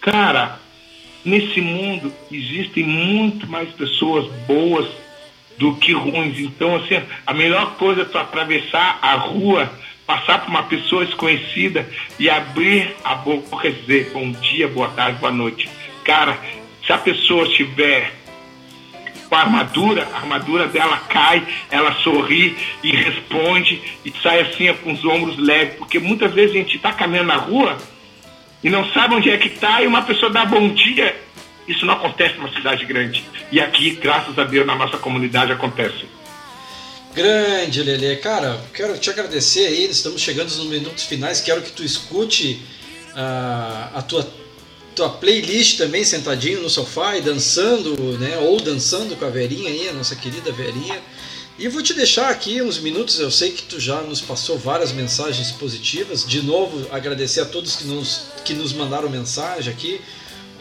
cara, 0.00 0.58
nesse 1.24 1.60
mundo 1.60 2.12
existem 2.30 2.84
muito 2.84 3.46
mais 3.46 3.68
pessoas 3.70 4.30
boas 4.46 4.86
do 5.58 5.76
que 5.76 5.92
ruins. 5.92 6.38
Então, 6.38 6.76
assim, 6.76 7.00
a 7.26 7.32
melhor 7.32 7.76
coisa 7.76 8.02
é 8.02 8.04
tu 8.04 8.18
atravessar 8.18 8.98
a 9.00 9.14
rua, 9.14 9.70
passar 10.12 10.40
por 10.40 10.50
uma 10.50 10.64
pessoa 10.64 11.06
desconhecida 11.06 11.88
e 12.18 12.28
abrir 12.28 12.94
a 13.02 13.14
boca 13.14 13.66
e 13.66 13.72
dizer 13.72 14.10
bom 14.12 14.30
dia, 14.30 14.68
boa 14.68 14.88
tarde, 14.88 15.18
boa 15.18 15.32
noite. 15.32 15.70
Cara, 16.04 16.38
se 16.86 16.92
a 16.92 16.98
pessoa 16.98 17.46
estiver 17.46 18.12
com 19.26 19.34
a 19.34 19.40
armadura, 19.40 20.06
a 20.12 20.18
armadura 20.18 20.66
dela 20.66 20.98
cai, 21.08 21.42
ela 21.70 21.94
sorri 21.94 22.54
e 22.82 22.94
responde 22.94 23.80
e 24.04 24.12
sai 24.22 24.40
assim 24.40 24.70
com 24.74 24.92
os 24.92 25.02
ombros 25.02 25.38
leves, 25.38 25.76
porque 25.76 25.98
muitas 25.98 26.34
vezes 26.34 26.54
a 26.54 26.58
gente 26.58 26.76
está 26.76 26.92
caminhando 26.92 27.28
na 27.28 27.36
rua 27.36 27.78
e 28.62 28.68
não 28.68 28.86
sabe 28.92 29.14
onde 29.14 29.30
é 29.30 29.38
que 29.38 29.48
está 29.48 29.80
e 29.80 29.86
uma 29.86 30.02
pessoa 30.02 30.30
dá 30.30 30.44
bom 30.44 30.68
dia 30.68 31.16
isso 31.66 31.86
não 31.86 31.94
acontece 31.94 32.36
numa 32.36 32.52
cidade 32.52 32.84
grande. 32.84 33.24
E 33.50 33.60
aqui, 33.60 33.92
graças 33.92 34.36
a 34.36 34.44
Deus, 34.44 34.66
na 34.66 34.74
nossa 34.74 34.98
comunidade 34.98 35.52
acontece. 35.52 36.04
Grande, 37.14 37.82
Lele. 37.82 38.16
Cara, 38.16 38.58
quero 38.72 38.96
te 38.96 39.10
agradecer 39.10 39.66
aí. 39.66 39.84
Estamos 39.84 40.22
chegando 40.22 40.54
nos 40.56 40.66
minutos 40.66 41.04
finais. 41.04 41.42
Quero 41.42 41.60
que 41.60 41.70
tu 41.70 41.84
escute 41.84 42.62
uh, 43.10 43.98
a 43.98 44.02
tua, 44.08 44.26
tua 44.96 45.10
playlist 45.10 45.76
também, 45.76 46.04
sentadinho 46.04 46.62
no 46.62 46.70
sofá 46.70 47.18
e 47.18 47.20
dançando, 47.20 47.94
né? 48.18 48.38
Ou 48.38 48.58
dançando 48.58 49.14
com 49.14 49.26
a 49.26 49.28
Verinha 49.28 49.68
aí, 49.68 49.90
a 49.90 49.92
nossa 49.92 50.16
querida 50.16 50.50
Verinha. 50.52 51.02
E 51.58 51.68
vou 51.68 51.82
te 51.82 51.92
deixar 51.92 52.30
aqui 52.30 52.62
uns 52.62 52.78
minutos. 52.78 53.20
Eu 53.20 53.30
sei 53.30 53.50
que 53.50 53.64
tu 53.64 53.78
já 53.78 54.00
nos 54.00 54.22
passou 54.22 54.56
várias 54.56 54.90
mensagens 54.90 55.50
positivas. 55.52 56.26
De 56.26 56.40
novo, 56.40 56.88
agradecer 56.90 57.42
a 57.42 57.44
todos 57.44 57.76
que 57.76 57.84
nos, 57.84 58.22
que 58.42 58.54
nos 58.54 58.72
mandaram 58.72 59.10
mensagem 59.10 59.70
aqui 59.70 60.00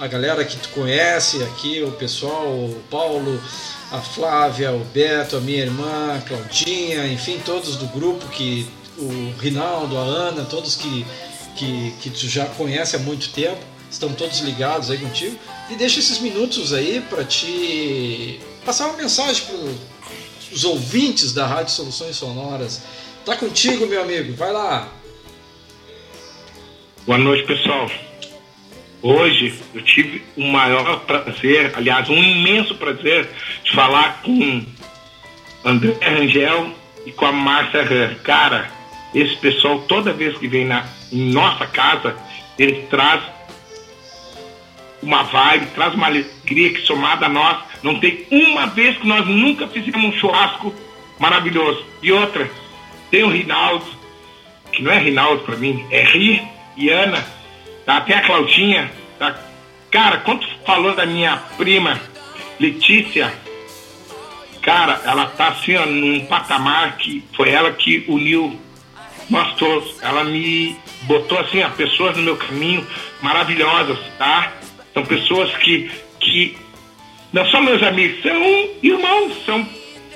a 0.02 0.08
galera 0.08 0.44
que 0.44 0.58
tu 0.58 0.70
conhece 0.70 1.44
aqui, 1.44 1.84
o 1.84 1.92
pessoal, 1.92 2.48
o 2.48 2.82
Paulo, 2.90 3.40
a 3.92 4.00
Flávia, 4.00 4.72
o 4.72 4.80
Beto, 4.86 5.38
a 5.38 5.40
minha 5.40 5.60
irmã, 5.60 6.18
a 6.18 6.22
Claudinha, 6.22 7.06
enfim, 7.06 7.40
todos 7.46 7.76
do 7.76 7.86
grupo 7.86 8.28
que 8.30 8.68
o 8.98 9.32
Rinaldo, 9.40 9.96
a 10.00 10.02
Ana, 10.02 10.44
todos 10.46 10.76
que, 10.76 11.06
que, 11.56 11.94
que 12.02 12.10
tu 12.10 12.28
já 12.28 12.48
conhece 12.48 12.96
há 12.96 13.00
muito 13.00 13.30
tempo, 13.30 13.60
estão 13.92 14.12
todos 14.14 14.40
ligados 14.40 14.90
aí 14.90 14.98
contigo. 14.98 15.38
E 15.70 15.76
deixa 15.76 16.00
esses 16.00 16.18
minutos 16.18 16.74
aí 16.74 17.06
para 17.08 17.24
te 17.24 18.40
passar 18.66 18.88
uma 18.88 18.98
mensagem 18.98 19.46
para 19.46 19.56
os 20.52 20.64
ouvintes 20.64 21.32
da 21.32 21.46
Rádio 21.46 21.74
Soluções 21.74 22.16
Sonoras. 22.16 22.82
Tá 23.24 23.38
contigo, 23.38 23.86
meu 23.86 24.02
amigo, 24.02 24.34
vai 24.34 24.52
lá. 24.52 24.92
Boa 27.06 27.20
noite, 27.20 27.46
pessoal. 27.46 27.88
Hoje 29.02 29.54
eu 29.74 29.82
tive 29.82 30.24
o 30.38 30.44
maior 30.44 31.00
prazer, 31.02 31.74
aliás, 31.76 32.08
um 32.08 32.24
imenso 32.24 32.76
prazer 32.76 33.28
de 33.64 33.72
falar 33.72 34.22
com 34.22 34.64
André 35.66 35.96
Rangel 36.02 36.70
e 37.06 37.12
com 37.12 37.26
a 37.26 37.32
Márcia 37.32 37.84
Ran. 37.84 38.14
Cara, 38.24 38.70
esse 39.14 39.36
pessoal, 39.38 39.80
toda 39.88 40.14
vez 40.14 40.38
que 40.38 40.48
vem 40.48 40.66
na 40.66 40.86
em 41.12 41.32
nossa 41.32 41.66
casa, 41.66 42.16
ele 42.60 42.84
traz 42.90 43.22
uma 45.02 45.24
vibe, 45.24 45.66
traz 45.74 45.96
uma 45.96 46.06
alegria 46.06 46.72
que 46.72 46.82
somada 46.82 47.26
a 47.26 47.30
nós, 47.30 47.58
não 47.82 48.00
tem 48.00 48.28
uma 48.30 48.68
vez 48.68 48.98
que 48.98 49.08
nós 49.08 49.26
nunca 49.26 49.68
fizemos 49.68 50.04
um 50.04 50.14
churrasco 50.14 50.74
maravilhoso. 51.20 51.84
E 52.04 52.12
outra, 52.12 52.50
tem 53.10 53.24
o 53.24 53.30
Rinaldo, 53.30 53.86
que 54.72 54.84
não 54.84 54.92
é 54.92 55.00
Rinaldo 55.00 55.44
para 55.44 55.58
mim, 55.58 55.86
é 55.90 56.04
Ri 56.04 56.42
e 56.78 56.90
Ana, 56.90 57.26
tá? 57.86 57.98
até 57.98 58.16
a 58.16 58.22
Claudinha, 58.22 58.92
tá? 59.18 59.36
Cara, 59.90 60.18
quando 60.20 60.48
falou 60.66 60.96
da 60.96 61.06
minha 61.06 61.38
prima 61.58 62.00
Letícia, 62.60 63.34
cara, 64.62 65.02
ela 65.04 65.26
tá 65.26 65.50
assim, 65.50 65.76
ó, 65.76 65.86
num 65.86 66.26
patamar 66.26 66.98
que 66.98 67.24
foi 67.36 67.50
ela 67.50 67.72
que 67.72 68.06
uniu 68.08 68.60
nós 69.30 69.56
todos. 69.56 70.02
Ela 70.02 70.24
me 70.24 70.78
botou 71.04 71.40
assim, 71.40 71.64
ó, 71.64 71.70
pessoas 71.70 72.16
no 72.16 72.24
meu 72.24 72.38
caminho 72.38 72.86
maravilhosas, 73.22 73.98
tá? 74.18 74.54
São 74.94 75.04
pessoas 75.06 75.52
que, 75.58 75.90
que 76.20 76.58
não 77.34 77.50
são 77.50 77.62
meus 77.62 77.82
amigos, 77.82 78.22
são 78.22 78.70
irmãos, 78.84 79.46
são, 79.46 79.68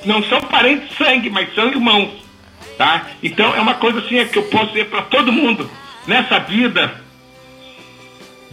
não 0.06 0.22
são 0.24 0.40
parentes 0.42 0.90
de 0.90 0.96
sangue, 0.96 1.30
mas 1.30 1.54
são 1.56 1.70
irmãos, 1.70 2.12
tá? 2.78 3.08
Então 3.24 3.56
é 3.56 3.60
uma 3.60 3.76
coisa 3.76 4.00
assim 4.00 4.20
é 4.20 4.26
que 4.26 4.38
eu 4.38 4.44
posso 4.44 4.68
dizer 4.68 4.86
para 4.86 5.02
todo 5.04 5.32
mundo 5.32 5.70
nessa 6.06 6.40
vida 6.40 7.05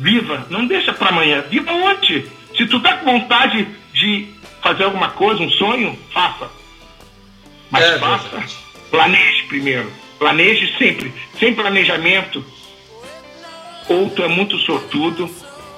viva, 0.02 0.46
não 0.50 0.66
deixa 0.66 0.92
para 0.92 1.10
amanhã, 1.10 1.42
viva 1.48 1.72
ontem. 1.72 2.26
Se 2.56 2.66
tu 2.66 2.80
tá 2.80 2.96
com 2.96 3.18
vontade 3.18 3.66
de 3.94 4.28
fazer 4.60 4.84
alguma 4.84 5.10
coisa, 5.10 5.42
um 5.42 5.50
sonho, 5.50 5.98
faça. 6.12 6.50
Mas 7.70 7.84
é, 7.84 7.98
faça, 7.98 8.28
verdade. 8.28 8.56
planeje 8.90 9.42
primeiro. 9.44 9.90
Planeje 10.18 10.76
sempre. 10.76 11.12
Sem 11.38 11.54
planejamento, 11.54 12.44
ou 13.88 14.10
tu 14.10 14.22
é 14.22 14.28
muito 14.28 14.58
sortudo, 14.58 15.30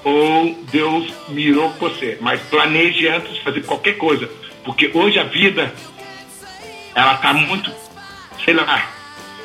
ou 0.03 0.59
Deus 0.71 1.13
mirou 1.29 1.71
você. 1.79 2.19
Mas 2.21 2.41
planeje 2.43 3.07
antes 3.09 3.35
de 3.35 3.43
fazer 3.43 3.63
qualquer 3.65 3.97
coisa. 3.97 4.29
Porque 4.65 4.91
hoje 4.93 5.19
a 5.19 5.25
vida, 5.25 5.73
ela 6.95 7.15
está 7.15 7.33
muito, 7.33 7.71
sei 8.45 8.55
lá, 8.55 8.91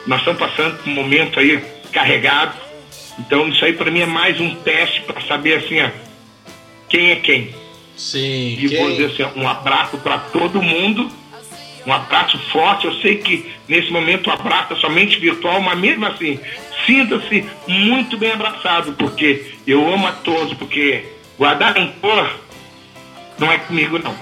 nós 0.07 0.19
estamos 0.19 0.39
passando 0.39 0.77
por 0.77 0.89
um 0.89 0.93
momento 0.93 1.39
aí 1.39 1.63
carregado. 1.91 2.68
Então 3.19 3.49
isso 3.49 3.63
aí 3.65 3.73
para 3.73 3.91
mim 3.91 3.99
é 3.99 4.05
mais 4.05 4.39
um 4.39 4.55
teste 4.55 5.01
para 5.01 5.21
saber 5.21 5.57
assim, 5.57 5.81
ó, 5.81 5.89
quem 6.87 7.11
é 7.11 7.15
quem. 7.17 7.53
Sim. 7.97 8.57
E 8.57 8.69
quem... 8.69 8.79
vou 8.79 8.91
dizer 8.91 9.05
assim, 9.05 9.39
um 9.39 9.47
abraço 9.47 9.97
para 9.97 10.17
todo 10.17 10.61
mundo. 10.61 11.11
Um 11.85 11.93
abraço 11.93 12.37
forte. 12.51 12.85
Eu 12.85 12.93
sei 13.01 13.17
que 13.17 13.51
nesse 13.67 13.91
momento 13.91 14.27
o 14.27 14.31
abraço 14.31 14.73
é 14.73 14.75
somente 14.77 15.19
virtual, 15.19 15.61
mas 15.61 15.77
mesmo 15.77 16.05
assim, 16.05 16.39
sinta-se 16.85 17.45
muito 17.67 18.17
bem 18.17 18.31
abraçado, 18.31 18.93
porque 18.93 19.53
eu 19.67 19.91
amo 19.91 20.07
a 20.07 20.11
todos, 20.11 20.53
porque 20.53 21.03
guardar 21.37 21.77
rancor 21.77 22.29
não 23.37 23.51
é 23.51 23.57
comigo, 23.57 23.99
não. 23.99 24.15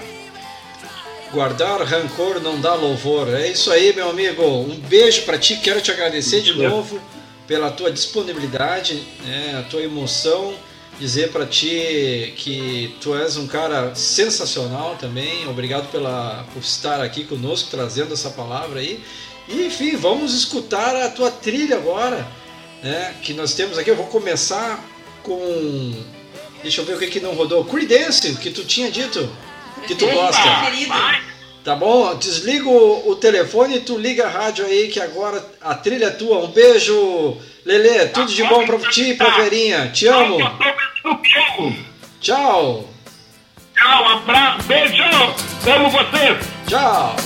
Guardar 1.32 1.82
rancor 1.82 2.40
não 2.40 2.60
dá 2.60 2.74
louvor. 2.74 3.28
É 3.28 3.48
isso 3.48 3.70
aí, 3.70 3.92
meu 3.94 4.08
amigo. 4.10 4.42
Um 4.42 4.76
beijo 4.80 5.22
para 5.22 5.38
ti. 5.38 5.56
Quero 5.62 5.80
te 5.80 5.90
agradecer 5.90 6.40
de 6.40 6.54
novo 6.54 7.00
pela 7.48 7.70
tua 7.70 7.90
disponibilidade, 7.90 9.02
né, 9.24 9.56
a 9.58 9.68
tua 9.68 9.82
emoção. 9.82 10.54
Dizer 11.00 11.30
para 11.30 11.46
ti 11.46 12.34
que 12.36 12.96
tu 13.00 13.14
és 13.14 13.36
um 13.36 13.46
cara 13.46 13.94
sensacional 13.94 14.96
também. 14.96 15.48
Obrigado 15.48 15.88
pela, 15.92 16.44
por 16.52 16.60
estar 16.60 17.00
aqui 17.00 17.22
conosco, 17.22 17.70
trazendo 17.70 18.12
essa 18.12 18.30
palavra 18.30 18.80
aí. 18.80 19.00
E, 19.48 19.66
enfim, 19.66 19.96
vamos 19.96 20.34
escutar 20.34 20.96
a 20.96 21.08
tua 21.08 21.30
trilha 21.30 21.76
agora 21.76 22.26
né, 22.82 23.14
que 23.22 23.32
nós 23.32 23.54
temos 23.54 23.78
aqui. 23.78 23.90
Eu 23.90 23.96
vou 23.96 24.06
começar 24.06 24.84
com. 25.22 25.94
Deixa 26.62 26.80
eu 26.80 26.84
ver 26.84 26.96
o 26.96 26.98
que, 26.98 27.06
que 27.06 27.20
não 27.20 27.34
rodou. 27.34 27.64
Creedence, 27.64 28.34
que 28.34 28.50
tu 28.50 28.64
tinha 28.64 28.90
dito 28.90 29.30
que 29.86 29.94
tu 29.94 30.04
gosta. 30.06 30.42
Tá 31.64 31.74
bom? 31.74 32.14
Desliga 32.16 32.68
o, 32.68 33.10
o, 33.10 33.16
telefone 33.16 33.76
e 33.76 33.80
tu 33.80 33.98
liga 33.98 34.26
a 34.26 34.30
rádio 34.30 34.64
aí, 34.64 34.88
que 34.88 35.00
agora 35.00 35.44
a 35.60 35.74
trilha 35.74 36.06
é 36.06 36.10
tua. 36.10 36.44
Um 36.44 36.48
beijo, 36.48 37.36
Lele. 37.64 38.08
Tudo 38.08 38.32
de 38.32 38.44
bom 38.44 38.64
pra 38.64 38.78
ti 38.78 39.10
e 39.10 39.14
pra 39.14 39.30
Verinha. 39.30 39.88
Te 39.88 40.06
amo. 40.06 40.38
Tchau. 42.20 42.88
Tchau, 43.74 44.08
abraço, 44.08 44.62
beijo. 44.66 45.02
Amo 45.66 45.90
vocês. 45.90 46.38
Tchau. 46.66 47.16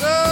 So 0.00 0.29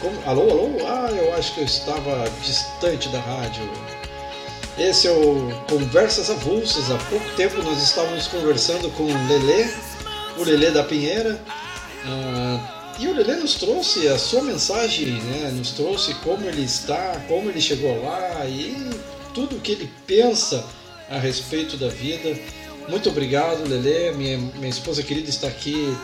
como... 0.00 0.20
Alô, 0.26 0.50
alô? 0.50 0.86
Ah, 0.86 1.10
eu 1.10 1.34
acho 1.34 1.54
que 1.54 1.60
eu 1.60 1.64
estava 1.64 2.28
distante 2.42 3.08
da 3.08 3.20
rádio. 3.20 3.62
Esse 4.78 5.08
é 5.08 5.10
o 5.10 5.50
Conversas 5.68 6.30
Avulsas. 6.30 6.90
Há 6.90 6.98
pouco 7.10 7.28
tempo 7.36 7.62
nós 7.62 7.82
estávamos 7.82 8.26
conversando 8.28 8.90
com 8.90 9.04
o 9.04 9.28
Lelê, 9.28 9.68
o 10.36 10.44
Lelê 10.44 10.70
da 10.70 10.84
Pinheira. 10.84 11.40
Ah, 12.04 12.94
e 12.98 13.06
o 13.06 13.14
Lelê 13.14 13.36
nos 13.36 13.54
trouxe 13.54 14.08
a 14.08 14.18
sua 14.18 14.42
mensagem, 14.42 15.06
né? 15.06 15.50
nos 15.54 15.70
trouxe 15.72 16.14
como 16.14 16.44
ele 16.46 16.64
está, 16.64 17.20
como 17.28 17.48
ele 17.48 17.60
chegou 17.60 18.02
lá 18.02 18.44
e 18.46 18.90
tudo 19.32 19.56
o 19.56 19.60
que 19.60 19.72
ele 19.72 19.90
pensa 20.06 20.64
a 21.08 21.18
respeito 21.18 21.76
da 21.76 21.88
vida. 21.88 22.38
Muito 22.88 23.08
obrigado, 23.08 23.68
Lelê. 23.68 24.12
Minha, 24.12 24.38
minha 24.38 24.68
esposa 24.68 25.02
querida 25.02 25.30
está 25.30 25.46
aqui 25.46 25.96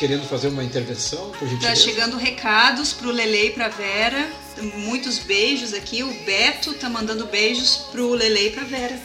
querendo 0.00 0.26
fazer 0.26 0.48
uma 0.48 0.64
intervenção, 0.64 1.30
por 1.38 1.46
gentileza. 1.46 1.74
Está 1.74 1.74
chegando 1.74 2.16
recados 2.16 2.90
para 2.90 3.06
o 3.06 3.12
Lele 3.12 3.48
e 3.48 3.50
para 3.50 3.68
Vera. 3.68 4.32
Muitos 4.76 5.18
beijos 5.18 5.74
aqui. 5.74 6.02
O 6.02 6.10
Beto 6.24 6.72
tá 6.72 6.88
mandando 6.88 7.26
beijos 7.26 7.76
para 7.92 8.00
o 8.00 8.14
Lele 8.14 8.46
e 8.46 8.50
para 8.50 8.64
Vera. 8.64 8.98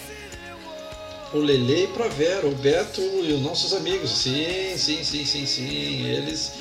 O 1.33 1.37
Lele 1.39 1.83
e 1.83 1.87
para 1.87 2.07
Vera, 2.07 2.47
o 2.47 2.55
Beto 2.55 3.01
e 3.01 3.33
os 3.33 3.41
nossos 3.41 3.73
amigos. 3.73 4.09
Sim, 4.09 4.77
sim, 4.77 5.03
sim, 5.03 5.25
sim, 5.25 5.45
sim. 5.45 6.05
Eles, 6.07 6.53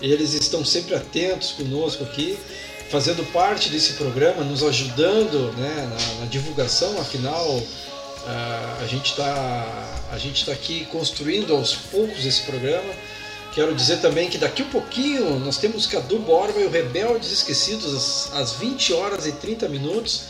eles 0.00 0.34
estão 0.34 0.64
sempre 0.64 0.94
atentos 0.94 1.50
conosco 1.50 2.04
aqui, 2.04 2.38
fazendo 2.90 3.24
parte 3.32 3.70
desse 3.70 3.94
programa, 3.94 4.44
nos 4.44 4.62
ajudando 4.62 5.52
né, 5.58 5.90
na, 5.90 6.20
na 6.20 6.26
divulgação. 6.26 7.00
Afinal, 7.00 7.60
a 8.80 8.86
gente 8.86 9.10
está 9.10 9.96
a 10.12 10.18
gente 10.18 10.40
está 10.40 10.52
aqui 10.52 10.84
construindo 10.92 11.54
aos 11.54 11.74
poucos 11.74 12.24
esse 12.24 12.42
programa 12.42 12.92
Quero 13.52 13.74
dizer 13.74 14.00
também 14.00 14.30
que 14.30 14.38
daqui 14.38 14.62
a 14.62 14.64
um 14.64 14.68
pouquinho 14.68 15.38
nós 15.40 15.58
temos 15.58 15.84
Cadu 15.86 16.20
Borba 16.20 16.60
e 16.60 16.66
o 16.66 16.70
Rebeldes 16.70 17.32
Esquecidos 17.32 18.32
às 18.32 18.52
20 18.52 18.92
horas 18.92 19.26
e 19.26 19.32
30 19.32 19.68
minutos. 19.68 20.26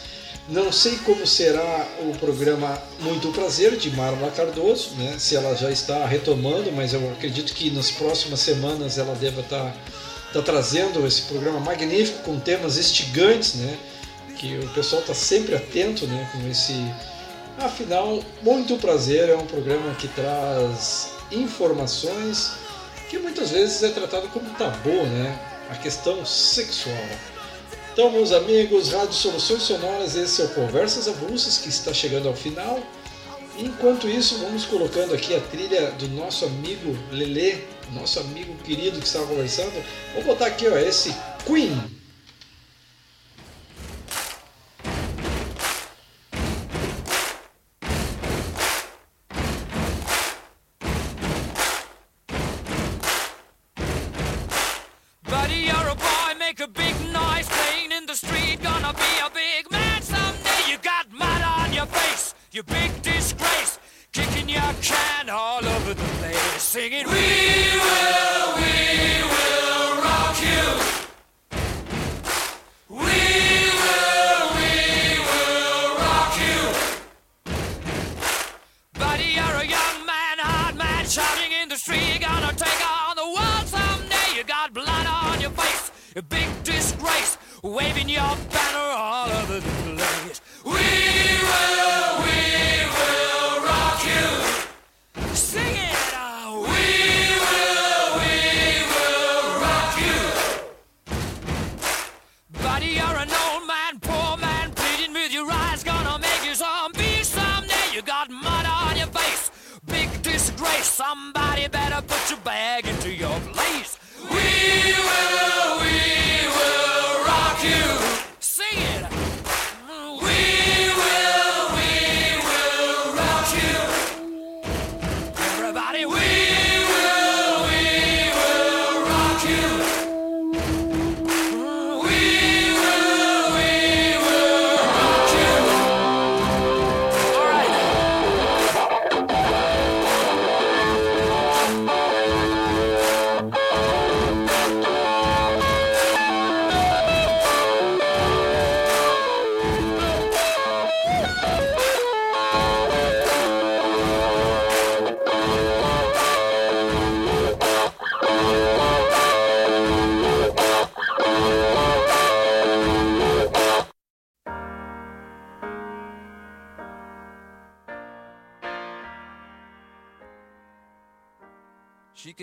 Não 0.48 0.72
sei 0.72 0.96
como 1.04 1.26
será 1.26 1.86
o 2.00 2.16
programa 2.18 2.82
Muito 2.98 3.30
Prazer 3.30 3.76
de 3.76 3.90
Marla 3.90 4.30
Cardoso, 4.30 4.92
né? 4.96 5.16
se 5.18 5.36
ela 5.36 5.54
já 5.54 5.70
está 5.70 6.04
retomando, 6.06 6.72
mas 6.72 6.94
eu 6.94 7.10
acredito 7.12 7.52
que 7.54 7.70
nas 7.70 7.90
próximas 7.90 8.40
semanas 8.40 8.98
ela 8.98 9.14
deva 9.14 9.42
estar, 9.42 9.66
tá, 9.66 9.74
tá 10.32 10.42
trazendo 10.42 11.06
esse 11.06 11.22
programa 11.22 11.60
magnífico 11.60 12.22
com 12.24 12.40
temas 12.40 12.78
instigantes, 12.78 13.54
né? 13.54 13.78
que 14.38 14.58
o 14.58 14.68
pessoal 14.70 15.02
está 15.02 15.14
sempre 15.14 15.54
atento 15.54 16.06
né? 16.06 16.28
com 16.32 16.48
esse. 16.48 16.74
Afinal, 17.58 18.20
Muito 18.42 18.76
Prazer 18.76 19.28
é 19.28 19.36
um 19.36 19.46
programa 19.46 19.94
que 19.96 20.08
traz 20.08 21.10
informações 21.30 22.52
que 23.10 23.18
muitas 23.18 23.50
vezes 23.50 23.82
é 23.82 23.90
tratado 23.90 24.28
como 24.28 24.48
tabu, 24.50 25.02
né? 25.02 25.36
A 25.68 25.74
questão 25.74 26.24
sexual. 26.24 26.96
Então, 27.92 28.08
meus 28.12 28.30
amigos, 28.30 28.92
Rádio 28.92 29.14
Soluções 29.14 29.62
Sonoras, 29.62 30.14
esse 30.14 30.40
é 30.40 30.44
o 30.44 30.48
Conversas 30.50 31.08
Avulsas 31.08 31.58
que 31.58 31.68
está 31.68 31.92
chegando 31.92 32.28
ao 32.28 32.36
final. 32.36 32.78
Enquanto 33.58 34.08
isso, 34.08 34.38
vamos 34.38 34.64
colocando 34.64 35.12
aqui 35.12 35.34
a 35.34 35.40
trilha 35.40 35.90
do 35.92 36.08
nosso 36.10 36.44
amigo 36.44 36.96
Lele, 37.10 37.64
nosso 37.92 38.20
amigo 38.20 38.54
querido 38.62 39.00
que 39.00 39.06
estava 39.06 39.26
conversando. 39.26 39.84
Vou 40.14 40.22
botar 40.22 40.46
aqui, 40.46 40.68
ó, 40.68 40.78
esse 40.78 41.12
Queen. 41.44 41.99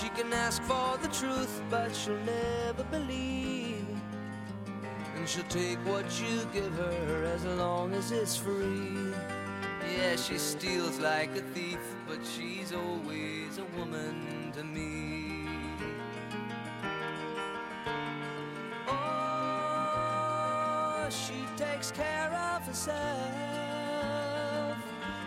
She 0.00 0.08
can 0.08 0.32
ask 0.32 0.62
for 0.62 0.96
the 1.02 1.08
truth, 1.08 1.60
but 1.68 1.94
she'll 1.94 2.16
never 2.24 2.82
believe. 2.84 3.86
And 5.16 5.28
she'll 5.28 5.44
take 5.44 5.78
what 5.84 6.06
you 6.20 6.46
give 6.52 6.72
her 6.74 7.24
as 7.24 7.44
long 7.44 7.92
as 7.92 8.10
it's 8.10 8.34
free. 8.34 9.12
Yeah, 9.94 10.16
she 10.16 10.38
steals 10.38 10.98
like 10.98 11.36
a 11.36 11.42
thief, 11.54 11.78
but 12.08 12.18
she's 12.24 12.72
always 12.72 13.58
a 13.58 13.64
woman 13.78 14.50
to 14.56 14.64
me. 14.64 15.46
Oh, 18.88 19.78
she 21.10 21.44
takes 21.56 21.90
care 21.92 22.32
of 22.54 22.62
herself. 22.66 23.02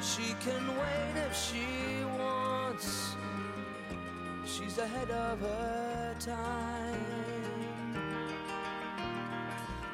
She 0.02 0.34
can 0.44 0.68
wait 0.68 1.16
if 1.28 1.36
she 1.36 2.04
wants 2.18 3.15
she's 4.56 4.78
ahead 4.78 5.10
of 5.12 5.40
her 5.42 6.16
time. 6.18 7.06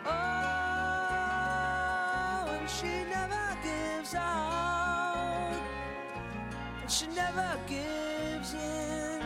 Oh, 0.05 0.09
and 2.59 2.70
she 2.70 3.03
never 3.09 3.57
gives 3.64 4.14
out, 4.14 5.59
and 6.82 6.91
she 6.91 7.07
never 7.07 7.57
gives 7.68 8.53
in. 8.53 9.22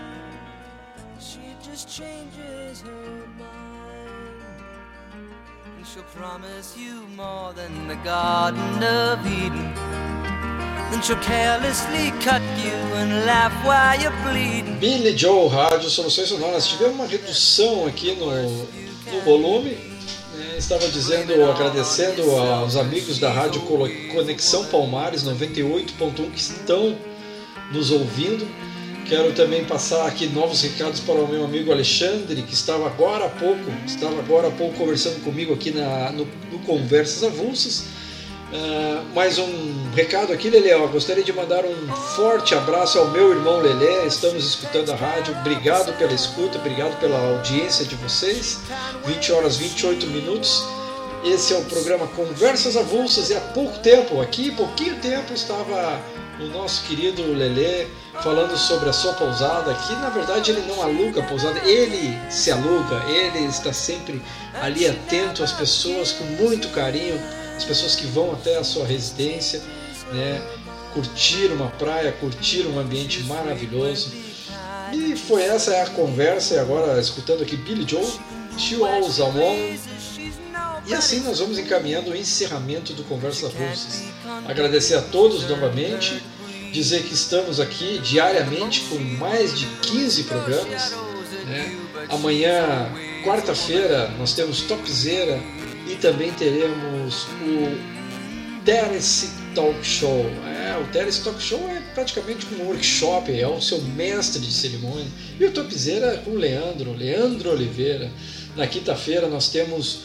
She 1.19 1.55
just 1.61 1.89
changes 1.89 2.81
her 2.81 3.27
mind, 3.37 4.63
and 5.65 5.85
she'll 5.85 6.03
promise 6.03 6.77
you 6.77 7.07
more 7.15 7.51
than 7.53 7.87
the 7.89 7.97
Garden 7.97 8.83
of 8.83 9.27
Eden. 9.27 10.14
Billy 14.79 15.17
Joe, 15.17 15.49
Rádio 15.49 15.89
Soluções 15.89 16.29
Sonoras. 16.29 16.67
Tivemos 16.67 16.95
uma 16.95 17.05
redução 17.05 17.85
aqui 17.85 18.15
no, 18.15 18.31
no 18.31 19.21
volume. 19.25 19.71
Né? 19.71 20.55
Estava 20.57 20.87
dizendo, 20.87 21.33
agradecendo 21.51 22.31
aos 22.31 22.77
amigos 22.77 23.19
da 23.19 23.29
Rádio 23.29 23.61
Conexão 24.13 24.65
Palmares 24.65 25.23
98.1 25.25 26.31
que 26.31 26.39
estão 26.39 26.97
nos 27.71 27.91
ouvindo. 27.91 28.47
Quero 29.05 29.33
também 29.33 29.65
passar 29.65 30.07
aqui 30.07 30.27
novos 30.27 30.61
recados 30.61 30.99
para 31.01 31.15
o 31.15 31.27
meu 31.27 31.43
amigo 31.43 31.71
Alexandre, 31.71 32.41
que 32.41 32.53
estava 32.53 32.87
agora 32.87 33.25
há 33.25 33.29
pouco, 33.29 33.69
estava 33.85 34.17
agora 34.17 34.47
há 34.47 34.51
pouco 34.51 34.75
conversando 34.75 35.23
comigo 35.23 35.53
aqui 35.53 35.71
na, 35.71 36.11
no, 36.11 36.25
no 36.51 36.59
Conversas 36.59 37.23
Avulsas. 37.23 37.83
Uh, 38.55 39.03
mais 39.13 39.37
um 39.37 39.91
recado 39.93 40.31
aqui, 40.31 40.49
Lelê. 40.49 40.71
Eu 40.73 40.87
gostaria 40.87 41.23
de 41.23 41.33
mandar 41.33 41.65
um 41.65 41.87
forte 42.15 42.55
abraço 42.55 42.97
ao 42.97 43.11
meu 43.11 43.31
irmão 43.31 43.59
Lelê. 43.59 44.05
Estamos 44.07 44.45
escutando 44.45 44.93
a 44.93 44.95
rádio. 44.95 45.35
Obrigado 45.41 45.91
pela 45.97 46.13
escuta, 46.13 46.57
obrigado 46.57 46.97
pela 46.97 47.19
audiência 47.35 47.83
de 47.83 47.95
vocês. 47.95 48.59
20 49.05 49.31
horas 49.33 49.57
28 49.57 50.07
minutos. 50.07 50.63
Esse 51.25 51.53
é 51.53 51.57
o 51.57 51.65
programa 51.65 52.07
Conversas 52.07 52.77
Avulsas. 52.77 53.29
E 53.29 53.35
há 53.35 53.41
pouco 53.41 53.77
tempo, 53.79 54.21
aqui, 54.21 54.51
pouquinho 54.51 54.95
tempo, 55.01 55.33
estava 55.33 55.99
o 56.39 56.45
nosso 56.45 56.85
querido 56.85 57.23
Lelê 57.33 57.87
falando 58.23 58.55
sobre 58.55 58.87
a 58.87 58.93
sua 58.93 59.13
pousada. 59.13 59.71
Aqui, 59.71 59.93
na 59.95 60.09
verdade, 60.09 60.51
ele 60.51 60.61
não 60.65 60.81
aluga 60.81 61.19
a 61.21 61.25
pousada, 61.25 61.59
ele 61.67 62.17
se 62.29 62.51
aluga, 62.51 63.03
ele 63.09 63.47
está 63.47 63.73
sempre 63.73 64.21
ali 64.61 64.87
atento 64.87 65.43
às 65.43 65.51
pessoas 65.51 66.13
com 66.13 66.23
muito 66.23 66.69
carinho 66.69 67.21
as 67.55 67.63
pessoas 67.63 67.95
que 67.95 68.05
vão 68.05 68.31
até 68.33 68.57
a 68.57 68.63
sua 68.63 68.85
residência, 68.85 69.61
né, 70.11 70.41
curtir 70.93 71.47
uma 71.47 71.67
praia, 71.71 72.11
curtir 72.13 72.65
um 72.67 72.79
ambiente 72.79 73.21
maravilhoso. 73.23 74.11
E 74.93 75.15
foi 75.15 75.43
essa 75.43 75.81
a 75.81 75.89
conversa, 75.89 76.55
e 76.55 76.59
agora 76.59 76.99
escutando 76.99 77.43
aqui 77.43 77.55
Billy 77.55 77.85
Joe, 77.87 78.05
Hours 78.81 79.19
Alone. 79.19 79.79
E 80.87 80.93
assim 80.93 81.21
nós 81.21 81.39
vamos 81.39 81.57
encaminhando 81.57 82.11
o 82.11 82.15
encerramento 82.15 82.93
do 82.93 83.03
Conversa 83.03 83.47
Russas. 83.47 84.03
Agradecer 84.47 84.95
a 84.95 85.01
todos 85.01 85.47
novamente, 85.49 86.21
dizer 86.71 87.03
que 87.03 87.13
estamos 87.13 87.59
aqui 87.59 87.99
diariamente 87.99 88.81
com 88.81 88.99
mais 88.99 89.57
de 89.57 89.65
15 89.65 90.23
programas. 90.23 90.91
Né? 91.45 91.75
Amanhã, 92.09 92.89
quarta-feira, 93.23 94.09
nós 94.19 94.33
temos 94.33 94.61
Topzera 94.61 95.41
e 95.87 95.95
também 95.95 96.31
teremos 96.33 97.25
o 97.41 98.63
Terence 98.65 99.29
Talk 99.53 99.85
Show. 99.85 100.25
É, 100.47 100.77
o 100.81 100.91
Terence 100.91 101.23
Talk 101.23 101.41
Show 101.41 101.59
é 101.69 101.79
praticamente 101.93 102.47
um 102.53 102.65
workshop, 102.65 103.31
é 103.31 103.47
o 103.47 103.61
seu 103.61 103.79
mestre 103.81 104.41
de 104.41 104.51
cerimônia. 104.51 105.05
E 105.39 105.45
o 105.45 105.51
Topzera 105.51 106.17
com 106.25 106.31
o 106.31 106.37
Leandro, 106.37 106.93
Leandro 106.93 107.51
Oliveira. 107.51 108.11
Na 108.55 108.65
quinta-feira 108.65 109.27
nós 109.27 109.49
temos 109.49 109.99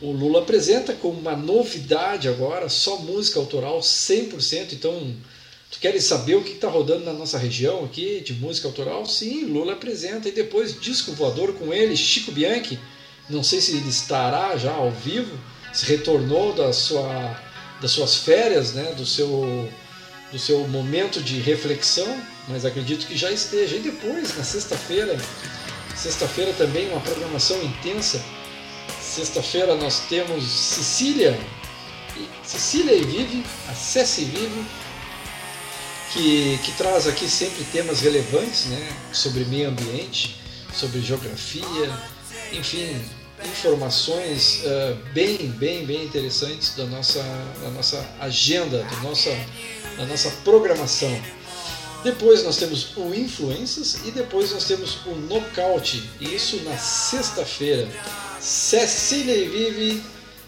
o 0.00 0.12
Lula 0.12 0.40
Apresenta 0.40 0.92
com 0.92 1.08
uma 1.08 1.34
novidade 1.34 2.28
agora, 2.28 2.68
só 2.68 2.98
música 2.98 3.40
autoral 3.40 3.80
100%. 3.80 4.74
Então, 4.74 5.14
tu 5.70 5.78
queres 5.80 6.04
saber 6.04 6.36
o 6.36 6.42
que 6.42 6.52
está 6.52 6.68
rodando 6.68 7.04
na 7.04 7.12
nossa 7.12 7.38
região 7.38 7.84
aqui 7.84 8.20
de 8.20 8.34
música 8.34 8.68
autoral? 8.68 9.04
Sim, 9.06 9.46
Lula 9.46 9.72
Apresenta. 9.72 10.28
E 10.28 10.32
depois 10.32 10.80
Disco 10.80 11.12
Voador 11.12 11.54
com 11.54 11.72
ele, 11.72 11.96
Chico 11.96 12.30
Bianchi 12.30 12.78
não 13.28 13.42
sei 13.42 13.60
se 13.60 13.72
ele 13.76 13.88
estará 13.88 14.56
já 14.56 14.72
ao 14.72 14.90
vivo, 14.90 15.38
se 15.72 15.86
retornou 15.86 16.52
da 16.52 16.72
sua, 16.72 17.40
das 17.80 17.90
suas 17.90 18.16
férias, 18.16 18.72
né, 18.72 18.92
do, 18.92 19.06
seu, 19.06 19.68
do 20.30 20.38
seu 20.38 20.66
momento 20.68 21.22
de 21.22 21.40
reflexão, 21.40 22.22
mas 22.48 22.64
acredito 22.64 23.06
que 23.06 23.16
já 23.16 23.30
esteja. 23.32 23.76
E 23.76 23.80
depois, 23.80 24.36
na 24.36 24.44
sexta-feira, 24.44 25.18
sexta-feira 25.96 26.52
também 26.52 26.90
uma 26.90 27.00
programação 27.00 27.60
intensa. 27.62 28.22
Sexta-feira 29.00 29.74
nós 29.74 30.00
temos 30.08 30.44
Cecília, 30.44 31.38
Cecília 32.42 32.94
e 32.94 33.04
Vive, 33.04 33.44
a 33.68 33.74
Ceci 33.74 34.24
Vive, 34.24 34.64
que, 36.12 36.58
que 36.62 36.72
traz 36.72 37.06
aqui 37.06 37.28
sempre 37.28 37.64
temas 37.72 38.00
relevantes 38.00 38.66
né, 38.66 38.92
sobre 39.12 39.44
meio 39.44 39.68
ambiente, 39.68 40.36
sobre 40.72 41.00
geografia, 41.00 42.13
enfim, 42.58 43.00
informações 43.44 44.62
uh, 44.64 44.96
bem, 45.12 45.36
bem, 45.58 45.84
bem 45.84 46.04
interessantes 46.04 46.74
da 46.76 46.84
nossa, 46.86 47.22
da 47.62 47.70
nossa 47.70 48.06
agenda, 48.20 48.82
da 48.82 48.96
nossa, 49.00 49.30
da 49.96 50.06
nossa 50.06 50.30
programação. 50.44 51.20
Depois 52.02 52.44
nós 52.44 52.58
temos 52.58 52.94
o 52.96 53.14
Influências 53.14 54.00
e 54.04 54.10
depois 54.10 54.52
nós 54.52 54.64
temos 54.64 54.98
o 55.06 55.14
Nocaute, 55.14 56.02
isso 56.20 56.62
na 56.64 56.76
sexta-feira. 56.76 57.88
Cecília 58.38 59.34
e 59.34 59.48
Vive, 59.48 60.02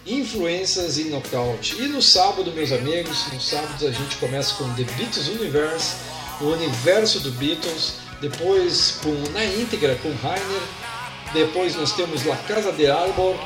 Influências 0.07 0.99
e 0.99 1.05
Nocaute. 1.05 1.77
E 1.81 1.89
no 1.89 2.03
sábado, 2.03 2.53
meus 2.53 2.73
amigos, 2.73 3.33
no 3.33 3.41
sábado 3.41 3.87
a 3.87 3.91
gente 3.91 4.17
começa 4.17 4.55
com 4.57 4.69
The 4.75 4.85
Beatles 4.85 5.29
Universe, 5.29 5.97
o 6.43 6.45
universo 6.49 7.21
do 7.21 7.31
Beatles, 7.33 7.95
depois 8.21 8.99
com 9.03 9.15
na 9.33 9.45
íntegra 9.45 9.97
com 10.03 10.13
Rainer 10.17 10.63
depois 11.33 11.75
nós 11.77 11.93
temos 11.93 12.25
La 12.25 12.37
Casa 12.37 12.73
de 12.73 12.87
Arbor 12.87 13.37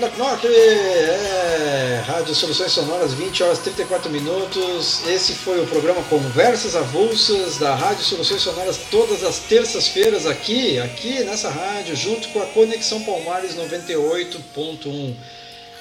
knock, 0.01 0.17
knock. 0.19 0.47
É, 0.47 2.03
Rádio 2.07 2.35
Soluções 2.35 2.73
Sonoras, 2.73 3.13
20 3.15 3.43
horas 3.43 3.59
34 3.59 4.11
minutos. 4.11 5.07
Esse 5.07 5.33
foi 5.33 5.61
o 5.61 5.67
programa 5.67 6.03
Conversas 6.05 6.77
Avulsas 6.77 7.59
da 7.59 7.75
Rádio 7.75 8.05
Soluções 8.05 8.43
Sonoras, 8.43 8.79
todas 8.91 9.25
as 9.25 9.39
terças-feiras 9.41 10.27
aqui, 10.27 10.79
aqui 10.79 11.25
nessa 11.25 11.51
rádio, 11.51 11.97
junto 11.97 12.29
com 12.29 12.41
a 12.41 12.47
Conexão 12.47 13.03
Palmares 13.03 13.57
98.1. 13.57 15.15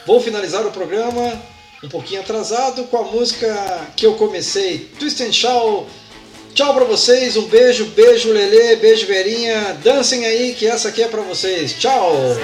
Vou 0.05 0.21
finalizar 0.21 0.65
o 0.65 0.71
programa 0.71 1.41
um 1.83 1.89
pouquinho 1.89 2.21
atrasado 2.21 2.85
com 2.85 2.97
a 2.97 3.03
música 3.03 3.87
que 3.95 4.05
eu 4.05 4.15
comecei, 4.15 4.89
Twist 4.99 5.21
and 5.21 5.33
Shout. 5.33 5.87
Tchau 6.55 6.73
pra 6.73 6.85
vocês, 6.85 7.37
um 7.37 7.45
beijo, 7.45 7.85
beijo 7.87 8.31
Lele, 8.31 8.77
beijo 8.77 9.05
Verinha. 9.05 9.77
Dancem 9.83 10.25
aí 10.25 10.55
que 10.55 10.65
essa 10.65 10.89
aqui 10.89 11.03
é 11.03 11.07
pra 11.07 11.21
vocês. 11.21 11.73
Tchau. 11.73 12.35